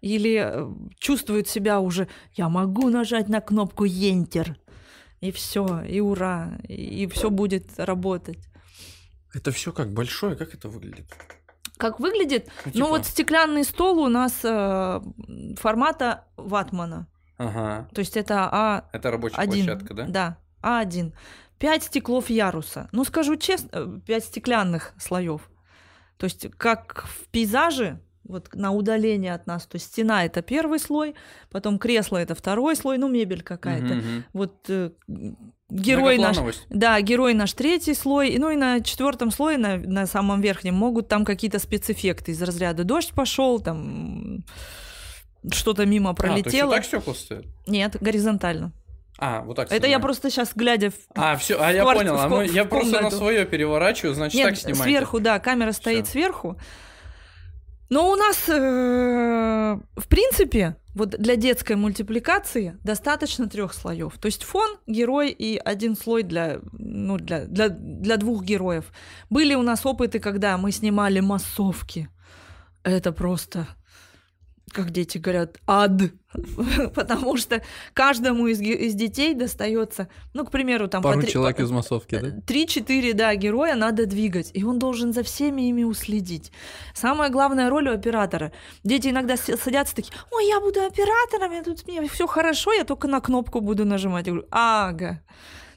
Или 0.01 0.41
э, 0.45 0.71
чувствуют 0.99 1.49
себя 1.49 1.81
уже, 1.81 2.07
я 2.35 2.49
могу 2.49 2.89
нажать 2.89 3.29
на 3.29 3.41
кнопку 3.41 3.85
Enter. 3.85 4.55
И 5.21 5.31
все, 5.33 5.83
и 5.83 6.01
ура, 6.01 6.59
и 6.69 7.07
все 7.13 7.31
будет 7.31 7.67
работать. 7.79 8.39
Это 9.35 9.51
все 9.53 9.73
как 9.73 9.93
большое, 9.93 10.35
как 10.37 10.55
это 10.55 10.69
выглядит? 10.69 11.07
Как 11.83 11.99
выглядит? 12.01 12.47
Ну, 12.47 12.53
Ну 12.67 12.71
типа- 12.73 12.87
вот 12.89 13.07
стеклянный 13.07 13.65
стол 13.65 13.99
у 13.99 14.09
нас 14.09 14.41
э, 14.45 15.01
формата 15.59 16.25
ватмана. 16.37 17.09
Ага. 17.39 17.89
То 17.93 17.99
есть 17.99 18.17
это 18.17 18.49
А 18.53 18.85
Это 18.93 19.11
рабочая 19.11 19.37
один. 19.37 19.67
площадка, 19.67 19.95
да? 19.95 20.07
Да, 20.07 20.37
А1. 20.63 21.13
Пять 21.59 21.83
стеклов 21.83 22.31
яруса. 22.31 22.89
Ну, 22.93 23.05
скажу 23.05 23.35
честно, 23.37 23.69
э, 23.73 24.01
пять 24.07 24.25
стеклянных 24.25 24.93
слоев. 24.97 25.51
То 26.19 26.25
есть, 26.27 26.47
как 26.57 27.05
в 27.09 27.27
пейзаже, 27.31 27.99
вот 28.25 28.55
на 28.55 28.71
удаление 28.71 29.35
от 29.35 29.49
нас, 29.49 29.67
то 29.67 29.75
есть 29.77 29.87
стена 29.87 30.25
это 30.25 30.43
первый 30.43 30.79
слой, 30.79 31.17
потом 31.51 31.79
кресло 31.81 32.17
это 32.19 32.37
второй 32.37 32.77
слой, 32.77 32.97
ну, 32.99 33.09
мебель 33.09 33.43
какая-то. 33.43 33.95
Мгм. 33.95 34.25
Вот 34.33 34.67
э, 34.71 34.91
герой 35.73 36.19
наш. 36.19 36.37
Да, 36.69 37.01
герой 37.01 37.35
наш 37.35 37.53
третий 37.55 37.95
слой, 37.95 38.37
ну 38.39 38.51
и 38.51 38.57
на 38.57 38.81
четвертом 38.81 39.31
слое, 39.31 39.57
на, 39.59 39.77
на 39.79 40.07
самом 40.07 40.41
верхнем, 40.41 40.75
могут 40.75 41.09
там 41.09 41.25
какие-то 41.25 41.59
спецэффекты 41.59 42.33
из 42.33 42.43
разряда 42.43 42.85
дождь 42.85 43.13
пошел, 43.15 43.59
там 43.61 44.45
что-то 45.51 45.87
мимо 45.87 46.11
А, 46.11 46.15
то 46.15 46.27
есть 46.27 46.35
вот 46.37 46.43
пролетело. 46.45 46.75
так 46.75 46.85
стекла 46.85 47.15
стоят? 47.15 47.45
Нет, 47.67 47.97
горизонтально. 48.01 48.73
А, 49.19 49.43
вот 49.43 49.57
так. 49.57 49.67
Это 49.69 49.75
я 49.75 49.81
снимаю. 49.81 50.03
просто 50.03 50.31
сейчас 50.31 50.53
глядя 50.55 50.91
в 50.91 50.95
А, 51.15 51.37
все, 51.37 51.57
а 51.61 51.73
я 51.73 51.83
кварти- 51.85 51.99
понял. 51.99 52.19
А 52.19 52.29
мы- 52.29 52.47
я 52.47 52.65
просто 52.65 53.01
на 53.01 53.11
свое 53.11 53.45
переворачиваю, 53.47 54.15
значит, 54.15 54.35
Нет, 54.37 54.49
так 54.51 54.59
снимаете. 54.59 54.83
сверху, 54.85 55.21
да, 55.21 55.39
камера 55.39 55.73
стоит 55.73 56.05
Всё. 56.07 56.13
сверху. 56.13 56.57
Но 57.89 58.11
у 58.11 58.17
нас, 58.17 58.49
э, 58.49 58.53
в 59.97 60.09
принципе, 60.09 60.77
вот 60.95 61.11
для 61.11 61.37
детской 61.37 61.77
мультипликации 61.77 62.77
достаточно 62.85 63.49
трех 63.49 63.73
слоев. 63.73 64.19
То 64.19 64.27
есть 64.27 64.43
фон, 64.45 64.77
герой 64.87 65.31
и 65.31 65.57
один 65.57 65.97
слой 65.97 66.23
для, 66.23 66.61
ну, 66.73 67.17
для, 67.17 67.47
для, 67.47 67.69
для 67.69 68.17
двух 68.17 68.45
героев. 68.45 68.93
Были 69.31 69.55
у 69.55 69.63
нас 69.63 69.87
опыты, 69.87 70.19
когда 70.19 70.57
мы 70.59 70.71
снимали 70.73 71.21
массовки. 71.21 72.09
Это 72.83 73.13
просто, 73.13 73.69
как 74.71 74.91
дети 74.91 75.19
говорят, 75.19 75.59
ад. 75.67 75.93
Потому 76.95 77.37
что 77.37 77.63
каждому 77.93 78.47
из, 78.47 78.61
из 78.61 78.95
детей 78.95 79.35
достается, 79.35 80.09
ну, 80.33 80.45
к 80.47 80.51
примеру, 80.51 80.89
там... 80.89 81.03
по 81.03 81.11
Пару 81.11 81.21
три- 81.21 81.31
человек 81.31 81.57
по- 81.59 81.63
из 81.63 81.71
массовки, 81.71 82.19
да? 82.19 82.41
Три-четыре, 82.47 83.13
да, 83.13 83.35
героя 83.35 83.75
надо 83.75 84.07
двигать, 84.07 84.51
и 84.55 84.65
он 84.65 84.79
должен 84.79 85.13
за 85.13 85.23
всеми 85.23 85.63
ими 85.69 85.85
уследить. 85.85 86.53
Самая 86.95 87.29
главная 87.31 87.69
роль 87.69 87.89
у 87.89 87.93
оператора. 87.93 88.53
Дети 88.83 89.09
иногда 89.09 89.37
садятся 89.37 89.95
такие, 89.95 90.13
ой, 90.31 90.47
я 90.47 90.59
буду 90.61 90.81
оператором, 90.85 91.53
я 91.53 91.63
тут 91.63 91.87
мне 91.87 92.09
все 92.09 92.27
хорошо, 92.27 92.73
я 92.73 92.85
только 92.85 93.09
на 93.09 93.21
кнопку 93.21 93.61
буду 93.61 93.85
нажимать. 93.85 94.27
Я 94.27 94.33
говорю, 94.33 94.49
ага. 94.51 95.21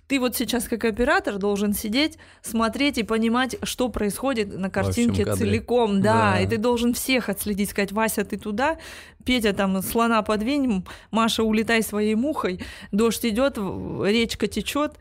Ты 0.07 0.19
вот 0.19 0.35
сейчас 0.35 0.67
как 0.67 0.85
оператор 0.85 1.37
должен 1.39 1.73
сидеть, 1.73 2.19
смотреть 2.43 2.99
и 2.99 3.03
понимать, 3.03 3.55
что 3.63 3.89
происходит 3.89 4.53
на 4.55 4.69
картинке 4.69 5.25
целиком, 5.35 6.01
да. 6.01 6.33
Да. 6.33 6.39
И 6.41 6.47
ты 6.47 6.57
должен 6.57 6.93
всех 6.93 7.27
отследить, 7.29 7.71
сказать, 7.71 7.91
Вася, 7.91 8.23
ты 8.23 8.37
туда, 8.37 8.77
Петя 9.25 9.51
там 9.53 9.81
слона 9.81 10.21
подвинь, 10.21 10.85
Маша, 11.09 11.43
улетай 11.43 11.81
своей 11.81 12.13
мухой, 12.15 12.59
дождь 12.91 13.25
идет, 13.25 13.57
речка 13.57 14.45
течет. 14.47 14.99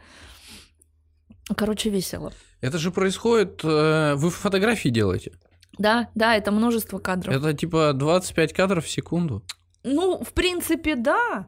Короче, 1.56 1.90
весело. 1.90 2.32
Это 2.62 2.78
же 2.78 2.90
происходит... 2.90 3.60
э, 3.62 4.14
Вы 4.14 4.30
фотографии 4.30 4.88
делаете? 4.88 5.32
Да, 5.76 6.08
да, 6.14 6.34
это 6.36 6.50
множество 6.50 6.98
кадров. 6.98 7.34
Это 7.34 7.52
типа 7.52 7.92
25 7.92 8.52
кадров 8.54 8.86
в 8.86 8.90
секунду? 8.90 9.42
Ну, 9.82 10.22
в 10.24 10.32
принципе, 10.32 10.94
да. 10.94 11.46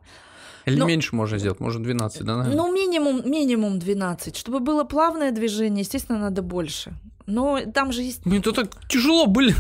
Или 0.67 0.77
Ну- 0.81 0.87
меньше 0.87 1.15
можно 1.15 1.39
сделать? 1.39 1.61
Может, 1.61 1.83
12, 1.83 2.25
да? 2.25 2.37
наверное? 2.37 2.57
Ну, 2.57 2.73
минимум, 2.73 3.23
минимум 3.31 3.79
12. 3.79 4.37
Чтобы 4.37 4.61
было 4.61 4.85
плавное 4.85 5.31
движение, 5.31 5.81
естественно, 5.83 6.19
надо 6.19 6.43
больше. 6.43 6.95
Но 7.27 7.61
там 7.73 7.93
же 7.93 8.03
есть... 8.03 8.23
Блин, 8.25 8.41
это 8.41 8.53
так 8.53 8.89
тяжело, 8.89 9.27
блин. 9.27 9.55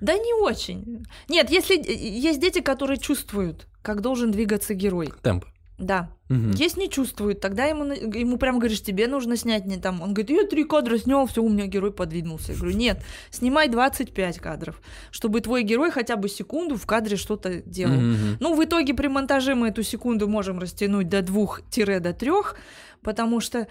Да 0.00 0.12
не 0.14 0.34
очень. 0.34 1.06
Нет, 1.28 1.50
если 1.50 1.76
есть 1.76 2.40
дети, 2.40 2.60
которые 2.60 2.98
чувствуют, 2.98 3.66
как 3.80 4.02
должен 4.02 4.30
двигаться 4.32 4.74
герой. 4.74 5.10
Темп. 5.22 5.46
Да. 5.78 6.10
Мгм. 6.28 6.52
Есть 6.52 6.76
не 6.76 6.88
чувствуют, 6.88 7.40
тогда 7.40 7.64
ему, 7.64 7.84
ему 7.84 8.38
прям 8.38 8.58
говоришь, 8.58 8.82
тебе 8.82 9.08
нужно 9.08 9.36
снять 9.36 9.66
не 9.66 9.76
там. 9.76 10.00
Он 10.00 10.14
говорит, 10.14 10.30
я 10.30 10.46
три 10.46 10.64
кадра 10.64 10.98
снял, 10.98 11.26
все, 11.26 11.42
у 11.42 11.48
меня 11.48 11.66
герой 11.66 11.92
подвинулся. 11.92 12.52
Я 12.52 12.58
говорю, 12.58 12.76
нет, 12.76 13.02
снимай 13.30 13.68
25 13.68 14.38
кадров, 14.38 14.80
чтобы 15.10 15.40
твой 15.40 15.62
герой 15.62 15.90
хотя 15.90 16.16
бы 16.16 16.28
секунду 16.28 16.76
в 16.76 16.86
кадре 16.86 17.16
что-то 17.16 17.60
делал. 17.62 17.96
Мгм. 17.96 18.36
Ну, 18.40 18.54
в 18.54 18.64
итоге 18.64 18.94
при 18.94 19.08
монтаже 19.08 19.54
мы 19.54 19.68
эту 19.68 19.82
секунду 19.82 20.28
можем 20.28 20.58
растянуть 20.60 21.08
до 21.08 21.22
двух-до 21.22 22.12
трех, 22.12 22.56
потому 23.02 23.40
что, 23.40 23.66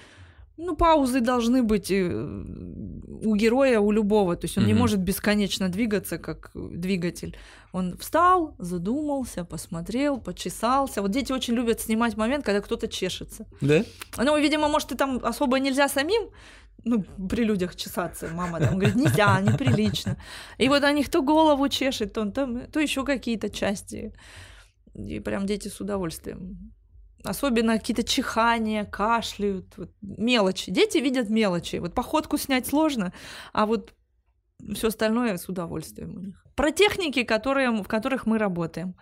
ну, 0.58 0.76
паузы 0.76 1.20
должны 1.20 1.64
быть 1.64 1.90
э, 1.92 2.06
у 3.26 3.36
героя, 3.36 3.80
у 3.80 3.92
любого. 3.92 4.36
То 4.36 4.46
есть 4.46 4.58
он 4.58 4.66
не 4.66 4.74
Мгм. 4.74 4.82
может 4.82 5.00
бесконечно 5.00 5.70
двигаться, 5.70 6.18
как 6.18 6.52
двигатель. 6.54 7.36
Он 7.72 7.98
встал, 7.98 8.54
задумался, 8.60 9.44
посмотрел, 9.46 10.20
почесался. 10.20 11.02
Вот 11.02 11.12
дети 11.12 11.32
очень 11.34 11.56
любят 11.56 11.80
снимать 11.82 12.18
момент, 12.18 12.46
когда 12.46 12.62
кто-то 12.62 12.88
чешется. 12.88 13.46
Да? 13.62 13.84
Ну, 14.18 14.38
видимо, 14.38 14.68
может, 14.68 14.92
и 14.92 14.96
там 14.96 15.20
особо 15.24 15.60
нельзя 15.60 15.90
самим, 15.90 16.30
ну, 16.86 17.04
при 17.30 17.44
людях 17.46 17.76
чесаться. 17.76 18.28
Мама 18.34 18.60
там 18.60 18.78
говорит, 18.78 18.96
нельзя, 18.96 19.42
неприлично. 19.42 20.18
И 20.60 20.70
вот 20.70 20.84
о 20.84 20.92
них 20.92 21.10
то 21.10 21.22
голову 21.22 21.68
чешет, 21.70 22.14
то, 22.14 22.30
там, 22.30 22.68
то 22.72 22.80
еще 22.80 23.04
какие-то 23.04 23.50
части. 23.50 24.14
И 24.94 25.20
прям 25.20 25.46
дети 25.46 25.70
с 25.70 25.82
удовольствием. 25.82 26.74
Особенно 27.24 27.78
какие-то 27.78 28.04
чихания, 28.04 28.84
кашляют, 28.84 29.78
вот, 29.78 29.92
мелочи. 30.02 30.72
Дети 30.72 30.98
видят 30.98 31.30
мелочи. 31.30 31.78
Вот 31.78 31.94
походку 31.94 32.38
снять 32.38 32.68
сложно, 32.68 33.14
а 33.54 33.66
вот 33.66 33.94
все 34.76 34.88
остальное 34.88 35.38
с 35.38 35.48
удовольствием 35.48 36.16
у 36.16 36.20
них. 36.20 36.46
Про 36.56 36.72
техники, 36.72 37.24
которые, 37.24 37.72
в 37.72 37.88
которых 37.88 38.26
мы 38.26 38.38
работаем. 38.38 38.96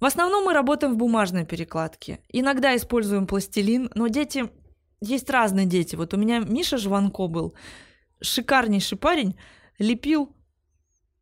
В 0.00 0.04
основном 0.04 0.44
мы 0.44 0.52
работаем 0.52 0.94
в 0.94 0.96
бумажной 0.96 1.44
перекладке. 1.44 2.20
Иногда 2.28 2.76
используем 2.76 3.26
пластилин, 3.26 3.90
но 3.94 4.08
дети... 4.08 4.50
Есть 5.00 5.30
разные 5.30 5.64
дети. 5.64 5.94
Вот 5.94 6.12
у 6.12 6.16
меня 6.16 6.40
Миша 6.40 6.76
Жванко 6.76 7.28
был, 7.28 7.54
шикарнейший 8.20 8.98
парень, 8.98 9.38
лепил 9.78 10.34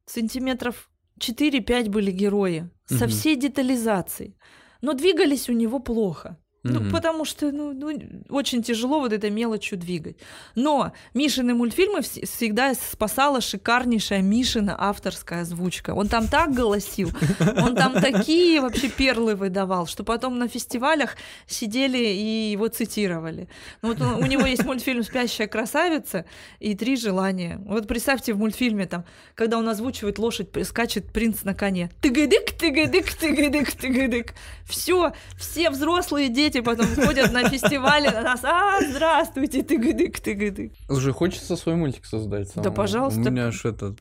сантиметров 0.06 0.88
4-5 1.20 1.90
были 1.90 2.10
герои 2.10 2.70
со 2.86 3.06
всей 3.06 3.36
детализацией. 3.36 4.38
Но 4.87 4.93
двигались 4.95 5.49
у 5.49 5.53
него 5.53 5.80
плохо. 5.80 6.39
Ну, 6.72 6.80
Мгм. 6.80 6.90
потому 6.90 7.24
что 7.24 7.50
ну, 7.52 7.72
ну, 7.72 7.98
очень 8.28 8.62
тяжело 8.62 9.00
вот 9.00 9.12
этой 9.12 9.30
мелочью 9.30 9.78
двигать. 9.78 10.16
Но 10.54 10.92
Мишины 11.14 11.54
мультфильмы 11.54 12.00
вс- 12.00 12.24
всегда 12.26 12.74
спасала 12.74 13.40
шикарнейшая 13.40 14.22
Мишина 14.22 14.76
авторская 14.78 15.42
озвучка. 15.42 15.94
Он 15.94 16.08
там 16.08 16.28
так 16.28 16.52
голосил, 16.54 17.10
он 17.56 17.74
там 17.76 17.92
такие 17.94 18.60
вообще 18.60 18.88
перлы 18.88 19.34
выдавал, 19.34 19.86
что 19.86 20.04
потом 20.04 20.38
на 20.38 20.48
фестивалях 20.48 21.16
сидели 21.46 21.98
и 21.98 22.50
его 22.52 22.68
цитировали. 22.68 23.48
Ну, 23.82 23.94
вот 23.94 24.00
у 24.00 24.26
него 24.26 24.46
есть 24.46 24.64
мультфильм 24.64 25.02
«Спящая 25.02 25.46
красавица» 25.48 26.24
и 26.60 26.74
«Три 26.74 26.96
желания». 26.96 27.60
Вот 27.66 27.86
представьте 27.86 28.32
в 28.32 28.38
мультфильме 28.38 28.86
там, 28.86 29.04
когда 29.34 29.58
он 29.58 29.68
озвучивает 29.68 30.18
лошадь, 30.18 30.48
скачет 30.66 31.12
принц 31.12 31.42
на 31.44 31.54
коне. 31.54 31.90
Тыгадык, 32.00 32.52
тыгадык, 32.58 33.12
тыгадык, 33.14 33.72
тыгадык. 33.72 34.34
Все, 34.68 35.12
все 35.38 35.70
взрослые 35.70 36.28
дети 36.28 36.55
потом 36.62 36.86
ходят 36.94 37.32
на 37.32 37.48
фестивале 37.48 38.11
на 38.11 38.22
нас. 38.22 38.44
А, 38.44 38.80
здравствуйте, 38.82 39.62
тыгадык, 39.62 40.20
тыгадык. 40.20 40.72
Уже 40.88 41.12
хочется 41.12 41.57
свой 41.57 41.76
мультик 41.76 42.04
создать. 42.07 42.48
самому. 42.50 42.74
пожалуйста. 42.74 43.20
У 43.20 43.30
меня 43.30 43.46
аж 43.48 43.64
это... 43.64 43.94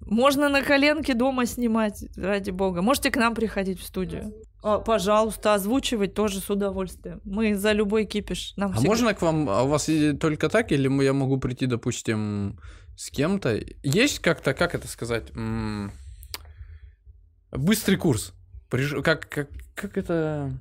Можно 0.00 0.48
на 0.48 0.62
коленке 0.62 1.14
дома 1.14 1.46
снимать, 1.46 2.04
ради 2.16 2.50
бога. 2.50 2.80
Можете 2.82 3.10
к 3.10 3.16
нам 3.16 3.34
приходить 3.34 3.80
в 3.80 3.84
студию. 3.84 4.32
А, 4.62 4.78
пожалуйста, 4.78 5.54
озвучивать 5.54 6.14
тоже 6.14 6.40
с 6.40 6.48
удовольствием. 6.50 7.20
Мы 7.24 7.54
за 7.56 7.72
любой 7.72 8.04
кипиш. 8.04 8.52
Нам 8.56 8.70
А 8.70 8.74
всегда- 8.74 8.88
можно 8.88 9.14
к 9.14 9.22
вам... 9.22 9.48
А 9.48 9.62
у 9.62 9.68
вас 9.68 9.88
только 10.20 10.48
так, 10.48 10.70
или 10.70 11.02
я 11.02 11.12
могу 11.12 11.38
прийти, 11.38 11.66
допустим, 11.66 12.60
с 12.96 13.10
кем-то? 13.10 13.58
Есть 13.82 14.20
как-то, 14.20 14.54
как 14.54 14.74
это 14.74 14.86
сказать? 14.86 15.30
М, 15.34 15.90
Быстрый 17.52 17.96
курс. 17.96 18.32
Приш- 18.70 19.02
Как, 19.02 19.28
как, 19.28 19.48
как 19.74 19.96
это... 19.96 20.52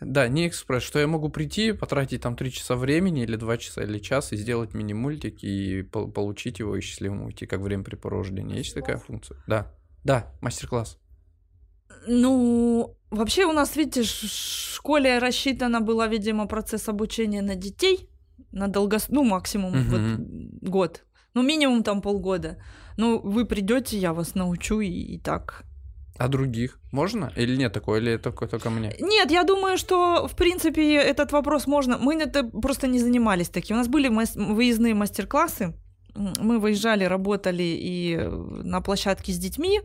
Да, 0.00 0.28
не 0.28 0.46
экспресс, 0.46 0.82
что 0.82 0.98
я 0.98 1.06
могу 1.06 1.30
прийти, 1.30 1.72
потратить 1.72 2.20
там 2.20 2.36
3 2.36 2.52
часа 2.52 2.76
времени, 2.76 3.22
или 3.22 3.36
2 3.36 3.56
часа, 3.56 3.82
или 3.82 3.98
час, 3.98 4.32
и 4.32 4.36
сделать 4.36 4.74
мини-мультик, 4.74 5.42
и 5.42 5.82
пол- 5.82 6.10
получить 6.10 6.58
его 6.58 6.76
и 6.76 6.80
счастливым 6.80 7.22
уйти, 7.22 7.46
как 7.46 7.60
времяпрепровождение. 7.60 8.58
Есть 8.58 8.74
такая 8.74 8.98
функция? 8.98 9.38
Да. 9.46 9.72
Да, 10.04 10.32
мастер-класс. 10.40 10.98
Ну, 12.06 12.96
вообще 13.10 13.44
у 13.46 13.52
нас, 13.52 13.74
видите, 13.76 14.02
в 14.02 14.06
школе 14.06 15.18
рассчитано 15.18 15.80
было, 15.80 16.06
видимо, 16.08 16.46
процесс 16.46 16.88
обучения 16.88 17.42
на 17.42 17.56
детей, 17.56 18.08
на 18.52 18.68
долгос... 18.68 19.08
ну, 19.08 19.24
максимум 19.24 19.72
вот 19.88 20.70
год, 20.70 21.04
ну, 21.34 21.42
минимум 21.42 21.82
там 21.82 22.02
полгода. 22.02 22.62
Ну, 22.96 23.20
вы 23.20 23.44
придете, 23.44 23.98
я 23.98 24.12
вас 24.12 24.34
научу 24.34 24.80
и, 24.80 24.88
и 24.88 25.18
так. 25.18 25.65
А 26.18 26.28
других 26.28 26.78
можно? 26.92 27.32
Или 27.36 27.56
нет 27.56 27.72
такого? 27.72 27.96
Или 27.96 28.16
только, 28.16 28.46
только 28.46 28.70
мне? 28.70 28.94
Нет, 29.00 29.30
я 29.30 29.44
думаю, 29.44 29.76
что, 29.78 30.26
в 30.28 30.34
принципе, 30.36 30.94
этот 30.94 31.32
вопрос 31.32 31.66
можно... 31.66 31.98
Мы 31.98 32.14
это 32.14 32.44
просто 32.44 32.86
не 32.86 32.98
занимались 32.98 33.48
таким. 33.48 33.76
У 33.76 33.78
нас 33.78 33.88
были 33.88 34.08
мас- 34.08 34.36
выездные 34.36 34.94
мастер-классы. 34.94 35.74
Мы 36.14 36.58
выезжали, 36.58 37.04
работали 37.04 37.62
и 37.62 38.16
э, 38.18 38.28
на 38.28 38.80
площадке 38.80 39.32
с 39.32 39.38
детьми. 39.38 39.80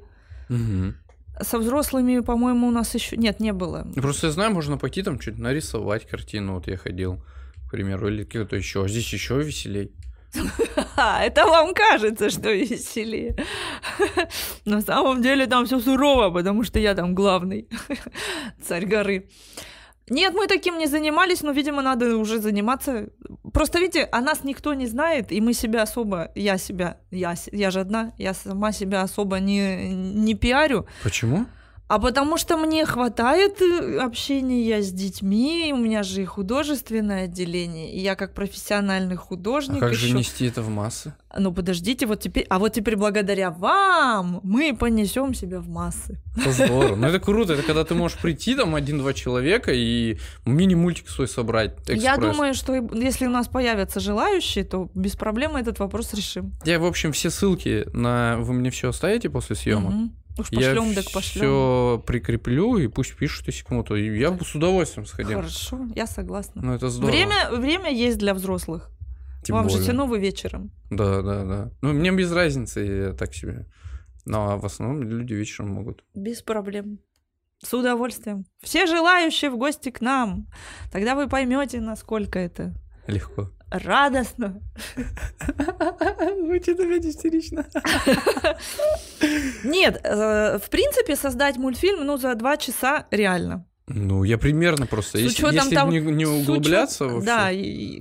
Мгм. 0.50 0.96
Со 1.42 1.58
взрослыми, 1.60 2.20
по-моему, 2.20 2.68
у 2.68 2.72
нас 2.72 2.96
еще... 2.96 3.18
Нет, 3.18 3.40
не 3.40 3.52
было. 3.52 3.84
Ну, 3.96 4.02
Просто 4.02 4.28
я 4.28 4.34
знаю, 4.34 4.54
можно 4.54 4.78
пойти 4.78 5.04
там 5.04 5.20
что-то 5.20 5.42
нарисовать 5.42 6.08
картину. 6.08 6.54
Вот 6.54 6.68
я 6.68 6.78
ходил, 6.78 7.22
к 7.68 7.72
примеру, 7.72 8.08
или 8.08 8.24
какое-то 8.24 8.56
еще. 8.56 8.84
А 8.84 8.88
здесь 8.88 9.12
еще 9.12 9.42
веселей. 9.42 9.92
А, 10.96 11.24
это 11.24 11.46
вам 11.46 11.74
кажется, 11.74 12.30
что 12.30 12.52
веселее. 12.52 13.36
На 14.66 14.82
самом 14.82 15.22
деле 15.22 15.48
там 15.48 15.66
все 15.66 15.80
сурово, 15.80 16.30
потому 16.30 16.64
что 16.64 16.80
я 16.80 16.94
там 16.94 17.16
главный 17.16 17.68
царь 18.62 18.86
горы. 18.86 19.28
Нет, 20.10 20.34
мы 20.34 20.48
таким 20.48 20.78
не 20.78 20.88
занимались, 20.88 21.42
но, 21.42 21.52
видимо, 21.52 21.82
надо 21.82 22.18
уже 22.18 22.40
заниматься. 22.40 23.10
Просто, 23.54 23.80
видите, 23.80 24.04
о 24.12 24.20
нас 24.20 24.44
никто 24.44 24.74
не 24.74 24.88
знает, 24.88 25.32
и 25.32 25.40
мы 25.40 25.54
себя 25.54 25.84
особо, 25.84 26.32
я 26.36 26.58
себя, 26.58 26.98
я, 27.12 27.36
я 27.52 27.72
же 27.72 27.80
одна, 27.80 28.12
я 28.18 28.34
сама 28.34 28.74
себя 28.74 29.04
особо 29.04 29.40
не, 29.40 29.94
не 29.94 30.34
пиарю, 30.34 30.86
Почему? 31.04 31.46
А 31.94 32.00
потому 32.00 32.38
что 32.38 32.56
мне 32.56 32.86
хватает 32.86 33.62
э, 33.62 33.98
общения 33.98 34.82
с 34.82 34.92
детьми, 34.94 35.72
у 35.74 35.78
меня 35.78 36.04
же 36.04 36.22
и 36.22 36.26
художественное 36.26 37.26
отделение, 37.26 37.92
и 37.94 38.00
я 38.00 38.16
как 38.16 38.34
профессиональный 38.34 39.16
А 39.16 39.18
художник 39.18 39.80
как 39.82 39.94
же 39.94 40.06
ещё- 40.08 40.18
нести 40.18 40.46
это 40.46 40.62
в 40.62 40.70
массы? 40.70 41.14
ну 41.38 41.54
подождите, 41.54 42.06
вот 42.06 42.20
теперь, 42.22 42.46
а 42.50 42.60
вот 42.60 42.74
теперь 42.74 42.96
благодаря 42.96 43.52
вам 43.52 44.40
мы 44.44 44.74
понесем 44.74 45.34
себя 45.34 45.60
в 45.60 45.68
массы. 45.68 46.18
Это 46.38 46.52
здорово. 46.52 46.96
Ну 46.96 47.08
это 47.08 47.20
круто. 47.20 47.54
Это 47.54 47.64
когда 47.64 47.84
ты 47.84 47.94
можешь 47.94 48.18
прийти, 48.18 48.56
там 48.56 48.76
один-два 48.76 49.14
человека 49.14 49.72
и 49.74 50.18
мини-мультик 50.46 51.10
свой 51.10 51.28
собрать. 51.28 51.76
Я 51.88 51.96
экспресс. 51.96 52.36
думаю, 52.36 52.54
что 52.54 52.74
если 52.94 53.28
у 53.28 53.30
нас 53.30 53.48
появятся 53.48 54.00
желающие, 54.00 54.64
то 54.64 54.90
без 54.94 55.16
проблем 55.16 55.56
этот 55.58 55.80
вопрос 55.80 56.14
решим. 56.14 56.54
Я, 56.66 56.80
в 56.80 56.86
общем, 56.86 57.12
все 57.12 57.30
ссылки 57.30 57.86
на... 57.94 58.38
Вы 58.40 58.54
мне 58.54 58.70
все 58.70 58.90
оставите 58.90 59.30
после 59.30 59.56
съемок? 59.56 59.94
Мгм. 59.94 60.16
Уж 60.38 60.48
Я 60.52 60.74
пошлем, 60.74 60.94
так 60.96 61.12
пошлем. 61.12 61.42
все 61.42 62.04
прикреплю, 62.08 62.78
и 62.78 62.88
пусть 62.88 63.16
пишут, 63.16 63.48
если 63.48 63.64
кому-то. 63.64 63.96
Я 63.96 64.32
бы 64.32 64.46
с 64.46 64.56
удовольствием 64.56 65.06
сходил. 65.06 65.38
Хорошо, 65.40 65.88
я 65.96 66.08
согласна. 66.08 66.62
Ну 66.62 66.74
это 66.74 66.90
здорово. 66.90 67.12
Время, 67.12 67.50
время 67.52 67.92
есть 67.92 68.18
для 68.18 68.34
взрослых. 68.34 68.90
Тем 69.44 69.56
Вам 69.56 69.66
же 69.66 69.72
более. 69.72 69.82
все 69.84 69.92
равно 69.92 70.06
вы 70.08 70.20
вечером. 70.20 70.72
Да, 70.90 71.22
да, 71.22 71.44
да. 71.44 71.72
Ну, 71.82 71.94
мне 71.94 72.12
без 72.12 72.32
разницы, 72.32 72.80
я 72.82 73.14
так 73.14 73.34
себе. 73.34 73.66
Ну, 74.26 74.38
а 74.38 74.58
в 74.58 74.66
основном 74.66 75.02
люди 75.04 75.34
вечером 75.34 75.70
могут. 75.72 76.04
Без 76.14 76.42
проблем. 76.42 77.00
С 77.64 77.74
удовольствием. 77.74 78.46
Все 78.62 78.86
желающие 78.86 79.50
в 79.52 79.58
гости 79.58 79.90
к 79.90 80.02
нам. 80.02 80.48
Тогда 80.92 81.16
вы 81.16 81.28
поймете, 81.28 81.80
насколько 81.82 82.40
это 82.40 82.74
Легко. 83.08 83.50
Радостно. 83.72 84.62
Звучит 86.46 86.80
опять 86.80 87.06
истерично. 87.06 87.66
Нет, 89.64 90.00
э, 90.04 90.58
в 90.60 90.70
принципе, 90.70 91.16
создать 91.16 91.58
мультфильм, 91.58 92.06
ну, 92.06 92.18
за 92.18 92.36
два 92.36 92.58
часа 92.58 93.06
реально. 93.12 93.66
Ну, 93.94 94.24
я 94.24 94.38
примерно 94.38 94.86
просто. 94.86 95.18
С 95.18 95.22
Если, 95.22 95.46
если 95.54 95.76
там- 95.76 95.90
не, 95.90 96.00
не 96.00 96.26
углубляться 96.26 97.06
во 97.06 97.20
всё. 97.20 97.26
Да, 97.26 97.50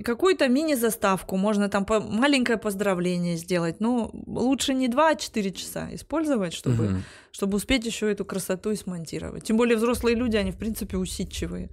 какую-то 0.05 0.47
мини-заставку. 0.47 1.35
Можно 1.37 1.67
там 1.69 1.85
по- 1.85 1.99
маленькое 1.99 2.57
поздравление 2.57 3.35
сделать. 3.35 3.75
Ну, 3.79 4.09
лучше 4.27 4.73
не 4.73 4.87
2, 4.87 5.09
а 5.09 5.15
4 5.15 5.51
часа 5.51 5.89
использовать, 5.91 6.53
чтобы, 6.53 6.83
Мгм. 6.85 7.03
чтобы 7.31 7.57
успеть 7.57 7.85
еще 7.85 8.09
эту 8.09 8.23
красоту 8.23 8.71
и 8.71 8.75
смонтировать. 8.77 9.43
Тем 9.43 9.57
более 9.57 9.75
взрослые 9.75 10.15
люди, 10.15 10.37
они, 10.37 10.51
в 10.51 10.57
принципе, 10.57 10.95
усидчивые. 10.97 11.69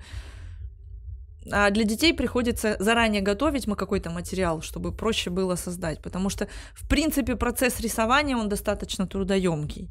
А 1.53 1.71
для 1.71 1.85
детей 1.85 2.13
приходится 2.15 2.77
заранее 2.79 3.23
готовить 3.23 3.67
мы 3.67 3.77
какой-то 3.77 4.11
материал, 4.11 4.63
чтобы 4.63 4.93
проще 4.93 5.31
было 5.31 5.57
создать. 5.57 6.03
Потому 6.03 6.31
что, 6.31 6.49
в 6.75 6.89
принципе, 6.89 7.37
процесс 7.37 7.81
рисования, 7.81 8.37
он 8.37 8.49
достаточно 8.49 9.07
трудоемкий. 9.07 9.91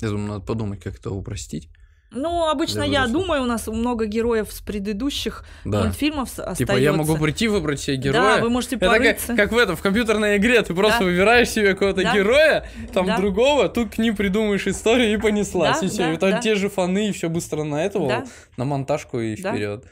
Я 0.00 0.08
думаю, 0.08 0.28
надо 0.28 0.44
подумать, 0.44 0.82
как 0.82 0.96
это 0.96 1.10
упростить. 1.10 1.68
Ну, 2.16 2.48
обычно 2.48 2.82
я 2.84 3.08
думаю, 3.08 3.42
у 3.42 3.46
нас 3.46 3.66
много 3.66 4.06
героев 4.06 4.52
с 4.52 4.60
предыдущих 4.60 5.44
Да. 5.64 5.82
мультфильмов 5.82 6.28
остается. 6.28 6.54
Типа, 6.64 6.76
я 6.78 6.92
могу 6.92 7.16
прийти, 7.16 7.48
выбрать 7.48 7.80
себе 7.80 7.96
героя. 7.96 8.36
Да, 8.36 8.42
вы 8.42 8.50
можете 8.50 8.76
Это 8.76 8.86
как, 8.86 8.98
порыться. 8.98 9.34
как 9.34 9.50
в 9.50 9.58
этом, 9.58 9.74
в 9.74 9.82
компьютерной 9.82 10.36
игре, 10.36 10.62
ты 10.62 10.74
просто 10.74 11.00
Да. 11.00 11.04
выбираешь 11.06 11.48
себе 11.50 11.72
какого-то 11.72 12.02
Да. 12.04 12.14
героя, 12.14 12.68
там 12.92 13.06
Да. 13.06 13.16
другого, 13.16 13.68
тут 13.68 13.94
к 13.94 13.98
ним 13.98 14.14
придумаешь 14.14 14.64
историю 14.68 15.12
и 15.12 15.16
понеслась. 15.16 15.80
Да, 15.80 15.86
и 15.86 15.88
всё. 15.88 15.98
да, 16.04 16.12
и 16.12 16.16
там 16.16 16.30
да. 16.30 16.40
те 16.40 16.54
же 16.54 16.68
фаны, 16.68 17.08
и 17.08 17.12
все 17.12 17.28
быстро 17.28 17.64
на 17.64 17.84
этого, 17.84 18.06
Да. 18.08 18.24
на 18.56 18.64
монтажку 18.64 19.18
и 19.18 19.34
Да. 19.40 19.50
вперед. 19.52 19.84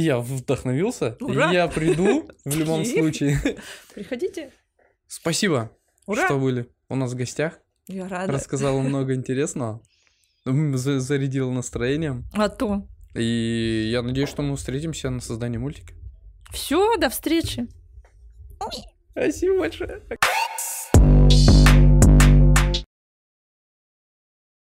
Я 0.00 0.20
вдохновился, 0.20 1.16
Ура! 1.20 1.50
я 1.50 1.66
приду 1.66 2.30
в 2.44 2.56
любом 2.56 2.84
случае. 2.84 3.36
Приходите. 3.94 4.52
Спасибо, 5.08 5.72
Ура! 6.06 6.24
что 6.24 6.38
были 6.38 6.68
у 6.88 6.94
нас 6.94 7.12
в 7.12 7.16
гостях. 7.16 7.58
Я 7.88 8.06
рада. 8.06 8.32
Рассказала 8.32 8.80
много 8.80 9.12
интересного. 9.12 9.82
Зарядила 10.44 11.50
настроением. 11.50 12.26
А 12.32 12.48
то. 12.48 12.86
И 13.16 13.88
я 13.90 14.02
надеюсь, 14.02 14.28
что 14.28 14.42
мы 14.42 14.56
встретимся 14.56 15.10
на 15.10 15.20
создании 15.20 15.58
мультика. 15.58 15.94
Все, 16.52 16.96
до 16.96 17.10
встречи. 17.10 17.66
Спасибо 19.10 19.58
большое. 19.58 20.00